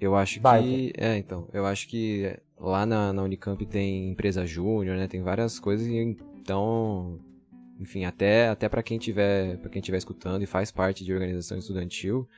Eu 0.00 0.14
acho 0.14 0.40
que 0.40 0.92
é, 0.96 1.16
então, 1.16 1.48
eu 1.52 1.64
acho 1.64 1.88
que 1.88 2.38
lá 2.58 2.84
na, 2.84 3.12
na 3.12 3.22
Unicamp 3.22 3.64
tem 3.66 4.10
empresa 4.10 4.44
júnior, 4.46 4.96
né? 4.96 5.06
Tem 5.08 5.22
várias 5.22 5.58
coisas 5.58 5.86
então, 5.86 7.18
enfim, 7.80 8.04
até 8.04 8.48
até 8.48 8.68
para 8.68 8.82
quem 8.82 8.98
tiver 8.98 9.58
para 9.58 9.70
quem 9.70 9.80
tiver 9.80 9.98
escutando 9.98 10.42
e 10.42 10.46
faz 10.46 10.70
parte 10.70 11.04
de 11.04 11.12
organização 11.12 11.56
estudantil, 11.56 12.28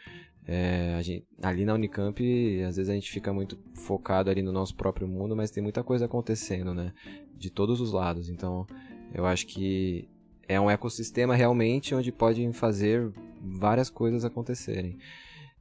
é, 0.50 0.98
gente, 1.02 1.26
ali 1.42 1.66
na 1.66 1.74
Unicamp, 1.74 2.18
às 2.62 2.76
vezes 2.76 2.88
a 2.88 2.94
gente 2.94 3.10
fica 3.10 3.34
muito 3.34 3.58
focado 3.74 4.30
ali 4.30 4.40
no 4.40 4.50
nosso 4.50 4.74
próprio 4.74 5.06
mundo, 5.06 5.36
mas 5.36 5.50
tem 5.50 5.62
muita 5.62 5.84
coisa 5.84 6.06
acontecendo, 6.06 6.72
né? 6.72 6.94
De 7.36 7.50
todos 7.50 7.82
os 7.82 7.92
lados. 7.92 8.30
Então, 8.30 8.66
eu 9.14 9.26
acho 9.26 9.46
que 9.46 10.08
é 10.48 10.60
um 10.60 10.70
ecossistema 10.70 11.34
realmente 11.34 11.94
onde 11.94 12.10
podem 12.10 12.52
fazer 12.52 13.10
várias 13.40 13.90
coisas 13.90 14.24
acontecerem. 14.24 14.98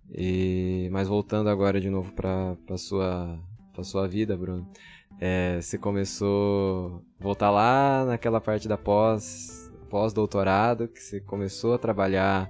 E, 0.10 0.88
mas 0.91 1.08
voltando 1.08 1.50
agora 1.50 1.82
de 1.82 1.89
novo 1.89 2.14
para 2.14 2.56
a 2.70 2.78
sua, 2.78 3.38
sua 3.84 4.08
vida, 4.08 4.38
Bruno. 4.38 4.68
É, 5.20 5.60
você 5.62 5.78
começou 5.78 7.04
voltar 7.20 7.50
lá 7.50 8.06
naquela 8.06 8.39
parte 8.39 8.68
da 8.68 8.78
pós, 8.78 9.72
pós-doutorado, 9.89 10.88
que 10.88 11.02
você 11.02 11.20
começou 11.20 11.74
a 11.74 11.78
trabalhar 11.78 12.50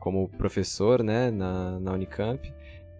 como 0.00 0.28
professor 0.28 1.02
né, 1.02 1.30
na, 1.30 1.78
na 1.80 1.92
Unicamp. 1.92 2.52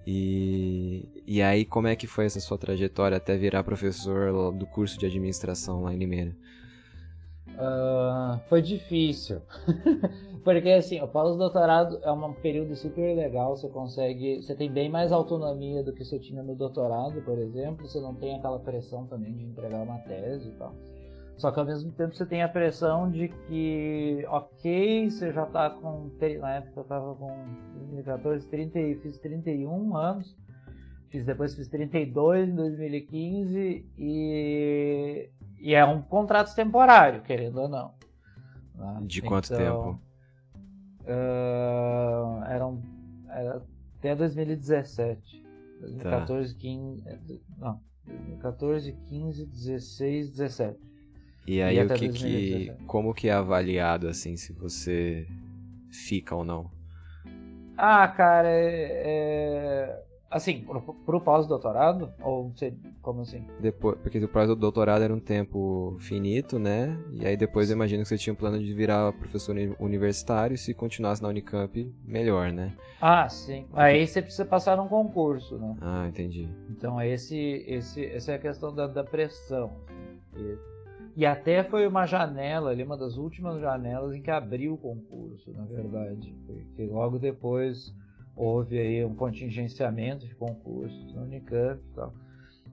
E, 0.06 1.06
e 1.26 1.42
aí, 1.42 1.66
como 1.66 1.86
é 1.86 1.94
que 1.94 2.06
foi 2.06 2.24
essa 2.24 2.40
sua 2.40 2.56
trajetória 2.56 3.16
até 3.18 3.36
virar 3.36 3.62
professor 3.62 4.52
do 4.52 4.66
curso 4.66 4.98
de 4.98 5.04
administração 5.04 5.82
lá 5.82 5.92
em 5.92 5.98
Limeira? 5.98 6.34
Uh, 7.58 8.38
foi 8.48 8.62
difícil. 8.62 9.42
Porque 10.44 10.70
assim, 10.70 11.00
o 11.00 11.08
pós-doutorado 11.08 11.98
é 12.02 12.12
um 12.12 12.32
período 12.32 12.76
super 12.76 13.16
legal, 13.16 13.56
você 13.56 13.68
consegue, 13.68 14.40
você 14.40 14.54
tem 14.54 14.70
bem 14.70 14.88
mais 14.88 15.10
autonomia 15.10 15.82
do 15.82 15.92
que 15.92 16.04
você 16.04 16.20
tinha 16.20 16.42
no 16.42 16.54
doutorado, 16.54 17.20
por 17.22 17.36
exemplo, 17.36 17.86
você 17.86 18.00
não 18.00 18.14
tem 18.14 18.36
aquela 18.36 18.60
pressão 18.60 19.06
também 19.06 19.34
de 19.34 19.44
entregar 19.44 19.82
uma 19.82 19.98
tese 19.98 20.48
e 20.48 20.52
tal. 20.52 20.72
Só 21.36 21.50
que 21.50 21.60
ao 21.60 21.66
mesmo 21.66 21.92
tempo 21.92 22.14
você 22.14 22.26
tem 22.26 22.42
a 22.42 22.48
pressão 22.48 23.10
de 23.10 23.28
que, 23.28 24.24
ok, 24.28 25.10
você 25.10 25.32
já 25.32 25.44
está 25.44 25.70
com, 25.70 26.10
na 26.40 26.54
época 26.54 26.80
eu 26.80 26.82
estava 26.82 27.14
com 27.14 27.28
2014, 27.74 28.48
30, 28.48 28.78
fiz 29.02 29.18
31 29.18 29.96
anos, 29.96 30.36
fiz 31.10 31.24
depois 31.24 31.54
fiz 31.54 31.68
32 31.68 32.48
em 32.48 32.54
2015 32.54 33.86
e, 33.98 35.30
e 35.60 35.74
é 35.74 35.84
um 35.84 36.00
contrato 36.00 36.54
temporário, 36.54 37.22
querendo 37.22 37.60
ou 37.60 37.68
não. 37.68 37.94
Né? 38.74 39.00
De 39.02 39.22
quanto 39.22 39.52
então, 39.52 39.58
tempo? 39.58 40.00
Uh, 41.02 42.44
eram, 42.44 42.82
era 43.28 43.62
até 43.98 44.14
2017. 44.14 45.44
2014, 45.80 46.54
tá. 46.54 46.60
15. 46.60 47.42
Não, 47.58 47.80
2014, 48.06 48.92
15, 49.08 49.46
16, 49.46 50.30
17. 50.30 50.78
E 51.46 51.62
aí 51.62 51.78
e 51.78 51.84
o 51.84 51.88
que 51.88 52.08
que. 52.10 52.72
Como 52.86 53.14
que 53.14 53.28
é 53.28 53.32
avaliado 53.32 54.08
assim 54.08 54.36
se 54.36 54.52
você 54.52 55.26
fica 55.90 56.34
ou 56.34 56.44
não? 56.44 56.70
Ah, 57.76 58.06
cara, 58.08 58.48
é, 58.48 59.02
é 59.04 60.07
Assim, 60.30 60.60
pro, 60.60 60.80
pro 60.82 61.20
pós-doutorado? 61.20 62.12
Ou 62.20 62.52
como 63.00 63.22
assim? 63.22 63.46
Depois, 63.58 63.98
porque 63.98 64.18
o 64.18 64.28
pós-doutorado 64.28 65.02
era 65.02 65.14
um 65.14 65.20
tempo 65.20 65.96
finito, 66.00 66.58
né? 66.58 66.98
E 67.12 67.26
aí 67.26 67.34
depois 67.34 67.70
eu 67.70 67.76
imagino 67.76 68.02
que 68.02 68.08
você 68.08 68.18
tinha 68.18 68.34
um 68.34 68.36
plano 68.36 68.58
de 68.58 68.74
virar 68.74 69.10
professor 69.14 69.56
universitário 69.80 70.54
e 70.54 70.58
se 70.58 70.74
continuasse 70.74 71.22
na 71.22 71.28
Unicamp, 71.28 71.94
melhor, 72.04 72.52
né? 72.52 72.74
Ah, 73.00 73.26
sim. 73.28 73.66
Aí 73.72 74.06
você 74.06 74.20
precisa 74.20 74.44
passar 74.44 74.76
num 74.76 74.86
concurso, 74.86 75.56
né? 75.56 75.76
Ah, 75.80 76.06
entendi. 76.06 76.46
Então 76.68 77.00
esse, 77.00 77.64
esse, 77.66 78.04
essa 78.04 78.32
é 78.32 78.34
a 78.34 78.38
questão 78.38 78.74
da, 78.74 78.86
da 78.86 79.02
pressão. 79.02 79.72
E, 80.36 80.58
e 81.16 81.26
até 81.26 81.64
foi 81.64 81.86
uma 81.86 82.04
janela 82.04 82.70
ali, 82.70 82.82
uma 82.82 82.98
das 82.98 83.16
últimas 83.16 83.58
janelas 83.62 84.14
em 84.14 84.20
que 84.20 84.30
abriu 84.30 84.74
o 84.74 84.78
concurso, 84.78 85.50
na 85.52 85.64
verdade. 85.64 86.34
Porque 86.46 86.84
logo 86.84 87.18
depois 87.18 87.94
houve 88.38 88.78
aí 88.78 89.04
um 89.04 89.14
contingenciamento 89.14 90.26
de 90.26 90.34
concursos 90.34 91.12
no 91.12 91.22
Unicamp 91.22 91.82
e 91.82 91.94
tal. 91.94 92.14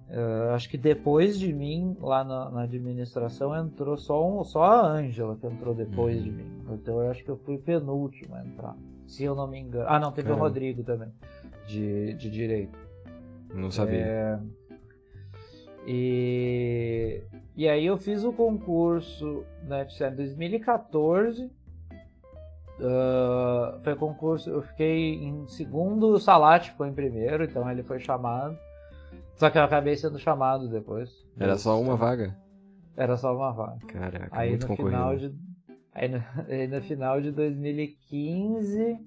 Uh, 0.07 0.53
acho 0.53 0.69
que 0.69 0.77
depois 0.77 1.39
de 1.39 1.51
mim, 1.51 1.97
lá 1.99 2.23
na, 2.23 2.51
na, 2.51 2.61
administração, 2.61 3.55
entrou 3.57 3.97
só, 3.97 4.23
um, 4.23 4.43
só 4.43 4.63
a 4.63 4.87
Ângela 4.87 5.35
que 5.35 5.47
entrou 5.47 5.73
depois 5.73 6.17
uhum. 6.17 6.23
de 6.23 6.31
mim. 6.31 6.61
Então 6.73 7.01
eu 7.01 7.09
acho 7.09 7.23
que 7.23 7.29
eu 7.29 7.37
fui 7.37 7.57
penúltimo 7.57 8.35
a 8.35 8.45
entrar. 8.45 8.75
Se 9.07 9.23
eu 9.23 9.33
não 9.33 9.47
me 9.47 9.59
engano. 9.59 9.85
Ah, 9.89 9.99
não, 9.99 10.11
teve 10.11 10.27
Caramba. 10.27 10.45
o 10.45 10.47
Rodrigo 10.47 10.83
também, 10.83 11.09
de, 11.67 12.13
de 12.13 12.29
Direito. 12.29 12.77
Não 13.51 13.71
sabia. 13.71 13.97
É... 13.97 14.39
E... 15.87 17.23
e 17.55 17.67
aí 17.67 17.85
eu 17.85 17.97
fiz 17.97 18.23
o 18.23 18.31
concurso 18.31 19.43
na 19.67 19.85
FCA 19.85 20.09
em 20.09 20.15
2014 20.15 21.51
Uh, 22.79 23.81
foi 23.83 23.95
concurso, 23.95 24.49
eu 24.49 24.61
fiquei 24.61 25.15
em 25.15 25.47
segundo, 25.47 26.09
o 26.09 26.19
Salat 26.19 26.69
ficou 26.69 26.85
em 26.85 26.93
primeiro, 26.93 27.45
então 27.45 27.69
ele 27.71 27.83
foi 27.83 27.99
chamado. 27.99 28.57
Só 29.35 29.49
que 29.49 29.57
eu 29.57 29.63
acabei 29.63 29.95
sendo 29.95 30.19
chamado 30.19 30.67
depois. 30.69 31.09
Era 31.39 31.57
só 31.57 31.79
uma 31.79 31.95
vaga? 31.95 32.35
Era 32.97 33.17
só 33.17 33.35
uma 33.35 33.51
vaga. 33.51 33.85
Caraca, 33.87 34.29
aí 34.31 34.51
muito 34.51 34.67
no 34.67 34.75
final 34.75 35.17
de 35.17 35.33
aí 35.93 36.09
no, 36.09 36.23
aí 36.47 36.67
no, 36.67 36.81
final 36.81 37.21
de 37.21 37.31
2015 37.31 38.99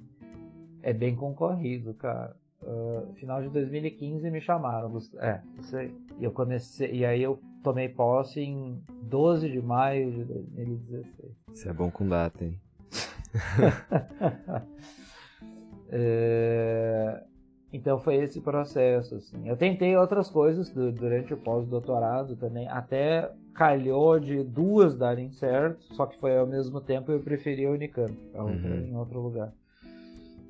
é 0.82 0.92
bem 0.92 1.14
concorrido, 1.14 1.94
cara. 1.94 2.34
Uh, 2.62 3.12
final 3.14 3.42
de 3.42 3.50
2015 3.50 4.30
me 4.30 4.40
chamaram. 4.40 4.98
É, 5.18 5.40
isso 5.58 5.76
aí. 5.76 5.94
Eu 6.20 6.32
comecei. 6.32 6.90
E 6.92 7.04
aí 7.04 7.22
eu 7.22 7.38
tomei 7.62 7.88
posse 7.88 8.40
em 8.40 8.82
12 9.02 9.50
de 9.50 9.62
maio 9.62 10.10
de 10.10 10.24
2016. 10.24 11.32
Isso 11.54 11.68
é 11.68 11.72
bom 11.72 11.90
com 11.90 12.08
data, 12.08 12.44
hein? 12.44 12.60
é... 15.90 17.22
Então 17.72 17.98
foi 17.98 18.16
esse 18.16 18.40
processo. 18.40 19.16
Assim. 19.16 19.48
Eu 19.48 19.56
tentei 19.56 19.96
outras 19.96 20.30
coisas 20.30 20.70
durante 20.70 21.34
o 21.34 21.36
pós-doutorado 21.36 22.36
também, 22.36 22.68
até 22.68 23.30
calhou 23.54 24.18
de 24.18 24.42
duas 24.42 24.96
darem 24.96 25.30
certo, 25.32 25.82
só 25.94 26.06
que 26.06 26.18
foi 26.18 26.38
ao 26.38 26.46
mesmo 26.46 26.80
tempo 26.80 27.10
eu 27.10 27.20
preferi 27.20 27.66
a 27.66 27.70
Unicamp, 27.70 28.16
uhum. 28.34 28.86
em 28.88 28.96
outro 28.96 29.20
lugar. 29.20 29.52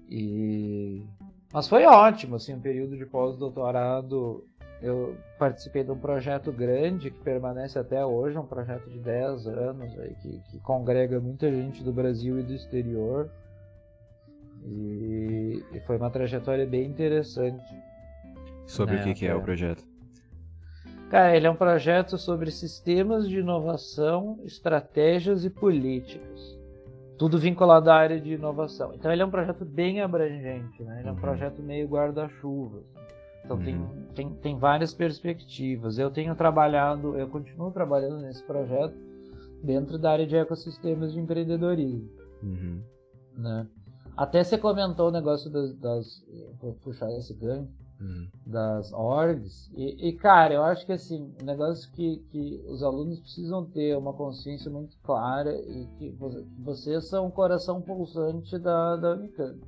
E... 0.08 1.02
Mas 1.52 1.66
foi 1.66 1.86
ótimo, 1.86 2.36
assim, 2.36 2.54
um 2.54 2.60
período 2.60 2.96
de 2.96 3.06
pós-doutorado 3.06 4.44
eu 4.80 5.16
participei 5.38 5.82
de 5.82 5.90
um 5.90 5.98
projeto 5.98 6.52
grande 6.52 7.10
que 7.10 7.18
permanece 7.20 7.78
até 7.78 8.04
hoje, 8.04 8.38
um 8.38 8.46
projeto 8.46 8.88
de 8.88 8.98
10 8.98 9.46
anos 9.48 9.98
aí, 9.98 10.14
que, 10.22 10.40
que 10.50 10.60
congrega 10.60 11.18
muita 11.18 11.50
gente 11.50 11.82
do 11.82 11.92
Brasil 11.92 12.38
e 12.38 12.42
do 12.42 12.54
exterior. 12.54 13.28
E, 14.64 15.64
e 15.72 15.80
foi 15.80 15.96
uma 15.96 16.10
trajetória 16.10 16.66
bem 16.66 16.86
interessante. 16.86 17.64
Sobre 18.66 18.96
né, 18.96 19.00
o 19.00 19.04
que, 19.04 19.14
que 19.14 19.26
é 19.26 19.34
o 19.34 19.42
projeto? 19.42 19.82
Cara, 21.10 21.34
ele 21.34 21.46
é 21.46 21.50
um 21.50 21.56
projeto 21.56 22.18
sobre 22.18 22.50
sistemas 22.50 23.28
de 23.28 23.38
inovação, 23.38 24.38
estratégias 24.44 25.44
e 25.44 25.50
políticas. 25.50 26.58
Tudo 27.16 27.38
vinculado 27.38 27.90
à 27.90 27.96
área 27.96 28.20
de 28.20 28.34
inovação. 28.34 28.94
Então 28.94 29.10
ele 29.10 29.22
é 29.22 29.24
um 29.24 29.30
projeto 29.30 29.64
bem 29.64 30.02
abrangente, 30.02 30.82
né? 30.84 31.00
Ele 31.00 31.08
é 31.08 31.10
um 31.10 31.14
uhum. 31.14 31.20
projeto 31.20 31.62
meio 31.62 31.88
guarda-chuva. 31.88 32.78
Assim. 32.78 33.17
Então 33.44 33.56
uhum. 33.56 33.64
tem, 33.64 33.86
tem, 34.14 34.34
tem 34.34 34.58
várias 34.58 34.92
perspectivas. 34.92 35.98
Eu 35.98 36.10
tenho 36.10 36.34
trabalhado, 36.34 37.16
eu 37.16 37.28
continuo 37.28 37.70
trabalhando 37.70 38.20
nesse 38.20 38.42
projeto 38.42 38.94
dentro 39.62 39.98
da 39.98 40.12
área 40.12 40.26
de 40.26 40.36
ecossistemas 40.36 41.12
de 41.12 41.20
empreendedorismo. 41.20 42.08
Uhum. 42.42 42.82
Né? 43.36 43.66
Até 44.16 44.42
você 44.42 44.58
comentou 44.58 45.08
o 45.08 45.12
negócio 45.12 45.50
das, 45.50 45.74
das 45.76 46.24
vou 46.60 46.74
puxar 46.74 47.10
esse 47.12 47.32
ganho, 47.34 47.68
uhum. 48.00 48.28
das 48.44 48.92
orgs. 48.92 49.70
E, 49.74 50.08
e, 50.08 50.12
cara, 50.12 50.54
eu 50.54 50.62
acho 50.64 50.84
que 50.84 50.92
assim, 50.92 51.32
um 51.40 51.44
negócio 51.44 51.90
que, 51.92 52.18
que 52.30 52.64
os 52.66 52.82
alunos 52.82 53.20
precisam 53.20 53.64
ter 53.64 53.96
uma 53.96 54.12
consciência 54.12 54.70
muito 54.70 54.96
clara 55.02 55.52
e 55.52 55.86
que 55.98 56.16
vocês 56.58 57.08
são 57.08 57.26
o 57.26 57.32
coração 57.32 57.80
pulsante 57.80 58.58
da, 58.58 58.96
da 58.96 59.12
Unicamp 59.12 59.58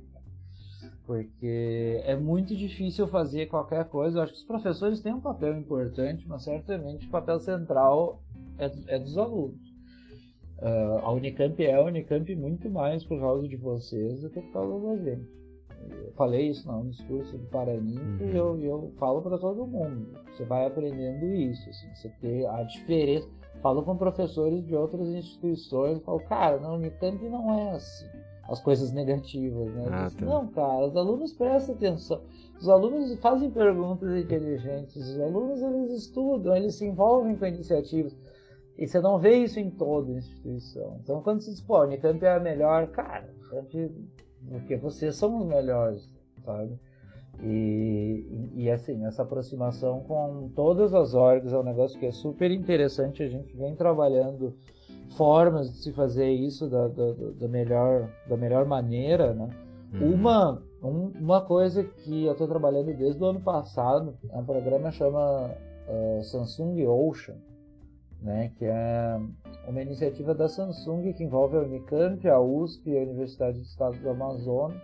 porque 1.11 2.01
é 2.05 2.15
muito 2.15 2.55
difícil 2.55 3.05
fazer 3.05 3.47
qualquer 3.47 3.83
coisa. 3.89 4.17
Eu 4.17 4.23
acho 4.23 4.31
que 4.31 4.39
os 4.39 4.45
professores 4.45 5.01
têm 5.01 5.13
um 5.13 5.19
papel 5.19 5.57
importante, 5.57 6.25
mas 6.25 6.43
certamente 6.43 7.05
o 7.05 7.09
papel 7.09 7.37
central 7.41 8.21
é, 8.57 8.71
é 8.87 8.97
dos 8.97 9.17
alunos. 9.17 9.59
Uh, 10.59 10.99
a 11.03 11.11
Unicamp 11.11 11.61
é 11.61 11.73
a 11.73 11.83
Unicamp 11.83 12.33
muito 12.33 12.69
mais 12.69 13.03
por 13.03 13.19
causa 13.19 13.45
de 13.45 13.57
vocês 13.57 14.21
do 14.21 14.29
que 14.29 14.39
por 14.39 14.53
causa 14.53 14.87
da 14.87 15.03
gente. 15.03 15.29
Eu 16.05 16.13
falei 16.13 16.47
isso 16.47 16.71
no 16.71 16.89
discurso 16.89 17.37
de 17.37 17.45
Paraninfo 17.47 18.23
uhum. 18.23 18.29
e 18.29 18.35
eu, 18.35 18.61
eu 18.61 18.93
falo 18.97 19.21
para 19.21 19.37
todo 19.37 19.67
mundo. 19.67 20.17
Você 20.31 20.45
vai 20.45 20.65
aprendendo 20.65 21.25
isso, 21.25 21.69
assim, 21.69 21.93
você 21.93 22.09
ter 22.21 22.45
a 22.45 22.63
diferença. 22.63 23.27
Falo 23.61 23.83
com 23.83 23.97
professores 23.97 24.65
de 24.65 24.75
outras 24.75 25.09
instituições, 25.09 26.01
falo, 26.03 26.21
cara, 26.21 26.57
na 26.57 26.71
Unicamp 26.71 27.21
não 27.27 27.53
é 27.53 27.71
assim 27.71 28.20
as 28.51 28.61
coisas 28.61 28.91
negativas, 28.91 29.73
né? 29.73 29.85
Ah, 29.89 30.09
tá. 30.09 30.25
Não, 30.25 30.47
cara, 30.47 30.87
os 30.87 30.95
alunos 30.97 31.33
prestam 31.33 31.73
atenção. 31.73 32.21
Os 32.59 32.67
alunos 32.67 33.17
fazem 33.19 33.49
perguntas 33.49 34.09
inteligentes, 34.15 34.95
os 34.95 35.19
alunos 35.19 35.61
eles 35.61 35.91
estudam, 36.03 36.55
eles 36.55 36.75
se 36.75 36.85
envolvem 36.85 37.35
com 37.35 37.45
iniciativas. 37.45 38.15
E 38.77 38.87
você 38.87 38.99
não 38.99 39.17
vê 39.17 39.37
isso 39.37 39.59
em 39.59 39.69
toda 39.69 40.11
instituição. 40.11 40.99
Então, 41.01 41.21
quando 41.21 41.41
você 41.41 41.51
diz, 41.51 41.61
pô, 41.61 41.77
a 41.77 41.85
Unicamp 41.85 42.23
é 42.25 42.35
a 42.35 42.39
melhor, 42.39 42.87
cara, 42.87 43.33
porque 43.49 44.75
vocês 44.77 45.15
são 45.15 45.39
os 45.39 45.45
melhores, 45.45 46.09
sabe? 46.43 46.77
E, 47.41 48.51
e, 48.55 48.63
e, 48.63 48.71
assim, 48.71 49.05
essa 49.05 49.23
aproximação 49.23 50.01
com 50.01 50.49
todas 50.53 50.93
as 50.93 51.13
órgãos 51.13 51.53
é 51.53 51.57
um 51.57 51.63
negócio 51.63 51.99
que 51.99 52.05
é 52.05 52.11
super 52.11 52.51
interessante. 52.51 53.23
A 53.23 53.27
gente 53.27 53.55
vem 53.55 53.75
trabalhando 53.75 54.53
formas 55.15 55.71
de 55.71 55.77
se 55.77 55.93
fazer 55.93 56.29
isso 56.29 56.69
da, 56.69 56.87
da, 56.87 57.13
da 57.39 57.47
melhor, 57.47 58.09
da 58.27 58.37
melhor 58.37 58.65
maneira, 58.65 59.33
né? 59.33 59.49
Uhum. 59.93 60.13
Uma, 60.13 60.63
um, 60.81 61.11
uma 61.19 61.41
coisa 61.41 61.83
que 61.83 62.25
eu 62.25 62.31
estou 62.31 62.47
trabalhando 62.47 62.95
desde 62.95 63.21
o 63.21 63.25
ano 63.25 63.41
passado, 63.41 64.17
é 64.29 64.37
um 64.37 64.45
programa 64.45 64.91
chama 64.91 65.51
uh, 65.87 66.23
Samsung 66.23 66.85
Ocean, 66.87 67.35
né? 68.21 68.51
Que 68.57 68.65
é 68.65 69.19
uma 69.67 69.81
iniciativa 69.81 70.33
da 70.33 70.47
Samsung 70.47 71.13
que 71.13 71.23
envolve 71.23 71.57
a 71.57 71.61
Unicamp, 71.61 72.27
a 72.27 72.39
USP 72.39 72.91
e 72.91 72.97
a 72.97 73.01
Universidade 73.01 73.57
do 73.57 73.63
Estado 73.63 73.97
do 73.97 74.09
Amazonas 74.09 74.81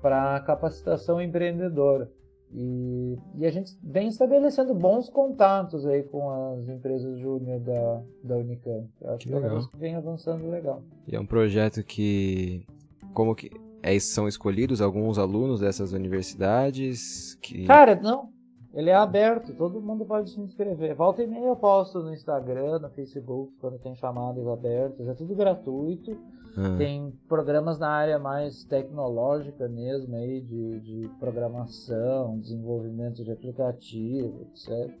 para 0.00 0.38
capacitação 0.40 1.20
empreendedora. 1.20 2.10
E, 2.52 3.18
e 3.34 3.44
a 3.46 3.50
gente 3.50 3.76
vem 3.82 4.08
estabelecendo 4.08 4.74
bons 4.74 5.08
contatos 5.08 5.84
aí 5.86 6.02
com 6.04 6.30
as 6.30 6.68
empresas 6.68 7.18
júnior 7.18 7.60
da, 7.60 8.02
da 8.22 8.36
Unicamp. 8.36 8.88
Eu 9.00 9.10
acho 9.10 9.18
que, 9.18 9.28
que 9.28 9.34
é 9.34 9.38
legal. 9.38 9.70
vem 9.74 9.94
avançando 9.94 10.48
legal. 10.48 10.82
E 11.06 11.16
é 11.16 11.20
um 11.20 11.26
projeto 11.26 11.82
que. 11.82 12.64
Como 13.12 13.34
que. 13.34 13.50
É, 13.82 13.98
são 13.98 14.26
escolhidos 14.26 14.80
alguns 14.80 15.18
alunos 15.18 15.60
dessas 15.60 15.92
universidades 15.92 17.36
que. 17.42 17.66
Cara, 17.66 17.94
não. 17.94 18.30
Ele 18.76 18.90
é 18.90 18.94
aberto, 18.94 19.54
todo 19.54 19.80
mundo 19.80 20.04
pode 20.04 20.28
se 20.28 20.38
inscrever. 20.38 20.94
Volta 20.94 21.22
e 21.22 21.26
meia 21.26 21.46
eu 21.46 21.56
posto 21.56 22.02
no 22.02 22.12
Instagram, 22.12 22.78
no 22.78 22.90
Facebook, 22.90 23.54
quando 23.58 23.78
tem 23.78 23.94
chamadas 23.94 24.46
abertas. 24.46 25.08
É 25.08 25.14
tudo 25.14 25.34
gratuito. 25.34 26.10
Uhum. 26.10 26.76
Tem 26.76 27.10
programas 27.26 27.78
na 27.78 27.88
área 27.88 28.18
mais 28.18 28.64
tecnológica 28.64 29.66
mesmo, 29.66 30.14
aí, 30.14 30.42
de, 30.42 30.80
de 30.80 31.08
programação, 31.18 32.38
desenvolvimento 32.38 33.24
de 33.24 33.32
aplicativo, 33.32 34.42
etc. 34.42 34.94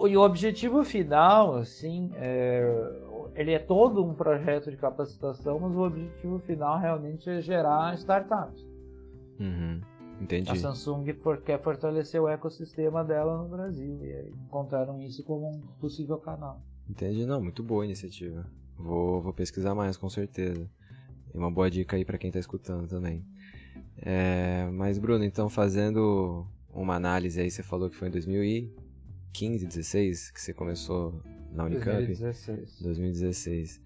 E 0.07 0.17
o 0.17 0.21
objetivo 0.21 0.83
final, 0.83 1.57
assim, 1.57 2.11
é, 2.15 2.63
ele 3.35 3.51
é 3.51 3.59
todo 3.59 4.03
um 4.03 4.13
projeto 4.13 4.71
de 4.71 4.77
capacitação, 4.77 5.59
mas 5.59 5.75
o 5.75 5.81
objetivo 5.81 6.39
final 6.39 6.79
realmente 6.79 7.29
é 7.29 7.41
gerar 7.41 7.93
startups. 7.95 8.65
Uhum. 9.39 9.81
Entendi. 10.21 10.49
A 10.49 10.55
Samsung 10.55 11.03
quer 11.43 11.61
fortalecer 11.61 12.21
o 12.21 12.29
ecossistema 12.29 13.03
dela 13.03 13.43
no 13.43 13.49
Brasil 13.49 13.99
e 14.01 14.29
encontraram 14.45 15.01
isso 15.01 15.23
como 15.23 15.49
um 15.49 15.59
possível 15.81 16.17
canal. 16.17 16.61
Entendi, 16.89 17.25
não, 17.25 17.41
muito 17.41 17.61
boa 17.61 17.83
a 17.83 17.85
iniciativa. 17.85 18.45
Vou, 18.77 19.21
vou 19.21 19.33
pesquisar 19.33 19.75
mais, 19.75 19.97
com 19.97 20.09
certeza. 20.09 20.69
É 21.33 21.37
uma 21.37 21.51
boa 21.51 21.69
dica 21.69 21.97
aí 21.97 22.05
para 22.05 22.17
quem 22.17 22.29
está 22.29 22.39
escutando 22.39 22.87
também. 22.87 23.25
É, 23.97 24.69
mas 24.71 24.97
Bruno, 24.97 25.25
então 25.25 25.49
fazendo 25.49 26.47
uma 26.73 26.95
análise 26.95 27.41
aí, 27.41 27.51
você 27.51 27.63
falou 27.63 27.89
que 27.89 27.95
foi 27.97 28.07
em 28.07 28.11
2015, 28.11 29.65
16 29.65 30.31
que 30.31 30.41
você 30.41 30.53
começou 30.53 31.21
na 31.55 31.63
Unicamp? 31.65 32.05
2016. 32.05 32.81
2016. 32.81 33.81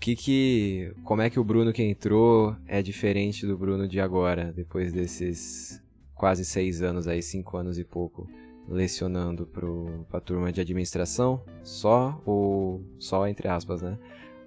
Que 0.00 0.14
que, 0.14 0.94
como 1.02 1.22
é 1.22 1.30
que 1.30 1.40
o 1.40 1.44
Bruno 1.44 1.72
que 1.72 1.82
entrou 1.82 2.54
é 2.66 2.80
diferente 2.80 3.44
do 3.46 3.58
Bruno 3.58 3.88
de 3.88 4.00
agora, 4.00 4.52
depois 4.52 4.92
desses 4.92 5.82
quase 6.14 6.44
seis 6.44 6.82
anos 6.82 7.08
aí, 7.08 7.20
cinco 7.20 7.56
anos 7.56 7.78
e 7.78 7.84
pouco, 7.84 8.28
lecionando 8.68 9.46
para 9.46 10.18
a 10.18 10.20
turma 10.20 10.52
de 10.52 10.60
administração, 10.60 11.42
só 11.62 12.20
ou 12.24 12.82
só 12.98 13.26
entre 13.26 13.48
aspas, 13.48 13.82
né? 13.82 13.98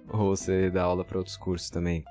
Ou 0.08 0.36
você 0.36 0.70
dá 0.70 0.84
aula 0.84 1.04
para 1.04 1.18
outros 1.18 1.36
cursos 1.36 1.70
também? 1.70 2.04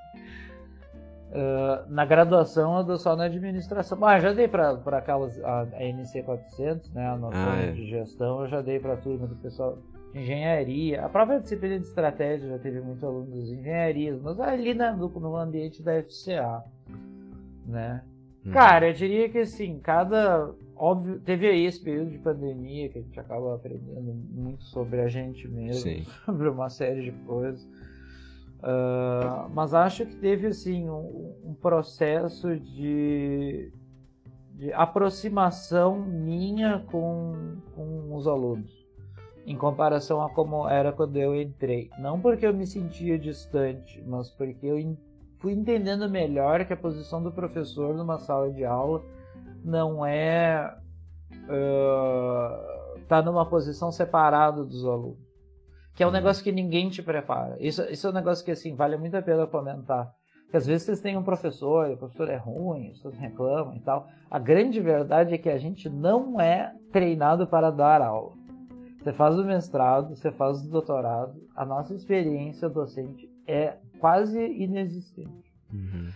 Uh, 1.30 1.90
na 1.90 2.04
graduação 2.04 2.76
eu 2.76 2.84
dou 2.84 2.98
só 2.98 3.16
na 3.16 3.24
administração. 3.24 4.04
Ah, 4.04 4.20
já 4.20 4.32
dei 4.34 4.46
para 4.46 4.72
aquelas 4.72 5.42
a, 5.42 5.62
a 5.62 5.82
NC 5.82 6.22
400, 6.24 6.92
né, 6.92 7.08
a 7.08 7.16
noção 7.16 7.52
ah, 7.52 7.56
é. 7.56 7.72
de 7.72 7.86
gestão, 7.88 8.42
eu 8.42 8.48
já 8.48 8.60
dei 8.60 8.78
para 8.78 8.92
a 8.92 8.96
turma 8.98 9.26
do 9.26 9.36
pessoal 9.36 9.78
engenharia. 10.14 11.04
A 11.04 11.08
própria 11.08 11.40
disciplina 11.40 11.78
de 11.78 11.86
estratégia 11.86 12.48
já 12.48 12.58
teve 12.58 12.80
muitos 12.80 13.02
alunos 13.02 13.48
de 13.48 13.54
engenharia, 13.54 14.18
mas 14.22 14.38
ali 14.40 14.74
na, 14.74 14.92
no, 14.94 15.08
no 15.08 15.36
ambiente 15.36 15.82
da 15.82 16.02
FCA, 16.02 16.62
né? 17.66 18.02
Uhum. 18.44 18.52
Cara, 18.52 18.88
eu 18.88 18.92
diria 18.92 19.28
que 19.28 19.38
assim, 19.38 19.78
cada. 19.80 20.52
Óbvio, 20.76 21.20
teve 21.20 21.46
aí 21.46 21.64
esse 21.64 21.80
período 21.80 22.10
de 22.10 22.18
pandemia 22.18 22.88
que 22.88 22.98
a 22.98 23.02
gente 23.02 23.20
acaba 23.20 23.54
aprendendo 23.54 24.12
muito 24.32 24.64
sobre 24.64 25.00
a 25.00 25.08
gente 25.08 25.46
mesmo, 25.46 25.82
Sim. 25.82 26.04
sobre 26.26 26.48
uma 26.48 26.68
série 26.68 27.02
de 27.02 27.12
coisas. 27.24 27.62
Uh, 28.58 29.48
mas 29.52 29.74
acho 29.74 30.06
que 30.06 30.16
teve 30.16 30.48
assim 30.48 30.88
um, 30.88 31.34
um 31.44 31.54
processo 31.54 32.56
de, 32.56 33.72
de 34.54 34.72
aproximação 34.72 36.00
minha 36.00 36.84
com, 36.90 37.56
com 37.74 38.14
os 38.14 38.26
alunos 38.26 38.81
em 39.46 39.56
comparação 39.56 40.22
a 40.22 40.30
como 40.30 40.68
era 40.68 40.92
quando 40.92 41.16
eu 41.16 41.40
entrei. 41.40 41.90
Não 41.98 42.20
porque 42.20 42.46
eu 42.46 42.54
me 42.54 42.66
sentia 42.66 43.18
distante, 43.18 44.02
mas 44.06 44.30
porque 44.30 44.66
eu 44.66 44.96
fui 45.38 45.52
entendendo 45.52 46.08
melhor 46.08 46.64
que 46.64 46.72
a 46.72 46.76
posição 46.76 47.22
do 47.22 47.32
professor 47.32 47.94
numa 47.94 48.18
sala 48.18 48.50
de 48.52 48.64
aula 48.64 49.02
não 49.64 50.04
é 50.04 50.74
uh, 51.44 53.00
tá 53.08 53.22
numa 53.22 53.44
posição 53.46 53.90
separada 53.90 54.64
dos 54.64 54.84
alunos, 54.84 55.18
que 55.94 56.02
é 56.02 56.06
um 56.06 56.12
negócio 56.12 56.44
que 56.44 56.52
ninguém 56.52 56.88
te 56.88 57.02
prepara. 57.02 57.56
Isso, 57.60 57.82
isso 57.90 58.06
é 58.06 58.10
um 58.10 58.14
negócio 58.14 58.44
que 58.44 58.52
assim 58.52 58.74
vale 58.74 58.96
muito 58.96 59.16
a 59.16 59.22
pena 59.22 59.46
comentar. 59.46 60.12
Porque 60.44 60.58
às 60.58 60.66
vezes 60.66 60.82
vocês 60.82 61.00
têm 61.00 61.16
um 61.16 61.22
professor, 61.22 61.88
e 61.88 61.94
o 61.94 61.96
professor 61.96 62.28
é 62.28 62.36
ruim, 62.36 62.88
as 62.88 62.96
pessoas 62.96 63.16
reclamam 63.16 63.74
e 63.74 63.80
tal. 63.80 64.06
A 64.30 64.38
grande 64.38 64.80
verdade 64.80 65.34
é 65.34 65.38
que 65.38 65.48
a 65.48 65.56
gente 65.56 65.88
não 65.88 66.38
é 66.38 66.74
treinado 66.92 67.46
para 67.46 67.70
dar 67.70 68.02
aula. 68.02 68.32
Você 69.02 69.12
faz 69.12 69.36
o 69.36 69.44
mestrado, 69.44 70.14
você 70.14 70.30
faz 70.30 70.64
o 70.64 70.70
doutorado, 70.70 71.34
a 71.56 71.66
nossa 71.66 71.92
experiência 71.92 72.68
docente 72.68 73.28
é 73.48 73.74
quase 73.98 74.38
inexistente. 74.40 75.52
Uhum. 75.72 76.08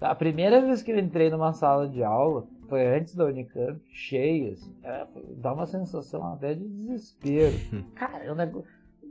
A 0.00 0.14
primeira 0.14 0.60
vez 0.60 0.82
que 0.82 0.92
eu 0.92 0.98
entrei 0.98 1.30
numa 1.30 1.54
sala 1.54 1.88
de 1.88 2.04
aula 2.04 2.46
foi 2.68 2.86
antes 2.86 3.14
da 3.14 3.24
Unicamp, 3.24 3.80
cheia, 3.90 4.52
assim, 4.52 4.74
é, 4.84 5.06
dá 5.38 5.54
uma 5.54 5.64
sensação 5.64 6.34
até 6.34 6.52
de 6.52 6.68
desespero. 6.68 7.56
Cara, 7.96 8.22
eu, 8.22 8.36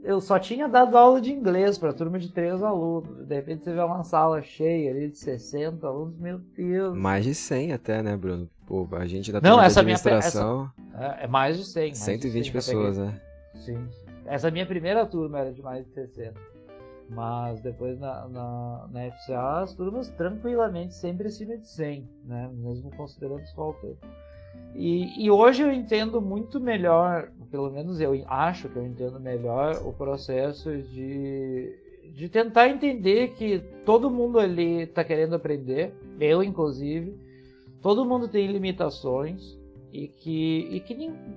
eu 0.03 0.21
só 0.21 0.37
tinha 0.37 0.69
dado 0.69 0.95
aula 0.95 1.19
de 1.19 1.31
inglês 1.31 1.79
para 1.79 1.93
turma 1.93 2.19
de 2.19 2.31
três 2.31 2.61
alunos. 2.61 3.25
De 3.25 3.33
repente 3.33 3.63
você 3.63 3.73
vê 3.73 3.81
uma 3.81 4.03
sala 4.03 4.39
cheia 4.43 4.91
ali 4.91 5.09
de 5.09 5.17
60 5.17 5.87
alunos, 5.87 6.15
meu 6.19 6.37
Deus. 6.37 6.95
Mais 6.95 7.25
de 7.25 7.33
100 7.33 7.73
até, 7.73 8.03
né, 8.03 8.15
Bruno? 8.15 8.47
Pô, 8.67 8.87
a 8.91 9.07
gente 9.07 9.31
da 9.31 9.41
Não, 9.41 9.59
essa 9.59 9.79
administração... 9.79 10.57
Minha, 10.57 10.71
essa, 10.77 10.84
é, 10.97 11.25
é 11.25 11.27
mais 11.27 11.57
de 11.57 11.65
100. 11.65 11.83
Mais 11.87 11.97
120 11.97 12.43
de 12.43 12.51
100 12.51 12.53
pessoas, 12.53 12.97
né? 12.97 13.21
Sim. 13.55 13.87
Essa 14.25 14.49
minha 14.49 14.65
primeira 14.65 15.05
turma 15.05 15.39
era 15.39 15.53
de 15.53 15.61
mais 15.61 15.85
de 15.85 15.91
60. 15.93 16.33
Mas 17.07 17.61
depois 17.61 17.99
na, 17.99 18.27
na, 18.27 18.87
na 18.91 19.11
FCA 19.11 19.61
as 19.61 19.73
turmas 19.75 20.09
tranquilamente 20.09 20.95
sempre 20.95 21.27
acima 21.27 21.55
de 21.57 21.67
100, 21.67 22.09
né? 22.25 22.49
Mesmo 22.53 22.89
considerando 22.95 23.43
os 23.43 23.51
faltantes. 23.51 24.09
E, 24.73 25.23
e 25.23 25.29
hoje 25.29 25.61
eu 25.61 25.71
entendo 25.71 26.19
muito 26.19 26.59
melhor, 26.59 27.31
pelo 27.51 27.69
menos 27.69 28.01
eu 28.01 28.25
acho 28.27 28.67
que 28.67 28.75
eu 28.75 28.85
entendo 28.85 29.19
melhor 29.19 29.81
o 29.85 29.93
processo 29.93 30.75
de, 30.75 31.77
de 32.13 32.27
tentar 32.27 32.69
entender 32.69 33.29
que 33.35 33.59
todo 33.85 34.09
mundo 34.09 34.39
ali 34.39 34.81
está 34.81 35.03
querendo 35.03 35.35
aprender, 35.35 35.93
eu 36.19 36.41
inclusive, 36.41 37.15
todo 37.81 38.05
mundo 38.05 38.27
tem 38.27 38.51
limitações 38.51 39.57
e 39.95 40.07
que, 40.09 40.67
e 40.71 40.79
que, 40.81 40.93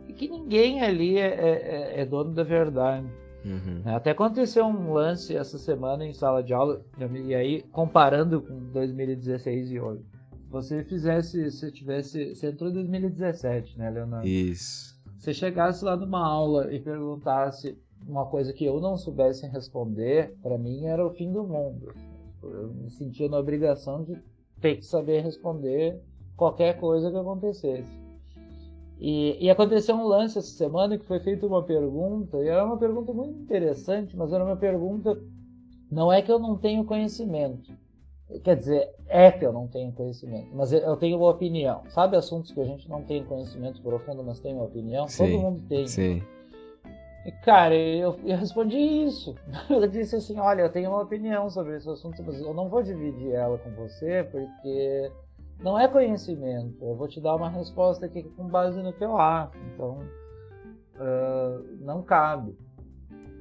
e 0.09 0.13
que 0.13 0.29
ninguém 0.29 0.83
ali 0.83 1.17
é, 1.17 1.29
é, 1.29 1.51
é, 1.97 2.01
é 2.01 2.07
dono 2.07 2.35
da 2.35 2.43
verdade. 2.43 3.07
Uhum. 3.45 3.83
Até 3.85 4.11
aconteceu 4.11 4.67
um 4.67 4.93
lance 4.93 5.37
essa 5.37 5.59
semana 5.59 6.05
em 6.05 6.13
sala 6.13 6.43
de 6.43 6.53
aula, 6.53 6.85
e 7.25 7.35
aí 7.35 7.63
comparando 7.71 8.43
com 8.43 8.59
2016 8.73 9.71
e 9.71 9.81
hoje. 9.81 10.03
Se 10.43 10.51
você 10.51 10.85
fizesse, 10.85 11.51
se 11.53 11.71
tivesse. 11.71 12.35
Você 12.35 12.49
entrou 12.49 12.71
em 12.71 12.75
2017, 12.75 13.79
né, 13.79 13.91
Leonardo? 13.91 14.27
Isso. 14.27 14.99
Se 15.19 15.33
chegasse 15.33 15.85
lá 15.85 15.97
numa 15.97 16.27
aula 16.27 16.73
e 16.73 16.81
perguntasse 16.81 17.79
uma 18.07 18.27
coisa 18.27 18.53
que 18.53 18.65
eu 18.65 18.81
não 18.81 18.97
soubesse 18.97 19.47
responder, 19.47 20.35
para 20.43 20.59
mim 20.59 20.87
era 20.87 21.07
o 21.07 21.11
fim 21.11 21.31
do 21.33 21.45
mundo. 21.45 21.95
Eu 22.43 22.73
me 22.75 22.91
sentia 22.91 23.29
na 23.29 23.39
obrigação 23.39 24.05
de 24.05 24.17
ter 24.61 24.77
que 24.77 24.87
saber 24.87 25.21
responder 25.21 26.01
qualquer 26.37 26.79
coisa 26.79 27.11
que 27.11 27.17
acontecesse. 27.17 27.98
E, 29.01 29.45
e, 29.45 29.49
aconteceu 29.49 29.95
um 29.95 30.07
lance 30.07 30.39
essa 30.39 30.49
semana 30.49 30.99
que 30.99 31.05
foi 31.05 31.21
feita 31.21 31.47
uma 31.47 31.63
pergunta, 31.63 32.39
e 32.39 32.49
era 32.49 32.65
uma 32.65 32.77
pergunta 32.77 33.13
muito 33.13 33.39
interessante, 33.39 34.17
mas 34.17 34.33
era 34.33 34.45
uma 34.45 34.57
pergunta. 34.57 35.17
Não 35.91 36.13
é 36.13 36.21
que 36.21 36.33
eu 36.33 36.39
não 36.39 36.57
tenho 36.57 36.85
conhecimento. 36.85 37.73
Quer 38.43 38.57
dizer, 38.57 38.91
é 39.07 39.31
que 39.31 39.47
eu 39.47 39.53
não 39.53 39.67
tenho 39.69 39.93
conhecimento, 39.93 40.49
mas 40.53 40.73
eu 40.73 40.97
tenho 40.97 41.17
uma 41.17 41.31
opinião. 41.31 41.83
Sabe 41.89 42.17
assuntos 42.17 42.51
que 42.51 42.61
a 42.61 42.65
gente 42.65 42.89
não 42.89 43.03
tem 43.03 43.25
conhecimento 43.25 43.81
profundo, 43.81 44.23
mas 44.23 44.41
tem 44.41 44.53
uma 44.53 44.65
opinião? 44.65 45.09
Sim, 45.09 45.31
Todo 45.31 45.43
mundo 45.43 45.63
tem. 45.67 45.87
Sim. 45.87 46.23
E, 47.25 47.33
cara, 47.45 47.75
eu, 47.75 48.19
eu 48.25 48.37
respondi 48.37 48.77
isso. 48.77 49.35
Eu 49.71 49.87
disse 49.87 50.17
assim, 50.17 50.39
olha, 50.39 50.63
eu 50.63 50.73
tenho 50.73 50.91
uma 50.91 51.03
opinião 51.03 51.51
sobre 51.51 51.77
esse 51.77 51.89
assunto, 51.89 52.23
mas 52.25 52.41
eu 52.41 52.55
não 52.55 52.69
vou 52.69 52.83
dividir 52.83 53.33
ela 53.33 53.59
com 53.59 53.71
você, 53.71 54.27
porque 54.31 55.11
não 55.61 55.79
é 55.79 55.89
conhecimento. 55.89 56.85
Eu 56.85 56.95
vou 56.95 57.09
te 57.09 57.21
dar 57.21 57.35
uma 57.37 57.51
resposta 57.51 58.07
aqui 58.07 58.23
com 58.23 58.47
base 58.47 58.83
no 58.83 58.93
que 58.93 59.05
eu 59.05 59.17
acho. 59.17 59.57
Então, 59.75 60.01
uh, 60.97 61.77
não 61.81 62.03
cabe. 62.03 62.57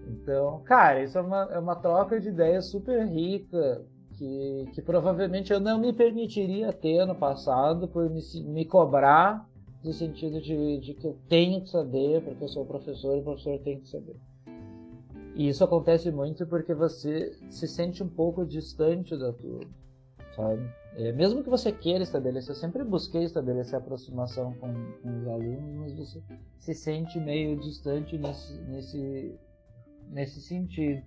Então, 0.08 0.62
cara, 0.64 1.04
isso 1.04 1.18
é 1.18 1.22
uma, 1.22 1.44
é 1.52 1.60
uma 1.60 1.76
troca 1.76 2.20
de 2.20 2.30
ideias 2.30 2.68
super 2.68 3.06
rica 3.06 3.86
que, 4.14 4.70
que 4.74 4.82
provavelmente 4.82 5.52
eu 5.52 5.60
não 5.60 5.80
me 5.80 5.94
permitiria 5.94 6.74
ter 6.74 7.06
no 7.06 7.14
passado 7.14 7.88
por 7.88 8.10
me, 8.10 8.22
me 8.46 8.66
cobrar 8.66 9.48
no 9.84 9.94
sentido 9.94 10.42
de, 10.42 10.80
de 10.80 10.94
que 10.94 11.06
eu 11.06 11.18
tenho 11.30 11.62
que 11.62 11.70
saber, 11.70 12.24
porque 12.24 12.44
eu 12.44 12.48
sou 12.48 12.66
professor 12.66 13.16
e 13.16 13.20
o 13.20 13.24
professor 13.24 13.60
tem 13.60 13.80
que 13.80 13.88
saber. 13.88 14.16
E 15.36 15.48
isso 15.48 15.64
acontece 15.64 16.12
muito 16.12 16.48
porque 16.48 16.74
você 16.74 17.32
se 17.50 17.68
sente 17.68 18.02
um 18.02 18.10
pouco 18.10 18.44
distante 18.44 19.16
da 19.16 19.32
turma, 19.32 19.70
sabe? 20.36 20.68
É, 20.98 21.12
mesmo 21.12 21.44
que 21.44 21.50
você 21.50 21.72
queira 21.72 22.04
estabelecer, 22.04 22.50
eu 22.50 22.56
sempre 22.56 22.84
busquei 22.84 23.24
estabelecer 23.24 23.78
aproximação 23.78 24.54
com, 24.56 24.74
com 25.04 25.20
os 25.20 25.28
alunos, 25.28 25.76
mas 25.76 25.94
você 25.94 26.24
se 26.58 26.74
sente 26.74 27.20
meio 27.20 27.56
distante 27.60 28.18
nesse, 28.18 28.54
nesse, 28.62 29.40
nesse 30.10 30.42
sentido. 30.42 31.04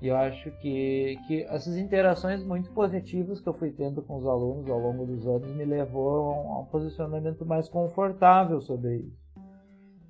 E 0.00 0.06
eu 0.06 0.16
acho 0.16 0.52
que, 0.60 1.18
que 1.26 1.42
essas 1.42 1.76
interações 1.76 2.44
muito 2.44 2.70
positivas 2.70 3.40
que 3.40 3.48
eu 3.48 3.54
fui 3.54 3.72
tendo 3.72 4.00
com 4.02 4.18
os 4.18 4.24
alunos 4.24 4.70
ao 4.70 4.78
longo 4.78 5.04
dos 5.04 5.26
anos 5.26 5.50
me 5.50 5.64
levou 5.64 6.30
a 6.30 6.60
um 6.60 6.64
posicionamento 6.66 7.44
mais 7.44 7.68
confortável 7.68 8.60
sobre 8.60 8.98
isso. 8.98 9.18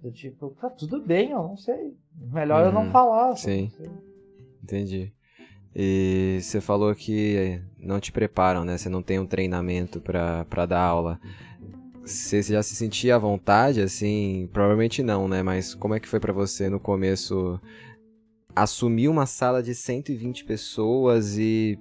Do 0.03 0.13
tipo, 0.13 0.51
tá 0.61 0.69
tudo 0.69 1.01
bem, 1.01 1.31
eu 1.31 1.43
não 1.43 1.57
sei. 1.57 1.97
Melhor 2.15 2.61
uhum, 2.61 2.67
eu 2.67 2.73
não 2.73 2.85
uhum. 2.85 2.91
falar. 2.91 3.37
Sim. 3.37 3.73
Entendi. 4.63 5.15
E 5.81 6.41
você 6.43 6.61
falou 6.61 6.93
que 6.93 7.63
não 7.79 8.01
te 8.01 8.11
preparam, 8.11 8.65
né? 8.65 8.77
Você 8.77 8.89
não 8.89 9.01
tem 9.01 9.21
um 9.21 9.27
treinamento 9.27 10.01
para 10.01 10.67
dar 10.67 10.81
aula. 10.81 11.21
Você 12.05 12.43
já 12.43 12.61
se 12.65 12.75
sentia 12.75 13.15
à 13.15 13.19
vontade, 13.19 13.81
assim? 13.81 14.49
Provavelmente 14.53 15.05
não, 15.05 15.29
né? 15.29 15.41
Mas 15.41 15.77
como 15.77 15.95
é 15.95 16.01
que 16.01 16.09
foi 16.09 16.19
para 16.19 16.33
você 16.33 16.69
no 16.69 16.81
começo 16.81 17.61
assumir 18.57 19.07
uma 19.07 19.25
sala 19.25 19.63
de 19.63 19.73
120 19.73 20.45
pessoas 20.45 21.39
e 21.39 21.79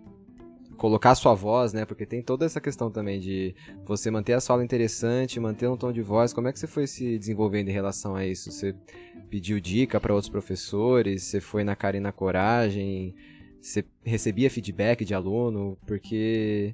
colocar 0.78 1.16
sua 1.16 1.34
voz, 1.34 1.74
né? 1.74 1.84
Porque 1.84 2.06
tem 2.06 2.22
toda 2.22 2.46
essa 2.46 2.62
questão 2.62 2.92
também 2.92 3.20
de 3.20 3.56
você 3.84 4.12
manter 4.12 4.34
a 4.34 4.40
sala 4.40 4.64
interessante, 4.64 5.40
manter 5.40 5.68
um 5.68 5.76
tom 5.76 5.92
de 5.92 6.04
voz. 6.04 6.34
Como 6.34 6.48
é 6.48 6.54
que 6.54 6.60
você 6.60 6.68
foi 6.68 6.86
se 6.86 7.18
desenvolvendo 7.18 7.70
em 7.70 7.74
relação 7.74 8.16
a 8.16 8.24
isso? 8.24 8.52
Você 8.52 8.76
pediu 9.28 9.60
dica 9.60 10.00
para 10.00 10.14
outros 10.14 10.30
professores? 10.30 11.24
Você 11.24 11.42
foi 11.42 11.64
na 11.64 11.76
cara 11.76 11.98
e 11.98 12.00
na 12.00 12.12
coragem? 12.12 13.16
Você 13.68 13.84
recebia 14.02 14.50
feedback 14.50 15.04
de 15.04 15.14
aluno? 15.14 15.78
Porque 15.86 16.74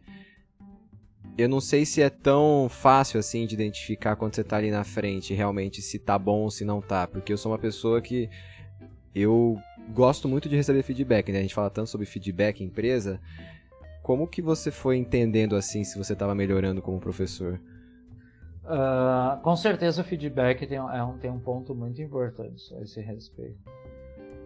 eu 1.36 1.50
não 1.50 1.60
sei 1.60 1.88
se 1.88 2.04
é 2.04 2.10
tão 2.10 2.68
fácil 2.70 3.20
assim 3.20 3.48
de 3.48 3.56
identificar 3.56 4.16
quando 4.16 4.36
você 4.36 4.44
tá 4.44 4.58
ali 4.58 4.70
na 4.70 4.84
frente 4.84 5.34
realmente 5.34 5.82
se 5.82 5.98
tá 5.98 6.20
bom 6.20 6.41
ou 6.41 6.52
se 6.52 6.64
não 6.64 6.82
tá, 6.82 7.08
porque 7.08 7.34
eu 7.34 7.38
sou 7.38 7.52
uma 7.52 7.58
pessoa 7.58 8.00
que 8.00 8.30
eu 9.16 9.58
gosto 9.89 10.30
muito 10.30 10.48
de 10.48 10.56
receber 10.56 10.84
feedback, 10.84 11.32
né? 11.32 11.39
A 11.39 11.41
gente 11.41 11.56
fala 11.56 11.72
tanto 11.72 11.89
sobre 11.89 12.06
feedback 12.06 12.62
em 12.62 12.68
empresa. 12.68 13.20
Como 14.04 14.28
que 14.28 14.41
você 14.41 14.70
foi 14.70 14.96
entendendo 14.96 15.56
assim 15.56 15.84
se 15.84 15.98
você 15.98 16.14
estava 16.14 16.36
melhorando 16.36 16.80
como 16.80 17.00
professor? 17.00 17.60
Uh, 18.66 19.41
com 19.41 19.56
certeza 19.56 20.02
o 20.02 20.06
feedback 20.06 20.68
tem, 20.68 20.78
é 20.78 21.04
um, 21.04 21.18
tem 21.18 21.32
um 21.32 21.39
ponto 21.39 21.74
muito 21.74 22.00
importante 22.04 22.72
a 22.76 22.82
esse 22.82 23.02
respeito. 23.02 23.58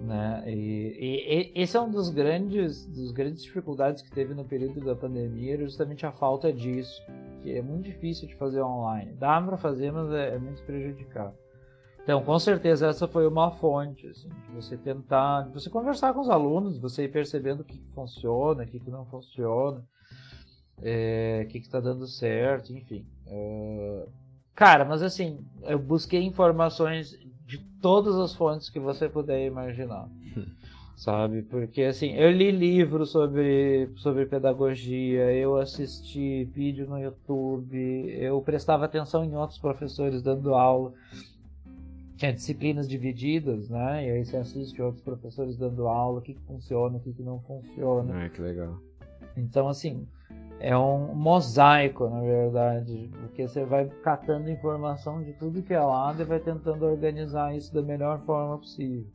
Né? 0.02 0.44
E, 0.48 0.52
e, 0.54 1.52
e, 1.58 1.62
esse 1.62 1.76
é 1.76 1.82
um 1.82 1.90
dos 1.90 2.10
grandes, 2.10 2.86
dos 2.86 3.12
grandes 3.12 3.44
dificuldades 3.44 4.04
que 4.04 4.12
teve 4.12 4.34
no 4.34 4.46
período 4.46 4.80
da 4.82 4.96
pandemia, 4.96 5.58
justamente 5.58 6.06
a 6.06 6.12
falta 6.12 6.54
disso, 6.54 7.02
que 7.42 7.52
é 7.52 7.62
muito 7.62 7.86
difícil 7.86 8.28
de 8.28 8.36
fazer 8.36 8.62
online. 8.62 9.14
Dá 9.14 9.42
para 9.42 9.58
fazer, 9.58 9.92
mas 9.92 10.12
é, 10.12 10.36
é 10.36 10.40
muito 10.40 10.62
prejudicado. 10.64 11.36
Então, 12.04 12.24
com 12.24 12.40
certeza 12.40 12.88
essa 12.88 13.06
foi 13.06 13.28
uma 13.28 13.52
fonte, 13.52 14.08
assim, 14.08 14.30
de 14.30 14.56
você 14.56 14.78
tentar, 14.78 15.42
de 15.42 15.52
você 15.52 15.70
conversar 15.70 16.14
com 16.14 16.22
os 16.22 16.30
alunos, 16.30 16.80
você 16.80 17.04
ir 17.04 17.12
percebendo 17.12 17.62
o 17.62 17.66
que, 17.66 17.78
que 17.78 17.92
funciona, 17.94 18.64
o 18.64 18.66
que, 18.66 18.80
que 18.80 18.90
não 18.90 19.06
funciona, 19.08 19.84
é, 20.82 21.42
o 21.44 21.48
que 21.50 21.58
está 21.58 21.82
dando 21.82 22.08
certo, 22.08 22.72
enfim. 22.72 23.06
É... 23.26 24.06
Cara, 24.56 24.86
mas 24.86 25.04
assim, 25.04 25.46
eu 25.64 25.78
busquei 25.78 26.24
informações 26.24 27.14
de 27.48 27.58
todas 27.82 28.16
as 28.18 28.36
fontes 28.36 28.70
que 28.70 28.80
você 28.80 29.10
puder 29.10 29.48
imaginar. 29.48 30.08
sabe? 30.96 31.44
Porque 31.44 31.84
assim, 31.84 32.14
eu 32.14 32.32
li 32.32 32.52
livros 32.52 33.12
sobre, 33.12 33.90
sobre 33.98 34.26
pedagogia, 34.26 35.32
eu 35.32 35.56
assisti 35.58 36.44
vídeo 36.46 36.88
no 36.88 37.00
YouTube, 37.00 37.78
eu 38.20 38.42
prestava 38.42 38.86
atenção 38.86 39.24
em 39.24 39.36
outros 39.36 39.60
professores 39.60 40.24
dando 40.24 40.56
aula 40.56 40.94
tinha 42.18 42.34
disciplinas 42.34 42.88
divididas, 42.88 43.70
né? 43.70 44.08
E 44.08 44.12
aí 44.12 44.26
você 44.26 44.38
assiste 44.38 44.82
outros 44.82 45.04
professores 45.04 45.56
dando 45.56 45.88
aula, 45.88 46.20
o 46.20 46.22
que, 46.22 46.34
que 46.34 46.42
funciona, 46.42 46.98
o 46.98 47.00
que, 47.00 47.14
que 47.14 47.22
não 47.22 47.40
funciona. 47.42 48.26
Ah, 48.26 48.30
que 48.30 48.42
legal. 48.42 48.80
Então, 49.38 49.68
assim, 49.68 50.08
é 50.60 50.78
um 50.78 51.14
mosaico, 51.14 52.10
na 52.10 52.22
verdade, 52.22 53.10
porque 53.20 53.48
você 53.48 53.64
vai 53.64 53.86
catando 54.04 54.50
informação 54.50 55.22
de 55.24 55.34
tudo 55.34 55.62
que 55.62 55.74
é 55.74 55.80
lado 55.80 56.22
e 56.22 56.26
vai 56.26 56.40
tentando 56.40 56.86
organizar 56.86 57.56
isso 57.56 57.74
da 57.74 57.82
melhor 57.82 58.20
forma 58.22 58.58
possível. 58.58 59.06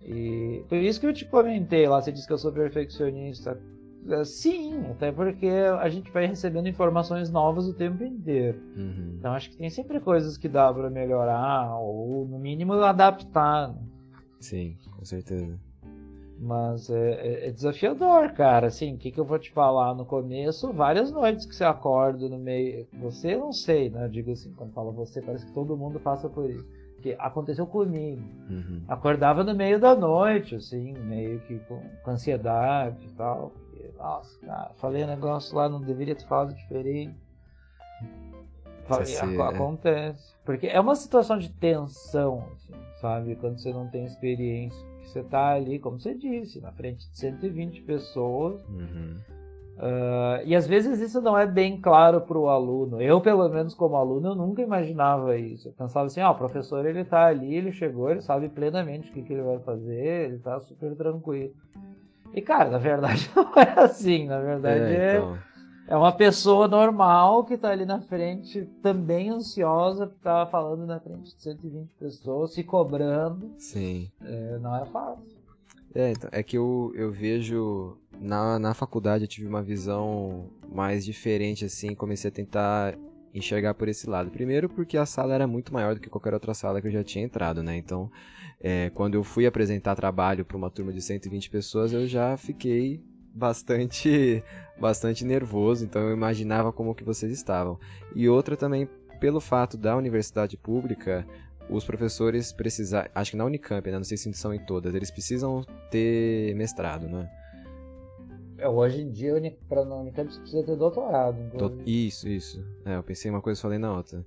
E 0.00 0.62
por 0.68 0.78
isso 0.78 1.00
que 1.00 1.06
eu 1.06 1.12
te 1.12 1.24
comentei 1.24 1.88
lá, 1.88 2.00
você 2.00 2.12
disse 2.12 2.26
que 2.26 2.32
eu 2.32 2.38
sou 2.38 2.52
perfeccionista. 2.52 3.58
É, 4.06 4.22
sim, 4.22 4.84
até 4.90 5.10
porque 5.10 5.48
a 5.48 5.88
gente 5.88 6.10
vai 6.10 6.26
recebendo 6.26 6.68
informações 6.68 7.30
novas 7.30 7.66
o 7.66 7.72
tempo 7.72 8.04
inteiro. 8.04 8.60
Uhum. 8.76 9.14
Então 9.18 9.32
acho 9.32 9.50
que 9.50 9.56
tem 9.56 9.70
sempre 9.70 9.98
coisas 9.98 10.36
que 10.36 10.48
dá 10.48 10.72
para 10.72 10.90
melhorar, 10.90 11.74
ou 11.78 12.26
no 12.26 12.38
mínimo 12.38 12.74
adaptar. 12.74 13.68
Né? 13.68 13.78
Sim, 14.40 14.76
com 14.94 15.04
certeza. 15.04 15.58
Mas 16.44 16.90
é, 16.90 17.10
é, 17.10 17.48
é 17.48 17.50
desafiador, 17.50 18.32
cara. 18.32 18.66
Assim, 18.66 18.94
o 18.94 18.98
que, 18.98 19.10
que 19.10 19.18
eu 19.18 19.24
vou 19.24 19.38
te 19.38 19.50
falar 19.50 19.94
no 19.94 20.04
começo? 20.04 20.72
Várias 20.72 21.10
noites 21.10 21.46
que 21.46 21.54
você 21.54 21.64
acorda 21.64 22.28
no 22.28 22.38
meio. 22.38 22.86
Você 23.00 23.36
não 23.36 23.52
sei, 23.52 23.88
né? 23.88 24.04
Eu 24.04 24.10
digo 24.10 24.30
assim, 24.30 24.52
quando 24.52 24.72
fala 24.72 24.90
você, 24.92 25.22
parece 25.22 25.46
que 25.46 25.52
todo 25.52 25.76
mundo 25.76 25.98
passa 25.98 26.28
por 26.28 26.50
isso. 26.50 26.66
Que 27.00 27.16
aconteceu 27.18 27.66
comigo. 27.66 28.22
Uhum. 28.50 28.82
Acordava 28.88 29.42
no 29.42 29.54
meio 29.54 29.80
da 29.80 29.94
noite, 29.94 30.54
assim, 30.54 30.92
meio 30.92 31.40
que 31.40 31.58
com, 31.60 31.80
com 32.02 32.10
ansiedade 32.10 33.06
e 33.06 33.10
tal 33.12 33.52
nossa, 33.98 34.38
cara, 34.40 34.70
falei 34.76 35.04
um 35.04 35.06
negócio 35.06 35.56
lá, 35.56 35.68
não 35.68 35.80
deveria 35.80 36.14
ter 36.14 36.26
falado 36.26 36.54
diferente. 36.54 37.14
Falei, 38.86 39.16
acontece. 39.16 40.34
É. 40.34 40.36
Porque 40.44 40.66
é 40.66 40.78
uma 40.78 40.94
situação 40.94 41.38
de 41.38 41.50
tensão, 41.50 42.46
assim, 42.52 42.74
sabe? 43.00 43.34
Quando 43.36 43.58
você 43.58 43.72
não 43.72 43.88
tem 43.88 44.04
experiência. 44.04 44.93
Você 45.06 45.22
tá 45.22 45.50
ali, 45.50 45.78
como 45.78 46.00
você 46.00 46.14
disse, 46.14 46.60
na 46.60 46.72
frente 46.72 47.08
de 47.10 47.18
120 47.18 47.82
pessoas. 47.82 48.60
Uhum. 48.68 49.16
Uh, 49.76 50.38
e 50.44 50.54
às 50.54 50.68
vezes 50.68 51.00
isso 51.00 51.20
não 51.20 51.36
é 51.36 51.46
bem 51.46 51.80
claro 51.80 52.20
para 52.20 52.38
o 52.38 52.48
aluno. 52.48 53.00
Eu, 53.02 53.20
pelo 53.20 53.48
menos 53.48 53.74
como 53.74 53.96
aluno, 53.96 54.28
eu 54.28 54.34
nunca 54.34 54.62
imaginava 54.62 55.36
isso. 55.36 55.68
Eu 55.68 55.72
pensava 55.72 56.06
assim, 56.06 56.20
ó, 56.20 56.30
o 56.30 56.36
professor 56.36 56.86
ele 56.86 57.04
tá 57.04 57.26
ali, 57.26 57.54
ele 57.54 57.72
chegou, 57.72 58.10
ele 58.10 58.22
sabe 58.22 58.48
plenamente 58.48 59.10
o 59.10 59.12
que, 59.12 59.22
que 59.22 59.32
ele 59.32 59.42
vai 59.42 59.58
fazer, 59.58 60.30
ele 60.30 60.38
tá 60.38 60.60
super 60.60 60.94
tranquilo. 60.94 61.52
E, 62.32 62.40
cara, 62.40 62.70
na 62.70 62.78
verdade 62.78 63.30
não 63.34 63.52
é 63.56 63.80
assim. 63.80 64.26
Na 64.26 64.40
verdade 64.40 64.94
é, 64.94 65.16
então... 65.16 65.34
é, 65.34 65.53
uma 65.88 66.12
pessoa 66.12 66.66
normal 66.66 67.44
que 67.44 67.56
tá 67.56 67.70
ali 67.70 67.84
na 67.84 68.00
frente, 68.00 68.66
também 68.82 69.30
ansiosa, 69.30 70.06
que 70.06 70.18
tá 70.20 70.46
falando 70.46 70.86
na 70.86 70.98
frente 70.98 71.34
de 71.34 71.42
120 71.42 71.90
pessoas, 71.98 72.52
se 72.54 72.64
cobrando. 72.64 73.52
Sim. 73.58 74.10
É, 74.22 74.58
não 74.58 74.74
é 74.76 74.86
fácil. 74.86 75.44
É, 75.94 76.10
então, 76.10 76.28
é 76.32 76.42
que 76.42 76.58
eu, 76.58 76.92
eu 76.94 77.12
vejo. 77.12 77.98
Na, 78.20 78.58
na 78.58 78.74
faculdade 78.74 79.24
eu 79.24 79.28
tive 79.28 79.46
uma 79.46 79.62
visão 79.62 80.48
mais 80.72 81.04
diferente, 81.04 81.64
assim, 81.64 81.94
comecei 81.94 82.28
a 82.28 82.32
tentar 82.32 82.96
enxergar 83.32 83.74
por 83.74 83.88
esse 83.88 84.08
lado. 84.08 84.30
Primeiro 84.30 84.68
porque 84.68 84.96
a 84.96 85.04
sala 85.04 85.34
era 85.34 85.46
muito 85.46 85.72
maior 85.72 85.94
do 85.94 86.00
que 86.00 86.08
qualquer 86.08 86.32
outra 86.32 86.54
sala 86.54 86.80
que 86.80 86.86
eu 86.86 86.92
já 86.92 87.04
tinha 87.04 87.24
entrado, 87.24 87.62
né? 87.62 87.76
Então 87.76 88.10
é, 88.60 88.90
quando 88.90 89.14
eu 89.14 89.24
fui 89.24 89.46
apresentar 89.46 89.94
trabalho 89.94 90.44
para 90.44 90.56
uma 90.56 90.70
turma 90.70 90.92
de 90.92 91.02
120 91.02 91.50
pessoas, 91.50 91.92
eu 91.92 92.06
já 92.06 92.36
fiquei 92.36 93.02
bastante 93.34 94.42
bastante 94.78 95.24
nervoso, 95.24 95.84
então 95.84 96.02
eu 96.02 96.12
imaginava 96.12 96.72
como 96.72 96.94
que 96.94 97.04
vocês 97.04 97.32
estavam. 97.32 97.78
E 98.14 98.28
outra 98.28 98.56
também 98.56 98.88
pelo 99.20 99.40
fato 99.40 99.76
da 99.76 99.96
universidade 99.96 100.56
pública, 100.56 101.26
os 101.68 101.84
professores 101.84 102.52
precisar, 102.52 103.10
acho 103.14 103.30
que 103.30 103.36
na 103.36 103.44
Unicamp, 103.44 103.90
né, 103.90 103.96
não 103.96 104.04
sei 104.04 104.16
se 104.16 104.32
são 104.34 104.52
em 104.52 104.58
todas, 104.58 104.94
eles 104.94 105.10
precisam 105.10 105.64
ter 105.90 106.54
mestrado, 106.54 107.08
né? 107.08 107.30
É, 108.58 108.68
hoje 108.68 109.00
em 109.00 109.10
dia, 109.10 109.34
para 109.68 109.84
na 109.84 109.96
Unicamp 109.96 110.32
você 110.32 110.40
precisa 110.40 110.62
ter 110.62 110.76
doutorado. 110.76 111.36
Do, 111.56 111.82
isso, 111.86 112.28
isso. 112.28 112.64
É, 112.84 112.96
eu 112.96 113.02
pensei 113.02 113.30
uma 113.30 113.40
coisa 113.40 113.58
e 113.58 113.62
falei 113.62 113.78
na 113.78 113.94
outra. 113.94 114.24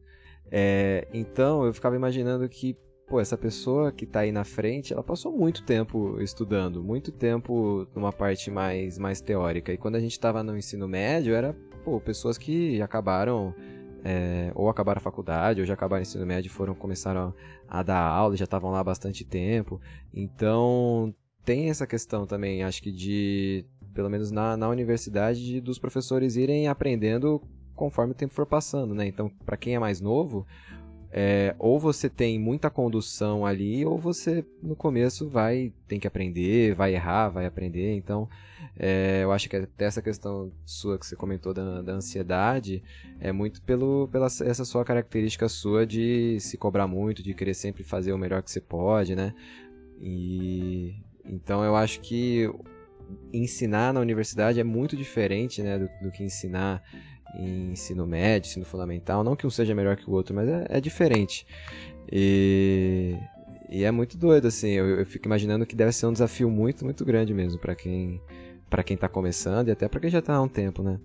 É, 0.52 1.08
então, 1.14 1.66
eu 1.66 1.74
ficava 1.74 1.96
imaginando 1.96 2.48
que 2.48 2.78
pô, 3.08 3.22
essa 3.22 3.38
pessoa 3.38 3.92
que 3.92 4.06
tá 4.06 4.20
aí 4.20 4.32
na 4.32 4.44
frente, 4.44 4.92
ela 4.94 5.02
passou 5.02 5.32
muito 5.32 5.64
tempo 5.64 6.22
estudando, 6.22 6.84
muito 6.84 7.12
tempo 7.12 7.88
numa 7.96 8.12
parte 8.12 8.52
mais, 8.52 8.98
mais 8.98 9.22
teórica. 9.22 9.72
E 9.72 9.78
quando 9.78 9.96
a 9.96 10.00
gente 10.00 10.20
tava 10.20 10.44
no 10.44 10.58
ensino 10.58 10.88
médio, 10.88 11.34
era, 11.34 11.56
pô, 11.86 12.00
pessoas 12.02 12.38
que 12.38 12.82
acabaram 12.82 13.56
é, 14.04 14.52
ou 14.54 14.70
acabaram 14.70 15.00
a 15.00 15.02
faculdade, 15.02 15.62
ou 15.62 15.66
já 15.66 15.74
acabaram 15.74 16.02
o 16.02 16.04
ensino 16.04 16.26
médio 16.26 16.52
foram, 16.52 16.76
começaram 16.76 17.34
a, 17.68 17.80
a 17.80 17.84
dar 17.84 18.00
aula, 18.00 18.36
já 18.36 18.44
estavam 18.44 18.72
lá 18.72 18.80
há 18.80 18.84
bastante 18.84 19.24
tempo. 19.24 19.82
Então, 20.14 21.16
tem 21.46 21.70
essa 21.70 21.88
questão 21.88 22.28
também, 22.28 22.62
acho 22.62 22.84
que 22.84 22.92
de, 22.92 23.66
pelo 23.94 24.10
menos 24.10 24.32
na, 24.32 24.58
na 24.58 24.68
universidade, 24.68 25.44
de, 25.44 25.62
dos 25.62 25.80
professores 25.80 26.36
irem 26.36 26.68
aprendendo 26.68 27.42
conforme 27.74 28.12
o 28.12 28.16
tempo 28.16 28.34
for 28.34 28.46
passando, 28.46 28.94
né? 28.94 29.08
Então, 29.08 29.30
para 29.46 29.56
quem 29.56 29.76
é 29.76 29.80
mais 29.80 30.02
novo, 30.02 30.46
é, 31.12 31.56
ou 31.58 31.80
você 31.80 32.10
tem 32.10 32.38
muita 32.38 32.70
condução 32.70 33.46
ali, 33.46 33.86
ou 33.86 33.98
você 33.98 34.46
no 34.62 34.76
começo 34.76 35.30
vai 35.30 35.72
tem 35.88 36.00
que 36.00 36.08
aprender, 36.08 36.76
vai 36.76 36.94
errar, 36.94 37.30
vai 37.30 37.46
aprender. 37.46 37.96
Então, 37.96 38.28
é, 38.78 39.22
eu 39.24 39.32
acho 39.32 39.50
que 39.50 39.56
até 39.56 39.86
essa 39.86 40.02
questão 40.02 40.52
sua 40.66 40.98
que 40.98 41.06
você 41.06 41.16
comentou 41.16 41.54
da, 41.54 41.82
da 41.82 41.94
ansiedade 41.94 42.84
é 43.20 43.32
muito 43.32 43.62
pelo, 43.62 44.08
pela 44.12 44.28
essa 44.28 44.66
sua 44.66 44.84
característica 44.84 45.48
sua 45.48 45.86
de 45.86 46.40
se 46.40 46.58
cobrar 46.58 46.88
muito, 46.88 47.24
de 47.24 47.34
querer 47.34 47.54
sempre 47.54 47.84
fazer 47.84 48.12
o 48.12 48.18
melhor 48.18 48.44
que 48.44 48.52
você 48.52 48.62
pode, 48.62 49.16
né? 49.16 49.34
E 50.00 50.96
então 51.26 51.64
eu 51.64 51.76
acho 51.76 52.02
que 52.02 52.50
ensinar 53.32 53.94
na 53.94 54.00
universidade 54.00 54.60
é 54.60 54.64
muito 54.64 54.96
diferente, 54.96 55.62
né, 55.62 55.80
do, 55.80 55.90
do 56.02 56.12
que 56.12 56.24
ensinar 56.24 56.84
em 57.38 57.72
ensino 57.72 58.06
médio, 58.06 58.50
ensino 58.50 58.66
fundamental. 58.66 59.24
Não 59.24 59.36
que 59.36 59.46
um 59.46 59.50
seja 59.50 59.76
melhor 59.76 59.96
que 59.96 60.10
o 60.10 60.14
outro, 60.14 60.36
mas 60.36 60.48
é, 60.50 60.66
é 60.70 60.82
diferente. 60.82 61.46
E, 62.12 63.16
e, 63.70 63.84
é 63.84 63.92
muito 63.92 64.18
doido, 64.18 64.48
assim. 64.48 64.70
Eu, 64.70 65.00
eu, 65.00 65.06
fico 65.06 65.28
imaginando 65.28 65.66
que 65.66 65.76
deve 65.76 65.92
ser 65.92 66.06
um 66.08 66.14
desafio 66.14 66.50
muito, 66.50 66.84
muito 66.84 67.06
grande 67.06 67.34
mesmo 67.34 67.60
para 67.60 67.76
quem 67.76 68.22
para 68.70 68.84
quem 68.84 68.98
tá 68.98 69.08
começando 69.08 69.70
e 69.70 69.72
até 69.72 69.88
para 69.88 70.00
quem 70.02 70.10
já 70.10 70.22
tá 70.22 70.36
há 70.36 70.42
um 70.42 70.48
tempo, 70.48 70.84
né? 70.84 71.00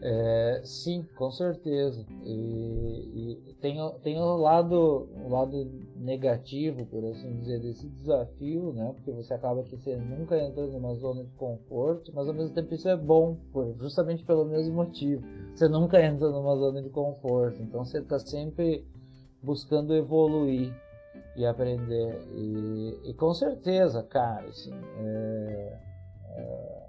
É, 0.00 0.60
sim, 0.64 1.04
com 1.16 1.30
certeza. 1.30 2.06
E, 2.24 3.40
e, 3.48 3.54
tem, 3.60 3.78
tem 4.02 4.20
o 4.20 4.36
lado, 4.36 5.08
o 5.24 5.28
lado 5.28 5.68
negativo, 5.96 6.86
por 6.86 7.04
assim 7.04 7.36
dizer, 7.38 7.60
desse 7.60 7.88
desafio, 7.88 8.72
né? 8.72 8.92
Porque 8.94 9.10
você 9.10 9.34
acaba 9.34 9.62
que 9.64 9.76
você 9.76 9.96
nunca 9.96 10.38
entra 10.38 10.66
numa 10.66 10.94
zona 10.94 11.24
de 11.24 11.32
conforto, 11.32 12.12
mas 12.14 12.28
ao 12.28 12.34
mesmo 12.34 12.54
tempo 12.54 12.72
isso 12.74 12.88
é 12.88 12.96
bom, 12.96 13.36
justamente 13.78 14.24
pelo 14.24 14.44
mesmo 14.44 14.74
motivo. 14.74 15.24
Você 15.54 15.68
nunca 15.68 16.00
entra 16.00 16.30
numa 16.30 16.56
zona 16.56 16.80
de 16.80 16.90
conforto, 16.90 17.60
então 17.60 17.84
você 17.84 17.98
está 17.98 18.18
sempre 18.20 18.86
buscando 19.42 19.94
evoluir 19.94 20.72
e 21.36 21.44
aprender. 21.44 22.20
E, 22.36 23.00
e 23.10 23.14
com 23.14 23.34
certeza, 23.34 24.02
cara, 24.04 24.46
assim, 24.48 24.72
é, 25.00 25.78
é 26.36 26.87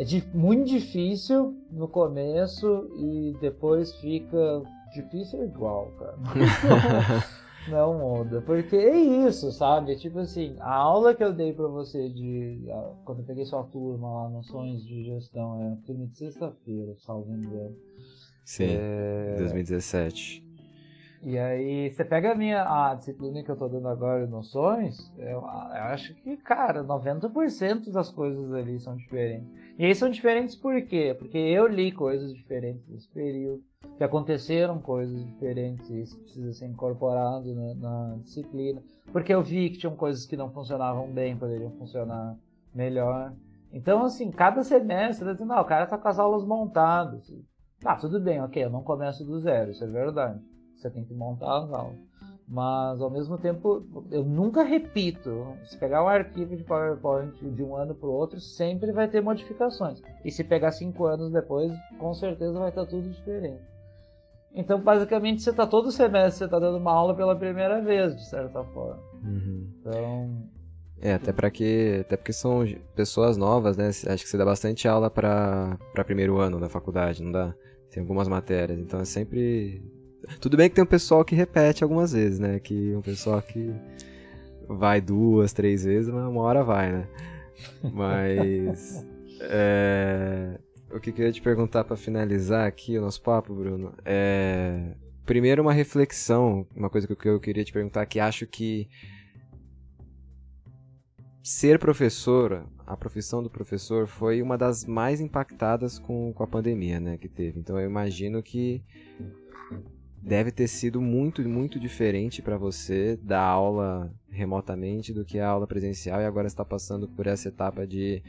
é 0.00 0.04
de, 0.04 0.26
muito 0.32 0.66
difícil 0.66 1.54
no 1.70 1.86
começo 1.86 2.90
e 2.96 3.36
depois 3.38 3.94
fica 3.96 4.62
difícil 4.94 5.44
igual, 5.44 5.92
cara. 5.98 6.16
Não 7.68 7.98
muda. 7.98 8.40
Porque 8.40 8.74
é 8.74 8.98
isso, 8.98 9.52
sabe? 9.52 9.94
Tipo 9.96 10.20
assim, 10.20 10.56
a 10.60 10.74
aula 10.74 11.14
que 11.14 11.22
eu 11.22 11.34
dei 11.34 11.52
pra 11.52 11.66
você 11.66 12.08
de. 12.08 12.66
Quando 13.04 13.18
eu 13.18 13.26
peguei 13.26 13.44
sua 13.44 13.62
turma 13.64 14.22
lá 14.22 14.30
no 14.30 14.42
Sonhos 14.42 14.82
de 14.86 15.04
Gestão, 15.04 15.60
é 15.60 15.86
turma 15.86 16.06
de 16.06 16.16
sexta-feira, 16.16 16.94
salvo 17.04 17.30
engano. 17.34 17.76
Sim, 18.42 18.78
é... 18.80 19.36
2017. 19.36 20.42
E 21.22 21.38
aí, 21.38 21.90
você 21.90 22.02
pega 22.02 22.32
a 22.32 22.34
minha 22.34 22.62
a 22.62 22.94
disciplina 22.94 23.42
que 23.44 23.50
eu 23.50 23.56
tô 23.56 23.68
dando 23.68 23.88
agora, 23.88 24.26
Noções, 24.26 25.12
eu, 25.18 25.40
eu 25.40 25.42
acho 25.42 26.14
que, 26.14 26.38
cara, 26.38 26.82
90% 26.82 27.92
das 27.92 28.10
coisas 28.10 28.50
ali 28.54 28.80
são 28.80 28.96
diferentes. 28.96 29.59
E 29.80 29.86
aí 29.86 29.94
são 29.94 30.10
diferentes 30.10 30.54
por 30.54 30.78
quê? 30.82 31.16
Porque 31.18 31.38
eu 31.38 31.66
li 31.66 31.90
coisas 31.90 32.34
diferentes 32.34 32.86
nesse 32.86 33.08
período, 33.08 33.62
que 33.96 34.04
aconteceram 34.04 34.78
coisas 34.78 35.24
diferentes, 35.24 35.88
e 35.88 36.02
isso 36.02 36.18
precisa 36.18 36.52
ser 36.52 36.66
incorporado 36.66 37.54
na, 37.54 37.74
na 37.76 38.16
disciplina. 38.16 38.82
Porque 39.10 39.32
eu 39.32 39.42
vi 39.42 39.70
que 39.70 39.78
tinham 39.78 39.96
coisas 39.96 40.26
que 40.26 40.36
não 40.36 40.50
funcionavam 40.50 41.10
bem, 41.10 41.34
poderiam 41.34 41.70
funcionar 41.78 42.36
melhor. 42.74 43.32
Então, 43.72 44.04
assim, 44.04 44.30
cada 44.30 44.62
semestre, 44.62 45.24
tá 45.24 45.32
dizendo, 45.32 45.54
ah, 45.54 45.62
o 45.62 45.64
cara 45.64 45.86
tá 45.86 45.96
com 45.96 46.08
as 46.08 46.18
aulas 46.18 46.44
montadas. 46.44 47.32
Tá, 47.80 47.96
tudo 47.96 48.20
bem, 48.20 48.38
ok, 48.42 48.62
eu 48.62 48.68
não 48.68 48.82
começo 48.82 49.24
do 49.24 49.40
zero, 49.40 49.70
isso 49.70 49.82
é 49.82 49.86
verdade 49.86 50.42
você 50.80 50.90
tem 50.90 51.04
que 51.04 51.14
montar 51.14 51.58
as 51.58 51.72
aulas. 51.72 51.98
Mas 52.50 53.00
ao 53.00 53.08
mesmo 53.08 53.38
tempo, 53.38 53.84
eu 54.10 54.24
nunca 54.24 54.64
repito. 54.64 55.56
Se 55.66 55.78
pegar 55.78 56.02
um 56.02 56.08
arquivo 56.08 56.56
de 56.56 56.64
PowerPoint 56.64 57.32
de 57.48 57.62
um 57.62 57.76
ano 57.76 57.94
para 57.94 58.08
o 58.08 58.12
outro, 58.12 58.40
sempre 58.40 58.90
vai 58.90 59.06
ter 59.06 59.22
modificações. 59.22 60.02
E 60.24 60.32
se 60.32 60.42
pegar 60.42 60.72
cinco 60.72 61.04
anos 61.04 61.30
depois, 61.30 61.72
com 61.96 62.12
certeza 62.12 62.58
vai 62.58 62.70
estar 62.70 62.84
tudo 62.86 63.08
diferente. 63.08 63.62
Então, 64.52 64.80
basicamente, 64.80 65.42
você 65.42 65.50
está 65.50 65.64
todo 65.64 65.92
semestre, 65.92 66.38
você 66.38 66.44
está 66.46 66.58
dando 66.58 66.78
uma 66.78 66.90
aula 66.92 67.14
pela 67.14 67.36
primeira 67.36 67.80
vez, 67.80 68.16
de 68.16 68.28
certa 68.28 68.64
forma. 68.64 69.00
Uhum. 69.22 69.68
Então. 69.78 70.42
É, 71.00 71.14
até 71.14 71.32
para 71.32 71.52
que, 71.52 71.98
até 72.00 72.16
porque 72.16 72.32
são 72.32 72.64
pessoas 72.96 73.36
novas, 73.36 73.76
né? 73.76 73.86
Acho 73.86 74.24
que 74.24 74.28
você 74.28 74.36
dá 74.36 74.44
bastante 74.44 74.88
aula 74.88 75.08
para 75.08 75.78
primeiro 76.04 76.38
ano 76.38 76.58
da 76.58 76.68
faculdade, 76.68 77.22
não 77.22 77.30
dá? 77.30 77.54
Tem 77.92 78.00
algumas 78.00 78.26
matérias, 78.26 78.80
então 78.80 78.98
é 78.98 79.04
sempre 79.04 79.99
tudo 80.40 80.56
bem 80.56 80.68
que 80.68 80.74
tem 80.74 80.84
um 80.84 80.86
pessoal 80.86 81.24
que 81.24 81.34
repete 81.34 81.82
algumas 81.82 82.12
vezes, 82.12 82.38
né? 82.38 82.58
Que 82.58 82.94
um 82.94 83.02
pessoal 83.02 83.40
que 83.42 83.72
vai 84.68 85.00
duas, 85.00 85.52
três 85.52 85.84
vezes, 85.84 86.12
mas 86.12 86.24
uma 86.26 86.42
hora 86.42 86.62
vai, 86.62 86.92
né? 86.92 87.08
Mas. 87.92 89.04
é, 89.42 90.58
o 90.90 91.00
que 91.00 91.10
eu 91.10 91.14
queria 91.14 91.32
te 91.32 91.42
perguntar 91.42 91.84
para 91.84 91.96
finalizar 91.96 92.66
aqui 92.66 92.98
o 92.98 93.00
nosso 93.00 93.22
papo, 93.22 93.54
Bruno, 93.54 93.94
é. 94.04 94.94
Primeiro, 95.24 95.62
uma 95.62 95.72
reflexão, 95.72 96.66
uma 96.74 96.90
coisa 96.90 97.06
que 97.06 97.28
eu 97.28 97.38
queria 97.38 97.64
te 97.64 97.72
perguntar, 97.72 98.04
que 98.06 98.18
acho 98.18 98.46
que 98.46 98.88
ser 101.42 101.78
professor, 101.78 102.66
a 102.86 102.96
profissão 102.96 103.42
do 103.42 103.48
professor 103.48 104.06
foi 104.06 104.42
uma 104.42 104.58
das 104.58 104.84
mais 104.84 105.20
impactadas 105.20 105.98
com, 105.98 106.32
com 106.32 106.42
a 106.42 106.46
pandemia, 106.46 106.98
né, 106.98 107.16
que 107.16 107.28
teve. 107.28 107.60
Então 107.60 107.78
eu 107.78 107.88
imagino 107.88 108.42
que 108.42 108.82
deve 110.22 110.50
ter 110.50 110.68
sido 110.68 111.00
muito, 111.00 111.46
muito 111.48 111.80
diferente 111.80 112.42
para 112.42 112.56
você 112.56 113.18
dar 113.22 113.42
aula 113.42 114.12
remotamente 114.30 115.12
do 115.12 115.24
que 115.24 115.38
a 115.38 115.48
aula 115.48 115.66
presencial 115.66 116.20
e 116.20 116.24
agora 116.24 116.46
está 116.46 116.64
passando 116.64 117.08
por 117.08 117.26
essa 117.26 117.48
etapa 117.48 117.86
de 117.86 118.22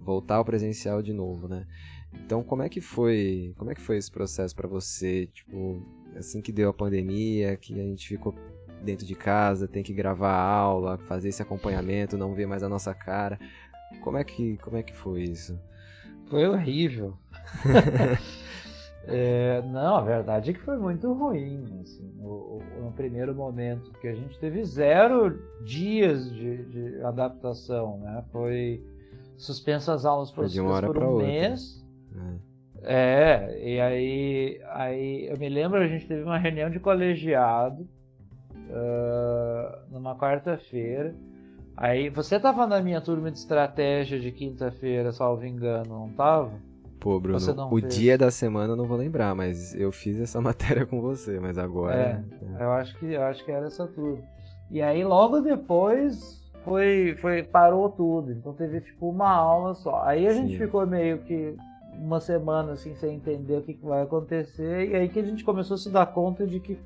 voltar 0.00 0.36
ao 0.36 0.44
presencial 0.44 1.02
de 1.02 1.12
novo, 1.12 1.48
né? 1.48 1.66
Então, 2.24 2.42
como 2.42 2.62
é 2.62 2.68
que 2.68 2.80
foi, 2.80 3.52
como 3.56 3.70
é 3.70 3.74
que 3.74 3.80
foi 3.80 3.96
esse 3.96 4.10
processo 4.10 4.54
para 4.54 4.68
você, 4.68 5.26
tipo, 5.26 5.82
assim 6.16 6.40
que 6.40 6.52
deu 6.52 6.70
a 6.70 6.74
pandemia, 6.74 7.56
que 7.56 7.74
a 7.74 7.82
gente 7.82 8.08
ficou 8.08 8.34
dentro 8.82 9.06
de 9.06 9.14
casa, 9.14 9.68
tem 9.68 9.82
que 9.82 9.92
gravar 9.92 10.32
a 10.32 10.48
aula, 10.48 10.98
fazer 10.98 11.28
esse 11.28 11.42
acompanhamento, 11.42 12.16
não 12.16 12.34
ver 12.34 12.46
mais 12.46 12.62
a 12.62 12.68
nossa 12.68 12.94
cara. 12.94 13.38
Como 14.00 14.16
é 14.16 14.24
que, 14.24 14.56
como 14.58 14.76
é 14.76 14.82
que 14.82 14.96
foi 14.96 15.24
isso? 15.24 15.58
Foi 16.28 16.46
horrível. 16.46 17.16
É, 19.08 19.62
não, 19.62 19.96
a 19.96 20.00
verdade 20.02 20.50
é 20.50 20.52
que 20.52 20.60
foi 20.60 20.76
muito 20.76 21.12
ruim. 21.12 21.80
Assim, 21.80 22.12
no, 22.16 22.60
no, 22.80 22.92
primeiro 22.92 23.34
momento, 23.34 23.90
porque 23.90 24.08
a 24.08 24.14
gente 24.14 24.38
teve 24.38 24.64
zero 24.64 25.38
dias 25.62 26.32
de, 26.32 26.64
de 26.64 27.02
adaptação, 27.02 27.98
né? 27.98 28.24
Foi 28.32 28.84
suspenso 29.36 29.92
as 29.92 30.04
aulas 30.04 30.30
por, 30.32 30.46
de 30.46 30.60
uma 30.60 30.72
hora 30.72 30.86
por 30.86 31.02
um 31.02 31.10
outra. 31.10 31.26
mês. 31.26 31.84
É. 32.82 33.52
é, 33.52 33.68
e 33.68 33.80
aí, 33.80 34.60
aí 34.70 35.28
eu 35.28 35.38
me 35.38 35.48
lembro, 35.48 35.80
a 35.80 35.86
gente 35.86 36.06
teve 36.06 36.22
uma 36.22 36.38
reunião 36.38 36.68
de 36.68 36.80
colegiado 36.80 37.82
uh, 38.52 39.92
numa 39.92 40.16
quarta-feira. 40.16 41.14
Aí 41.76 42.08
você 42.08 42.36
estava 42.36 42.66
na 42.66 42.80
minha 42.80 43.00
turma 43.00 43.30
de 43.30 43.38
estratégia 43.38 44.18
de 44.18 44.32
quinta-feira, 44.32 45.12
salvo 45.12 45.44
engano, 45.44 45.90
não 45.90 46.08
estava? 46.08 46.52
Pô, 47.06 47.20
Bruno, 47.20 47.68
o 47.70 47.80
fez. 47.80 47.94
dia 47.94 48.18
da 48.18 48.32
semana 48.32 48.72
eu 48.72 48.76
não 48.76 48.84
vou 48.84 48.96
lembrar, 48.96 49.32
mas 49.32 49.72
eu 49.76 49.92
fiz 49.92 50.20
essa 50.20 50.40
matéria 50.42 50.84
com 50.84 51.00
você, 51.00 51.38
mas 51.38 51.56
agora. 51.56 51.94
É, 51.94 52.24
é. 52.58 52.64
Eu, 52.64 52.72
acho 52.72 52.98
que, 52.98 53.12
eu 53.12 53.22
acho 53.22 53.44
que 53.44 53.52
era 53.52 53.66
essa 53.68 53.86
turma. 53.86 54.24
E 54.68 54.82
aí 54.82 55.04
logo 55.04 55.40
depois 55.40 56.42
foi, 56.64 57.16
foi 57.20 57.44
parou 57.44 57.88
tudo. 57.90 58.32
Então 58.32 58.52
teve 58.54 58.80
tipo 58.80 59.08
uma 59.08 59.30
aula 59.30 59.72
só. 59.74 60.02
Aí 60.02 60.26
a 60.26 60.32
Sim. 60.32 60.48
gente 60.48 60.58
ficou 60.58 60.84
meio 60.84 61.18
que 61.18 61.56
uma 61.92 62.18
semana 62.18 62.72
assim 62.72 62.96
sem 62.96 63.14
entender 63.14 63.58
o 63.58 63.62
que, 63.62 63.74
que 63.74 63.86
vai 63.86 64.02
acontecer. 64.02 64.90
E 64.90 64.96
aí 64.96 65.08
que 65.08 65.20
a 65.20 65.24
gente 65.24 65.44
começou 65.44 65.76
a 65.76 65.78
se 65.78 65.88
dar 65.92 66.06
conta 66.06 66.44
de 66.44 66.58
que 66.58 66.76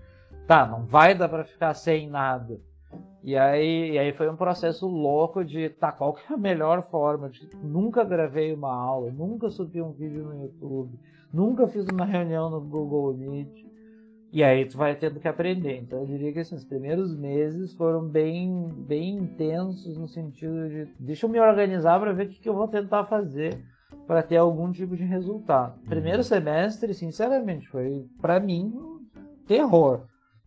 tá, 0.46 0.66
não 0.66 0.84
vai 0.84 1.14
dar 1.14 1.30
para 1.30 1.44
ficar 1.44 1.72
sem 1.72 2.10
nada. 2.10 2.60
E 3.22 3.36
aí, 3.36 3.92
e 3.92 3.98
aí 3.98 4.12
foi 4.12 4.30
um 4.30 4.36
processo 4.36 4.86
louco 4.86 5.44
de 5.44 5.68
tá, 5.68 5.92
qual 5.92 6.14
que 6.14 6.32
é 6.32 6.34
a 6.34 6.38
melhor 6.38 6.82
forma? 6.90 7.28
De, 7.28 7.48
nunca 7.62 8.02
gravei 8.02 8.52
uma 8.52 8.72
aula, 8.72 9.10
nunca 9.10 9.50
subi 9.50 9.82
um 9.82 9.92
vídeo 9.92 10.24
no 10.24 10.42
YouTube, 10.42 10.98
nunca 11.32 11.68
fiz 11.68 11.86
uma 11.86 12.06
reunião 12.06 12.48
no 12.48 12.60
Google 12.60 13.12
Meet. 13.14 13.68
E 14.32 14.44
aí 14.44 14.64
tu 14.64 14.78
vai 14.78 14.94
tendo 14.94 15.20
que 15.20 15.28
aprender. 15.28 15.78
Então 15.78 16.00
eu 16.00 16.06
diria 16.06 16.32
que 16.32 16.38
assim, 16.38 16.54
os 16.54 16.64
primeiros 16.64 17.14
meses 17.14 17.74
foram 17.74 18.06
bem, 18.06 18.68
bem 18.86 19.16
intensos 19.16 19.98
no 19.98 20.08
sentido 20.08 20.68
de 20.68 20.88
deixa 20.98 21.26
eu 21.26 21.30
me 21.30 21.40
organizar 21.40 22.00
para 22.00 22.12
ver 22.12 22.26
o 22.26 22.28
que, 22.30 22.40
que 22.40 22.48
eu 22.48 22.54
vou 22.54 22.68
tentar 22.68 23.04
fazer 23.04 23.62
para 24.06 24.22
ter 24.22 24.36
algum 24.36 24.72
tipo 24.72 24.96
de 24.96 25.04
resultado. 25.04 25.78
Primeiro 25.88 26.22
semestre, 26.22 26.94
sinceramente, 26.94 27.68
foi 27.68 28.06
para 28.20 28.40
mim 28.40 28.72
terror. 29.46 30.06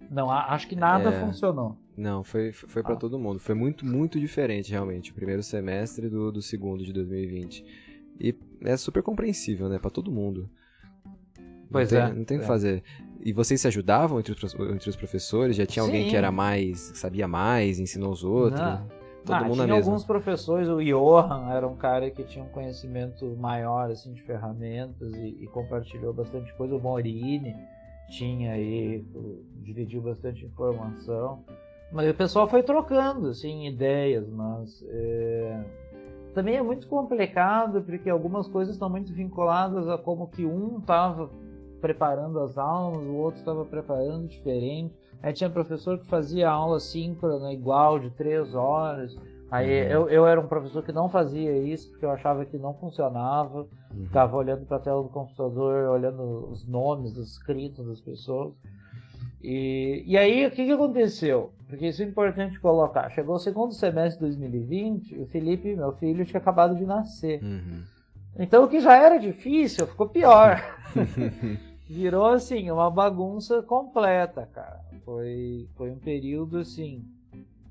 Não, 0.09 0.31
acho 0.31 0.67
que 0.67 0.75
nada 0.75 1.09
é... 1.09 1.19
funcionou. 1.19 1.82
Não, 1.95 2.23
foi, 2.23 2.51
foi 2.51 2.81
para 2.81 2.93
ah. 2.93 2.97
todo 2.97 3.19
mundo. 3.19 3.39
Foi 3.39 3.53
muito, 3.53 3.85
muito 3.85 4.19
diferente, 4.19 4.71
realmente, 4.71 5.11
o 5.11 5.13
primeiro 5.13 5.43
semestre 5.43 6.09
do, 6.09 6.31
do 6.31 6.41
segundo 6.41 6.83
de 6.83 6.91
2020. 6.91 7.63
E 8.19 8.35
é 8.61 8.75
super 8.77 9.03
compreensível, 9.03 9.69
né, 9.69 9.77
para 9.77 9.91
todo 9.91 10.11
mundo. 10.11 10.49
Pois 11.71 11.91
não 11.91 11.99
é. 11.99 12.05
Tem, 12.07 12.15
não 12.15 12.25
tem 12.25 12.37
o 12.37 12.39
é. 12.39 12.41
que 12.41 12.47
fazer. 12.47 12.83
E 13.21 13.31
vocês 13.31 13.61
se 13.61 13.67
ajudavam 13.67 14.19
entre 14.19 14.33
os, 14.33 14.53
entre 14.55 14.89
os 14.89 14.95
professores? 14.95 15.55
Já 15.55 15.65
tinha 15.65 15.83
Sim. 15.83 15.89
alguém 15.89 16.09
que 16.09 16.15
era 16.15 16.31
mais, 16.31 16.91
sabia 16.95 17.27
mais, 17.27 17.79
ensinou 17.79 18.11
os 18.11 18.23
outros? 18.23 18.59
Não. 18.59 19.03
Todo 19.25 19.35
ah, 19.35 19.43
mundo 19.45 19.63
tinha 19.63 19.73
alguns 19.73 20.03
professores, 20.03 20.67
o 20.67 20.83
Johan 20.83 21.49
era 21.49 21.65
um 21.65 21.77
cara 21.77 22.11
que 22.11 22.23
tinha 22.25 22.43
um 22.43 22.49
conhecimento 22.49 23.25
maior 23.37 23.89
assim 23.89 24.11
de 24.11 24.21
ferramentas 24.21 25.13
e, 25.13 25.37
e 25.39 25.47
compartilhou 25.47 26.13
bastante 26.13 26.53
coisa. 26.55 26.75
O 26.75 26.79
Morini 26.79 27.55
tinha 28.09 28.51
aí, 28.51 29.05
dividiu 29.61 30.01
bastante 30.01 30.45
informação. 30.45 31.45
Mas 31.93 32.09
o 32.09 32.13
pessoal 32.13 32.47
foi 32.47 32.63
trocando 32.63 33.29
assim 33.29 33.67
ideias, 33.67 34.27
mas 34.27 34.83
é... 34.89 35.63
também 36.33 36.55
é 36.57 36.63
muito 36.63 36.87
complicado 36.87 37.83
porque 37.83 38.09
algumas 38.09 38.47
coisas 38.47 38.73
estão 38.73 38.89
muito 38.89 39.13
vinculadas 39.13 39.87
a 39.87 39.97
como 39.97 40.27
que 40.27 40.43
um 40.43 40.79
estava 40.79 41.29
preparando 41.79 42.39
as 42.39 42.57
aulas, 42.57 43.05
o 43.05 43.13
outro 43.13 43.39
estava 43.39 43.63
preparando 43.63 44.27
diferente. 44.27 44.95
Aí 45.21 45.31
tinha 45.33 45.49
professor 45.49 45.99
que 45.99 46.07
fazia 46.07 46.49
aula 46.49 46.79
síncrona 46.79 47.53
igual, 47.53 47.99
de 47.99 48.09
três 48.09 48.55
horas. 48.55 49.15
Aí 49.51 49.83
uhum. 49.83 49.89
eu, 49.89 50.09
eu 50.09 50.25
era 50.25 50.39
um 50.41 50.47
professor 50.47 50.81
que 50.81 50.91
não 50.91 51.09
fazia 51.09 51.55
isso, 51.57 51.91
porque 51.91 52.05
eu 52.05 52.11
achava 52.11 52.43
que 52.43 52.57
não 52.57 52.73
funcionava. 52.73 53.67
Uhum. 53.93 54.05
Ficava 54.05 54.35
olhando 54.35 54.65
para 54.65 54.77
a 54.77 54.79
tela 54.79 55.03
do 55.03 55.09
computador, 55.09 55.89
olhando 55.89 56.49
os 56.49 56.67
nomes, 56.67 57.15
os 57.15 57.33
escritos 57.33 57.85
das 57.85 58.01
pessoas. 58.01 58.53
E, 59.43 60.03
e 60.07 60.17
aí, 60.17 60.45
o 60.45 60.51
que, 60.51 60.65
que 60.65 60.71
aconteceu? 60.71 61.51
Porque 61.67 61.87
isso 61.87 62.01
é 62.01 62.05
importante 62.05 62.59
colocar. 62.59 63.09
Chegou 63.09 63.35
o 63.35 63.39
segundo 63.39 63.73
semestre 63.73 64.25
de 64.25 64.37
2020, 64.37 65.19
o 65.19 65.25
Felipe, 65.25 65.75
meu 65.75 65.91
filho, 65.91 66.25
tinha 66.25 66.39
acabado 66.39 66.75
de 66.75 66.85
nascer. 66.85 67.43
Uhum. 67.43 67.83
Então, 68.39 68.63
o 68.63 68.67
que 68.67 68.79
já 68.79 68.95
era 68.95 69.17
difícil 69.17 69.85
ficou 69.85 70.07
pior. 70.07 70.61
virou 71.89 72.27
assim, 72.27 72.71
uma 72.71 72.89
bagunça 72.89 73.61
completa, 73.61 74.47
cara. 74.53 74.79
Foi, 75.03 75.67
foi 75.75 75.91
um 75.91 75.99
período 75.99 76.59
assim. 76.59 77.03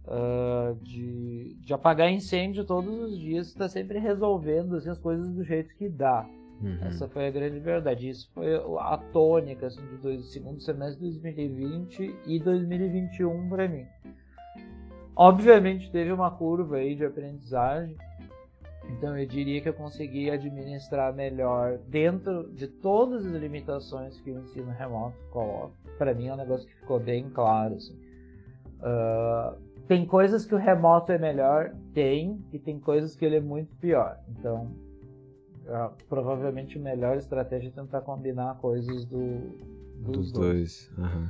Uh, 0.04 0.74
de, 0.82 1.54
de 1.60 1.72
apagar 1.72 2.10
incêndio 2.10 2.64
todos 2.64 2.92
os 2.92 3.16
dias, 3.16 3.46
está 3.46 3.68
sempre 3.68 4.00
resolvendo 4.00 4.74
assim, 4.74 4.90
as 4.90 4.98
coisas 4.98 5.28
do 5.28 5.44
jeito 5.44 5.74
que 5.76 5.88
dá. 5.88 6.28
Uhum. 6.62 6.78
Essa 6.82 7.08
foi 7.08 7.26
a 7.26 7.30
grande 7.30 7.58
verdade. 7.58 8.08
Isso 8.08 8.30
foi 8.32 8.54
a 8.54 8.96
tônica 9.12 9.66
assim, 9.66 9.80
do 9.80 9.98
dois, 9.98 10.32
segundo 10.32 10.60
semestre 10.60 11.10
de 11.10 11.18
2020 11.18 12.14
e 12.26 12.38
2021 12.38 13.48
para 13.48 13.68
mim. 13.68 13.86
Obviamente 15.14 15.90
teve 15.90 16.12
uma 16.12 16.30
curva 16.30 16.76
aí 16.76 16.94
de 16.94 17.04
aprendizagem, 17.04 17.96
então 18.88 19.16
eu 19.16 19.26
diria 19.26 19.60
que 19.60 19.68
eu 19.68 19.74
consegui 19.74 20.30
administrar 20.30 21.12
melhor 21.12 21.78
dentro 21.88 22.50
de 22.52 22.66
todas 22.66 23.26
as 23.26 23.32
limitações 23.32 24.18
que 24.20 24.30
o 24.30 24.38
ensino 24.40 24.70
remoto 24.70 25.16
coloca. 25.30 25.74
Para 25.98 26.14
mim 26.14 26.28
é 26.28 26.32
um 26.32 26.36
negócio 26.36 26.66
que 26.66 26.74
ficou 26.76 26.98
bem 26.98 27.28
claro. 27.28 27.74
Assim. 27.74 27.94
Uh, 28.78 29.56
tem 29.86 30.06
coisas 30.06 30.46
que 30.46 30.54
o 30.54 30.58
remoto 30.58 31.12
é 31.12 31.18
melhor, 31.18 31.74
tem, 31.92 32.42
e 32.52 32.58
tem 32.58 32.78
coisas 32.78 33.14
que 33.14 33.24
ele 33.24 33.36
é 33.36 33.40
muito 33.40 33.76
pior. 33.76 34.18
Então, 34.28 34.70
uh, 35.66 35.92
provavelmente 36.08 36.78
a 36.78 36.80
melhor 36.80 37.16
estratégia 37.16 37.68
é 37.68 37.72
tentar 37.72 38.00
combinar 38.02 38.58
coisas 38.58 39.04
do, 39.04 39.40
dos, 39.98 40.16
dos 40.16 40.32
dois. 40.32 40.90
dois. 40.96 40.98
Uhum. 40.98 41.28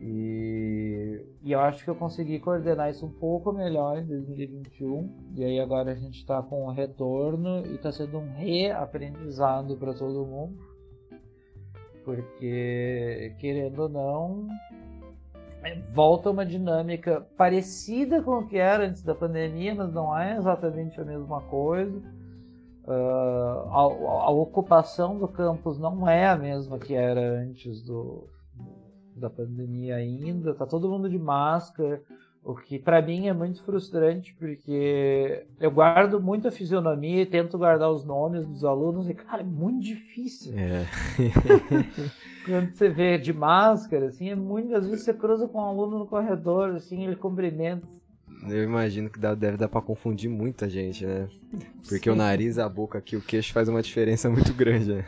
E, 0.00 1.26
e 1.42 1.52
eu 1.52 1.60
acho 1.60 1.82
que 1.82 1.90
eu 1.90 1.94
consegui 1.94 2.38
coordenar 2.38 2.90
isso 2.90 3.04
um 3.04 3.10
pouco 3.10 3.52
melhor 3.52 3.98
em 3.98 4.06
2021. 4.06 5.32
E 5.34 5.44
aí 5.44 5.60
agora 5.60 5.92
a 5.92 5.94
gente 5.94 6.18
está 6.18 6.40
com 6.42 6.66
um 6.66 6.72
retorno 6.72 7.66
e 7.66 7.74
está 7.74 7.90
sendo 7.90 8.18
um 8.18 8.32
reaprendizado 8.32 9.76
para 9.76 9.92
todo 9.92 10.26
mundo. 10.26 10.56
Porque, 12.04 13.34
querendo 13.38 13.80
ou 13.80 13.88
não, 13.88 14.48
é, 15.62 15.78
volta 15.92 16.30
uma 16.30 16.46
dinâmica 16.46 17.26
parecida 17.36 18.22
com 18.22 18.38
o 18.38 18.46
que 18.46 18.56
era 18.56 18.86
antes 18.86 19.02
da 19.02 19.14
pandemia, 19.14 19.74
mas 19.74 19.92
não 19.92 20.16
é 20.16 20.36
exatamente 20.36 20.98
a 21.00 21.04
mesma 21.04 21.42
coisa. 21.42 22.00
Uh, 22.88 23.68
a, 23.68 23.80
a, 23.80 24.30
ocupação 24.30 25.18
do 25.18 25.28
campus 25.28 25.78
não 25.78 26.08
é 26.08 26.26
a 26.26 26.38
mesma 26.38 26.78
que 26.78 26.94
era 26.94 27.20
antes 27.20 27.82
do, 27.82 28.26
da 29.14 29.28
pandemia 29.28 29.96
ainda, 29.96 30.54
tá 30.54 30.64
todo 30.64 30.88
mundo 30.88 31.06
de 31.06 31.18
máscara, 31.18 32.00
o 32.42 32.54
que 32.54 32.78
para 32.78 33.02
mim 33.02 33.28
é 33.28 33.32
muito 33.34 33.62
frustrante 33.62 34.34
porque 34.38 35.46
eu 35.60 35.70
guardo 35.70 36.18
muito 36.18 36.48
a 36.48 36.50
fisionomia 36.50 37.20
e 37.20 37.26
tento 37.26 37.58
guardar 37.58 37.90
os 37.90 38.06
nomes 38.06 38.46
dos 38.46 38.64
alunos 38.64 39.06
e 39.06 39.12
cara, 39.12 39.42
é 39.42 39.44
muito 39.44 39.84
difícil. 39.84 40.54
É. 40.56 40.86
Quando 42.46 42.72
você 42.72 42.88
vê 42.88 43.18
de 43.18 43.34
máscara, 43.34 44.06
assim, 44.06 44.30
é 44.30 44.34
muito, 44.34 44.74
às 44.74 44.86
vezes 44.86 45.04
você 45.04 45.12
cruza 45.12 45.46
com 45.46 45.58
um 45.58 45.66
aluno 45.66 45.98
no 45.98 46.06
corredor, 46.06 46.70
assim, 46.70 47.04
ele 47.04 47.16
cumprimenta. 47.16 47.86
Eu 48.50 48.64
imagino 48.64 49.10
que 49.10 49.18
deve 49.18 49.56
dar 49.56 49.68
para 49.68 49.80
confundir 49.80 50.28
muita 50.30 50.68
gente, 50.68 51.04
né? 51.04 51.28
Porque 51.88 52.10
Sim. 52.10 52.10
o 52.10 52.16
nariz, 52.16 52.58
a 52.58 52.68
boca 52.68 52.98
aqui, 52.98 53.16
o 53.16 53.20
queixo 53.20 53.52
faz 53.52 53.68
uma 53.68 53.82
diferença 53.82 54.28
muito 54.30 54.52
grande, 54.54 54.94
né? 54.94 55.04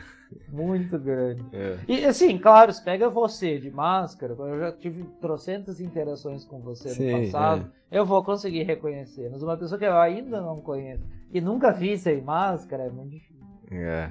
Muito 0.47 0.97
grande. 0.97 1.43
É. 1.51 1.77
E 1.87 2.05
assim, 2.05 2.37
claro, 2.37 2.71
se 2.71 2.83
pega 2.83 3.09
você 3.09 3.59
de 3.59 3.69
máscara, 3.69 4.33
eu 4.33 4.59
já 4.59 4.71
tive 4.71 5.03
trocentas 5.19 5.81
interações 5.81 6.45
com 6.45 6.59
você 6.61 6.89
Sim, 6.89 7.11
no 7.11 7.19
passado, 7.25 7.71
é. 7.91 7.99
eu 7.99 8.05
vou 8.05 8.23
conseguir 8.23 8.63
reconhecer. 8.63 9.29
Mas 9.29 9.43
uma 9.43 9.57
pessoa 9.57 9.77
que 9.77 9.85
eu 9.85 9.97
ainda 9.97 10.39
não 10.39 10.57
conheço 10.61 11.03
e 11.33 11.41
nunca 11.41 11.71
vi 11.71 11.97
sem 11.97 12.21
máscara 12.21 12.83
é 12.83 12.89
muito 12.89 13.11
difícil. 13.11 13.45
É. 13.71 14.09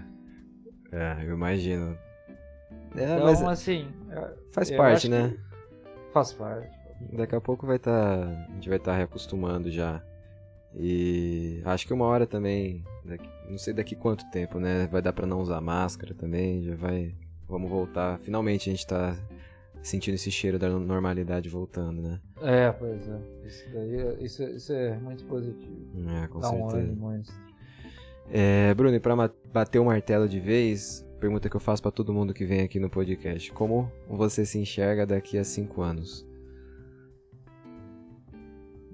É, 0.93 1.24
eu 1.24 1.35
imagino. 1.35 1.97
É, 2.97 3.05
então, 3.05 3.24
mas 3.24 3.43
assim. 3.43 3.89
Faz 4.53 4.70
parte, 4.70 5.09
né? 5.09 5.37
Faz 6.12 6.33
parte. 6.33 6.80
Daqui 7.12 7.34
a 7.34 7.40
pouco 7.40 7.66
vai 7.66 7.76
estar. 7.76 8.26
Tá, 8.26 8.46
a 8.48 8.55
gente 8.55 8.68
vai 8.68 8.78
estar 8.78 8.92
tá 8.92 8.96
reacostumando 8.96 9.70
já. 9.70 10.03
E 10.74 11.61
acho 11.64 11.86
que 11.86 11.92
uma 11.92 12.05
hora 12.05 12.26
também, 12.26 12.84
daqui, 13.05 13.28
não 13.48 13.59
sei 13.59 13.74
daqui 13.74 13.96
quanto 13.96 14.28
tempo, 14.30 14.61
né? 14.61 14.86
Vai 14.86 15.03
dar 15.03 15.12
para 15.12 15.26
não 15.26 15.40
usar 15.40 15.61
máscara 15.61 16.14
também, 16.14 16.62
já 16.62 16.76
vai. 16.76 17.14
Vamos 17.48 17.68
voltar. 17.68 18.18
Finalmente 18.20 18.68
a 18.68 18.72
gente 18.72 18.86
tá 18.86 19.16
sentindo 19.82 20.14
esse 20.14 20.30
cheiro 20.30 20.59
da 20.59 20.68
normalidade 20.68 21.48
voltando, 21.48 22.03
né? 22.03 22.20
É, 22.40 22.70
pois 22.70 23.09
é. 23.09 23.18
Isso, 23.44 23.64
daí, 23.72 24.24
isso, 24.24 24.42
isso 24.44 24.72
é 24.72 24.96
muito 24.98 25.24
positivo. 25.24 25.90
É, 26.22 26.28
com 26.28 26.38
Dá 26.38 26.48
certeza. 26.48 26.92
Um 26.92 27.22
é, 28.32 28.72
Bruno, 28.74 28.94
e 28.94 29.01
pra 29.01 29.16
bater 29.53 29.80
o 29.80 29.84
martelo 29.84 30.28
de 30.28 30.38
vez, 30.38 31.05
pergunta 31.18 31.51
que 31.51 31.57
eu 31.57 31.61
faço 31.61 31.82
para 31.82 31.90
todo 31.90 32.14
mundo 32.14 32.32
que 32.32 32.44
vem 32.44 32.61
aqui 32.61 32.78
no 32.78 32.88
podcast: 32.88 33.51
Como 33.53 33.90
você 34.09 34.46
se 34.46 34.59
enxerga 34.59 35.05
daqui 35.05 35.36
a 35.36 35.42
cinco 35.42 35.82
anos? 35.82 36.30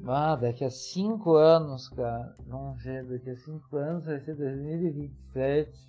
Ah, 0.09 0.37
daqui 0.37 0.65
a 0.65 0.71
5 0.71 1.35
anos, 1.35 1.89
cara. 1.89 2.35
Vamos 2.47 2.83
ver, 2.83 3.05
daqui 3.05 3.31
a 3.31 3.37
5 3.37 3.77
anos 3.77 4.07
vai 4.07 4.21
ser 4.21 4.37
2027. 4.37 5.87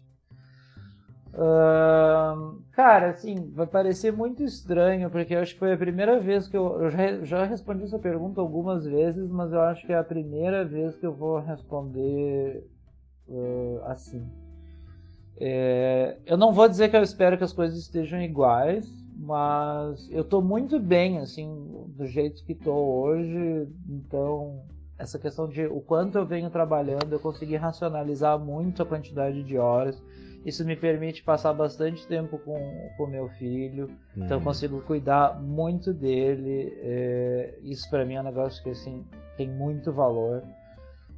Uh, 1.33 2.63
cara, 2.71 3.11
assim, 3.11 3.51
vai 3.51 3.67
parecer 3.67 4.11
muito 4.11 4.43
estranho, 4.43 5.09
porque 5.11 5.35
eu 5.35 5.39
acho 5.39 5.53
que 5.53 5.59
foi 5.59 5.71
a 5.71 5.77
primeira 5.77 6.19
vez 6.19 6.47
que 6.47 6.57
eu. 6.57 6.81
Eu 6.81 6.89
já, 6.89 7.23
já 7.23 7.45
respondi 7.45 7.83
essa 7.83 7.99
pergunta 7.99 8.41
algumas 8.41 8.85
vezes, 8.85 9.29
mas 9.29 9.51
eu 9.53 9.61
acho 9.61 9.85
que 9.85 9.93
é 9.93 9.97
a 9.97 10.03
primeira 10.03 10.65
vez 10.65 10.95
que 10.95 11.05
eu 11.05 11.13
vou 11.13 11.39
responder 11.39 12.65
uh, 13.27 13.81
assim. 13.83 14.27
É, 15.39 16.17
eu 16.25 16.37
não 16.37 16.51
vou 16.51 16.67
dizer 16.67 16.89
que 16.89 16.97
eu 16.97 17.03
espero 17.03 17.37
que 17.37 17.43
as 17.43 17.53
coisas 17.53 17.77
estejam 17.77 18.19
iguais, 18.19 18.91
mas 19.27 20.09
eu 20.09 20.23
tô 20.23 20.41
muito 20.41 20.79
bem, 20.79 21.17
assim, 21.17 21.85
do 21.89 22.07
jeito 22.07 22.45
que 22.45 22.55
tô 22.55 22.73
hoje. 22.73 23.67
Então, 23.89 24.63
essa 24.97 25.19
questão 25.19 25.49
de 25.49 25.65
o 25.65 25.81
quanto 25.81 26.17
eu 26.17 26.25
venho 26.25 26.49
trabalhando, 26.49 27.11
eu 27.11 27.19
consegui 27.19 27.57
racionalizar 27.57 28.39
muito 28.39 28.81
a 28.81 28.85
quantidade 28.85 29.43
de 29.43 29.57
horas. 29.57 30.01
Isso 30.45 30.63
me 30.63 30.77
permite 30.77 31.23
passar 31.23 31.51
bastante 31.51 32.07
tempo 32.07 32.39
com 32.39 32.57
o 32.97 33.05
meu 33.05 33.27
filho, 33.31 33.87
uhum. 34.15 34.23
então 34.23 34.37
eu 34.37 34.37
uhum. 34.37 34.45
consigo 34.45 34.81
cuidar 34.83 35.37
muito 35.41 35.93
dele. 35.93 36.73
É, 36.81 37.59
isso 37.63 37.89
para 37.89 38.05
mim 38.05 38.13
é 38.13 38.21
um 38.21 38.23
negócio 38.23 38.63
que 38.63 38.69
assim 38.69 39.03
tem 39.35 39.49
muito 39.49 39.91
valor. 39.91 40.41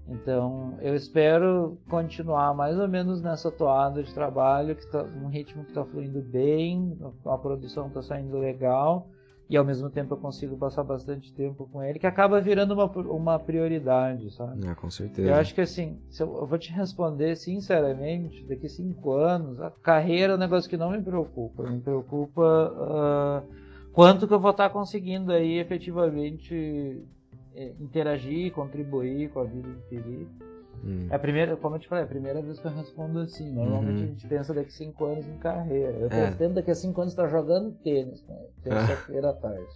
Então, 0.09 0.77
eu 0.81 0.95
espero 0.95 1.77
continuar 1.87 2.53
mais 2.55 2.79
ou 2.79 2.87
menos 2.87 3.21
nessa 3.21 3.51
toada 3.51 4.01
de 4.01 4.13
trabalho, 4.13 4.75
que 4.75 4.85
tá, 4.87 5.03
um 5.03 5.27
ritmo 5.27 5.63
que 5.63 5.69
está 5.69 5.85
fluindo 5.85 6.21
bem, 6.21 6.97
a 7.25 7.37
produção 7.37 7.87
está 7.87 8.01
saindo 8.01 8.37
legal, 8.37 9.07
e 9.49 9.55
ao 9.55 9.65
mesmo 9.65 9.89
tempo 9.89 10.13
eu 10.13 10.17
consigo 10.17 10.57
passar 10.57 10.83
bastante 10.83 11.33
tempo 11.33 11.67
com 11.71 11.83
ele, 11.83 11.99
que 11.99 12.07
acaba 12.07 12.41
virando 12.41 12.73
uma, 12.73 12.85
uma 12.85 13.39
prioridade, 13.39 14.33
sabe? 14.33 14.67
É, 14.67 14.75
com 14.75 14.89
certeza. 14.89 15.27
Eu 15.27 15.35
acho 15.35 15.53
que 15.53 15.61
assim, 15.61 15.99
eu, 16.19 16.37
eu, 16.37 16.45
vou 16.45 16.57
te 16.57 16.71
responder 16.71 17.35
sinceramente, 17.35 18.45
daqui 18.45 18.67
cinco 18.67 19.13
anos, 19.13 19.59
a 19.61 19.71
carreira 19.71 20.33
é 20.33 20.35
um 20.35 20.39
negócio 20.39 20.69
que 20.69 20.77
não 20.77 20.91
me 20.91 21.01
preocupa. 21.01 21.63
Me 21.63 21.79
preocupa 21.79 23.43
uh, 23.43 23.53
quanto 23.91 24.27
que 24.27 24.33
eu 24.33 24.39
vou 24.39 24.51
estar 24.51 24.69
conseguindo 24.69 25.31
aí 25.31 25.57
efetivamente 25.57 27.03
interagir, 27.79 28.51
contribuir 28.51 29.29
com 29.29 29.41
a 29.41 29.43
vida 29.43 29.67
do 29.67 29.81
Felipe. 29.83 30.49
Hum. 30.83 31.07
É 31.09 31.15
a 31.15 31.19
primeira, 31.19 31.57
como 31.57 31.75
eu 31.75 31.79
te 31.79 31.87
falei, 31.87 32.03
é 32.03 32.05
a 32.05 32.09
primeira 32.09 32.41
vez 32.41 32.59
que 32.59 32.65
eu 32.65 32.71
respondo 32.71 33.19
assim. 33.19 33.51
Normalmente 33.51 33.97
uhum. 33.97 34.03
a 34.03 34.07
gente 34.07 34.27
pensa 34.27 34.53
daqui 34.53 34.71
cinco 34.71 35.05
anos 35.05 35.27
em 35.27 35.37
carreira. 35.37 35.97
Eu 35.97 36.07
é. 36.07 36.27
pretendo 36.27 36.55
daqui 36.55 36.71
a 36.71 36.75
cinco 36.75 37.01
anos 37.01 37.13
estar 37.13 37.27
jogando 37.27 37.71
tênis, 37.83 38.23
né? 38.25 38.37
terça-feira 38.63 39.29
à 39.29 39.33
tarde. 39.33 39.67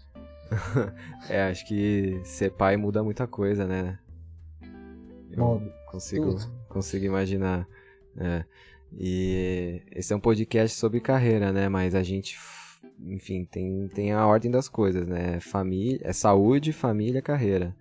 é, 1.30 1.44
acho 1.44 1.68
que 1.68 2.22
ser 2.24 2.52
pai 2.52 2.78
muda 2.78 3.04
muita 3.04 3.28
coisa, 3.28 3.66
né? 3.66 4.00
Eu 5.32 5.62
consigo, 5.88 6.38
consigo 6.70 7.06
imaginar. 7.06 7.68
É. 8.18 8.46
E 8.96 9.82
esse 9.92 10.14
é 10.14 10.16
um 10.16 10.20
podcast 10.20 10.78
sobre 10.78 11.00
carreira, 11.00 11.52
né? 11.52 11.68
Mas 11.68 11.96
a 11.96 12.04
gente, 12.04 12.38
enfim, 13.00 13.46
tem, 13.46 13.88
tem 13.88 14.12
a 14.12 14.26
ordem 14.26 14.52
das 14.52 14.68
coisas, 14.70 15.08
né? 15.08 15.40
Família, 15.40 16.00
é 16.04 16.14
saúde, 16.14 16.72
família, 16.72 17.22
carreira. 17.22 17.76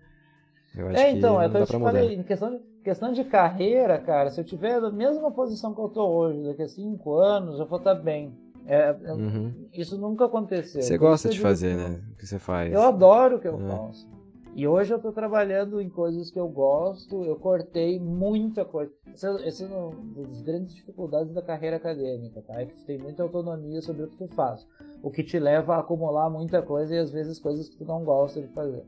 Eu 0.77 0.89
acho 0.89 1.01
é, 1.01 1.11
então, 1.11 1.37
que 1.37 1.45
é 1.45 1.47
o 1.47 1.51
que 1.51 1.57
eu 1.59 1.67
te 1.67 1.79
falei, 1.79 2.15
em 2.15 2.23
questão 2.23 2.51
de 2.51 2.73
Questão 2.83 3.13
de 3.13 3.23
carreira, 3.23 3.97
cara, 3.99 4.31
se 4.31 4.41
eu 4.41 4.45
tiver 4.45 4.81
na 4.81 4.91
mesma 4.91 5.31
posição 5.31 5.73
que 5.73 5.81
eu 5.81 5.89
tô 5.89 6.05
hoje, 6.05 6.43
daqui 6.43 6.63
a 6.63 6.69
cinco 6.69 7.15
anos, 7.15 7.61
eu 7.61 7.67
vou 7.67 7.79
estar 7.79 7.95
tá 7.95 8.01
bem. 8.01 8.37
É, 8.67 8.93
uhum. 8.93 9.69
Isso 9.73 9.97
nunca 9.97 10.25
aconteceu. 10.25 10.83
Você 10.83 10.99
gosta 10.99 11.29
de 11.29 11.39
fazer, 11.39 11.77
né? 11.77 12.01
O 12.13 12.17
que 12.17 12.27
você 12.27 12.41
faz. 12.41 12.73
Eu 12.73 12.83
adoro 12.83 13.37
o 13.37 13.41
que 13.41 13.47
eu 13.47 13.57
é. 13.57 13.69
faço. 13.69 14.09
E 14.55 14.67
hoje 14.67 14.93
eu 14.93 14.97
estou 14.97 15.13
trabalhando 15.13 15.81
em 15.81 15.89
coisas 15.89 16.31
que 16.31 16.39
eu 16.39 16.49
gosto, 16.49 17.25
eu 17.25 17.37
cortei 17.37 17.99
muita 18.01 18.65
coisa. 18.65 18.93
Essa 19.13 19.65
é 19.65 19.67
uma 19.67 19.91
das 20.15 20.43
grandes 20.43 20.75
dificuldades 20.75 21.33
da 21.33 21.41
carreira 21.41 21.77
acadêmica, 21.77 22.43
tá? 22.43 22.61
É 22.61 22.67
que 22.67 22.75
tu 22.75 22.85
tem 22.85 22.99
muita 22.99 23.23
autonomia 23.23 23.81
sobre 23.81 24.03
o 24.03 24.09
que 24.09 24.17
tu 24.17 24.29
faz. 24.35 24.67
O 25.03 25.11
que 25.11 25.23
te 25.23 25.39
leva 25.39 25.75
a 25.75 25.81
acumular 25.81 26.31
muita 26.31 26.63
coisa 26.63 26.95
e 26.95 26.99
às 26.99 27.11
vezes 27.11 27.39
coisas 27.39 27.69
que 27.69 27.77
tu 27.77 27.85
não 27.85 28.05
gosta 28.05 28.41
de 28.41 28.49
fazer. 28.49 28.85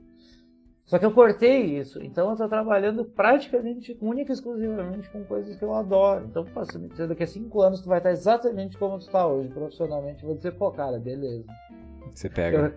Só 0.86 0.98
que 0.98 1.06
eu 1.06 1.12
cortei 1.12 1.78
isso, 1.78 2.02
então 2.02 2.26
eu 2.26 2.32
estou 2.32 2.48
trabalhando 2.48 3.06
praticamente, 3.06 3.96
única 4.02 4.32
e 4.32 4.34
exclusivamente 4.34 5.08
com 5.08 5.24
coisas 5.24 5.56
que 5.56 5.64
eu 5.64 5.74
adoro. 5.74 6.26
Então, 6.26 6.44
se 6.66 6.78
me 6.78 6.88
dizer 6.88 7.08
daqui 7.08 7.22
a 7.22 7.26
cinco 7.26 7.62
anos 7.62 7.80
tu 7.80 7.88
vai 7.88 7.98
estar 7.98 8.10
exatamente 8.10 8.76
como 8.76 8.98
tu 8.98 9.06
está 9.06 9.26
hoje, 9.26 9.48
profissionalmente, 9.48 10.22
eu 10.22 10.28
vou 10.28 10.36
dizer, 10.36 10.52
pô, 10.52 10.70
cara, 10.70 10.98
beleza. 10.98 11.46
Você 12.14 12.28
pega. 12.28 12.74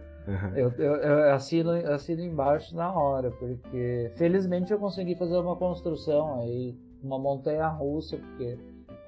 Eu, 0.56 0.72
eu, 0.72 0.72
eu, 0.78 0.94
eu, 0.96 1.34
assino, 1.34 1.72
assino 1.72 2.22
embaixo 2.22 2.76
na 2.76 2.92
hora, 2.94 3.32
porque 3.32 4.12
felizmente 4.16 4.72
eu 4.72 4.80
consegui 4.80 5.16
fazer 5.16 5.38
uma 5.38 5.56
construção 5.56 6.40
aí, 6.40 6.78
uma 7.04 7.20
montanha 7.20 7.68
russa, 7.68 8.18
porque 8.18 8.58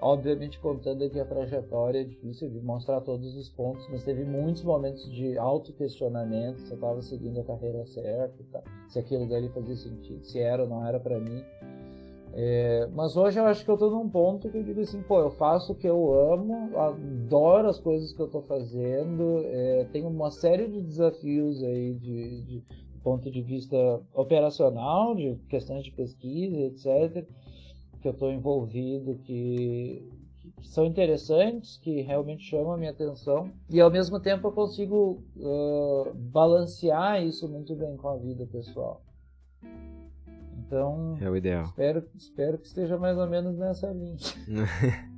Obviamente, 0.02 0.60
contando 0.60 1.04
aqui 1.04 1.20
a 1.20 1.26
trajetória, 1.26 2.00
é 2.00 2.04
difícil 2.06 2.50
de 2.50 2.62
mostrar 2.62 3.02
todos 3.02 3.36
os 3.36 3.50
pontos, 3.50 3.86
mas 3.90 4.04
teve 4.04 4.24
muitos 4.24 4.64
momentos 4.64 5.12
de 5.12 5.38
auto-questionamento 5.38 6.62
se 6.62 6.72
eu 6.72 6.76
estava 6.76 7.02
seguindo 7.02 7.40
a 7.42 7.44
carreira 7.44 7.86
certa, 7.86 8.44
tá? 8.50 8.64
se 8.88 8.98
aquilo 8.98 9.28
dali 9.28 9.50
fazia 9.50 9.76
sentido, 9.76 10.24
se 10.24 10.40
era 10.40 10.64
ou 10.64 10.70
não 10.70 10.88
era 10.88 11.00
para 11.02 11.20
mim. 11.20 11.44
É, 12.32 12.88
mas 12.94 13.18
hoje 13.18 13.40
eu 13.40 13.46
acho 13.46 13.66
que 13.66 13.72
eu 13.72 13.74
estou 13.74 13.92
num 13.92 14.08
ponto 14.08 14.50
que 14.50 14.58
eu 14.58 14.64
digo 14.64 14.80
assim, 14.80 15.02
pô, 15.02 15.20
eu 15.20 15.32
faço 15.32 15.74
o 15.74 15.76
que 15.76 15.88
eu 15.88 16.14
amo, 16.32 16.78
adoro 16.78 17.68
as 17.68 17.80
coisas 17.80 18.14
que 18.14 18.22
eu 18.22 18.28
estou 18.28 18.42
fazendo, 18.44 19.42
é, 19.46 19.86
tenho 19.92 20.08
uma 20.08 20.32
série 20.32 20.68
de 20.68 20.82
desafios 20.82 21.62
aí 21.62 21.96
de, 21.96 22.42
de 22.44 22.64
ponto 23.04 23.30
de 23.30 23.42
vista 23.42 23.76
operacional, 24.14 25.16
de 25.16 25.36
questões 25.50 25.84
de 25.84 25.92
pesquisa, 25.92 26.58
etc 26.58 27.28
que 28.02 28.08
eu 28.08 28.12
estou 28.12 28.32
envolvido 28.32 29.20
que, 29.24 30.10
que, 30.38 30.68
são 30.68 30.86
interessantes, 30.86 31.78
que 31.78 32.02
realmente 32.02 32.44
chamam 32.44 32.74
a 32.74 32.78
minha 32.78 32.92
atenção 32.92 33.52
e 33.70 33.80
ao 33.80 33.92
mesmo 33.92 34.20
tempo 34.20 34.48
eu 34.48 34.52
consigo 34.52 35.24
uh, 35.38 36.14
balancear 36.14 37.24
isso 37.24 37.48
muito 37.48 37.76
bem 37.76 37.96
com 37.98 38.10
a 38.10 38.18
vida 38.18 38.46
pessoal. 38.46 39.02
Então, 40.66 41.18
é 41.20 41.30
o 41.30 41.36
ideal. 41.36 41.64
Espero, 41.66 42.04
espero 42.16 42.58
que 42.60 42.68
esteja 42.68 42.98
mais 42.98 43.18
ou 43.18 43.28
menos 43.28 43.58
nessa 43.58 43.92
linha. 43.92 44.18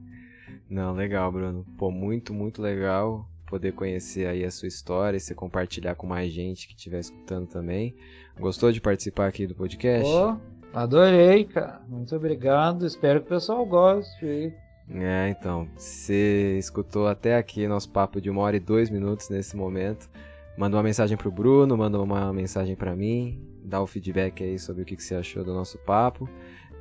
Não, 0.70 0.94
legal, 0.94 1.30
Bruno. 1.30 1.66
Pô, 1.78 1.92
muito, 1.92 2.34
muito 2.34 2.62
legal 2.62 3.28
poder 3.52 3.74
conhecer 3.74 4.26
aí 4.28 4.46
a 4.46 4.50
sua 4.50 4.70
história 4.70 5.18
e 5.18 5.20
você 5.20 5.36
compartilhar 5.36 5.96
com 5.96 6.08
mais 6.08 6.32
gente 6.32 6.70
que 6.70 6.74
estiver 6.74 7.00
escutando 7.00 7.48
também. 7.48 7.94
Gostou 8.40 8.72
de 8.72 8.80
participar 8.80 9.28
aqui 9.28 9.46
do 9.46 9.54
podcast? 9.54 10.10
Oh, 10.10 10.38
Adorei, 10.74 11.44
cara. 11.46 11.82
Muito 11.88 12.16
obrigado. 12.16 12.86
Espero 12.86 13.20
que 13.20 13.26
o 13.28 13.30
pessoal 13.30 13.66
goste 13.66 14.26
aí. 14.26 14.54
É, 14.90 15.30
então. 15.30 15.68
Você 15.76 16.58
escutou 16.58 17.08
até 17.08 17.38
aqui 17.38 17.68
nosso 17.68 17.90
papo 17.90 18.22
de 18.22 18.30
uma 18.30 18.42
hora 18.42 18.56
e 18.56 18.60
dois 18.60 18.90
minutos 18.90 19.30
nesse 19.30 19.56
momento. 19.56 20.10
Manda 20.58 20.78
uma 20.78 20.84
mensagem 20.84 21.18
pro 21.18 21.32
Bruno, 21.32 21.78
manda 21.78 22.00
uma 22.00 22.32
mensagem 22.34 22.76
para 22.76 22.96
mim, 22.96 23.42
dá 23.64 23.82
o 23.82 23.88
feedback 23.88 24.44
aí 24.44 24.60
sobre 24.60 24.84
o 24.84 24.86
que 24.86 25.02
você 25.02 25.16
achou 25.16 25.44
do 25.44 25.54
nosso 25.54 25.78
papo. 25.80 26.30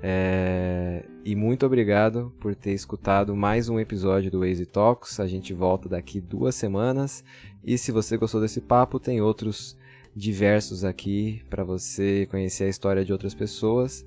É... 0.02 1.04
E 1.24 1.34
muito 1.36 1.66
obrigado 1.66 2.32
por 2.40 2.54
ter 2.54 2.72
escutado 2.72 3.36
mais 3.36 3.68
um 3.68 3.78
episódio 3.78 4.30
do 4.30 4.44
Easy 4.44 4.66
Talks. 4.66 5.20
A 5.20 5.26
gente 5.26 5.52
volta 5.52 5.88
daqui 5.88 6.20
duas 6.20 6.54
semanas. 6.54 7.24
E 7.62 7.76
se 7.76 7.92
você 7.92 8.16
gostou 8.16 8.40
desse 8.40 8.60
papo, 8.60 8.98
tem 8.98 9.20
outros 9.20 9.76
diversos 10.14 10.84
aqui 10.84 11.42
para 11.48 11.64
você 11.64 12.26
conhecer 12.30 12.64
a 12.64 12.68
história 12.68 13.04
de 13.04 13.12
outras 13.12 13.34
pessoas. 13.34 14.04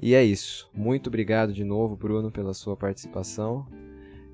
E 0.00 0.14
é 0.14 0.24
isso. 0.24 0.68
Muito 0.74 1.08
obrigado 1.08 1.52
de 1.52 1.64
novo, 1.64 1.96
Bruno, 1.96 2.30
pela 2.30 2.54
sua 2.54 2.76
participação. 2.76 3.66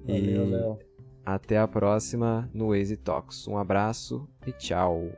Valeu, 0.04 0.46
e 0.46 0.50
Léo. 0.50 0.78
até 1.24 1.58
a 1.58 1.68
próxima 1.68 2.48
no 2.52 2.74
Easy 2.74 2.96
Talks. 2.96 3.46
Um 3.46 3.56
abraço 3.56 4.28
e 4.46 4.52
tchau. 4.52 5.10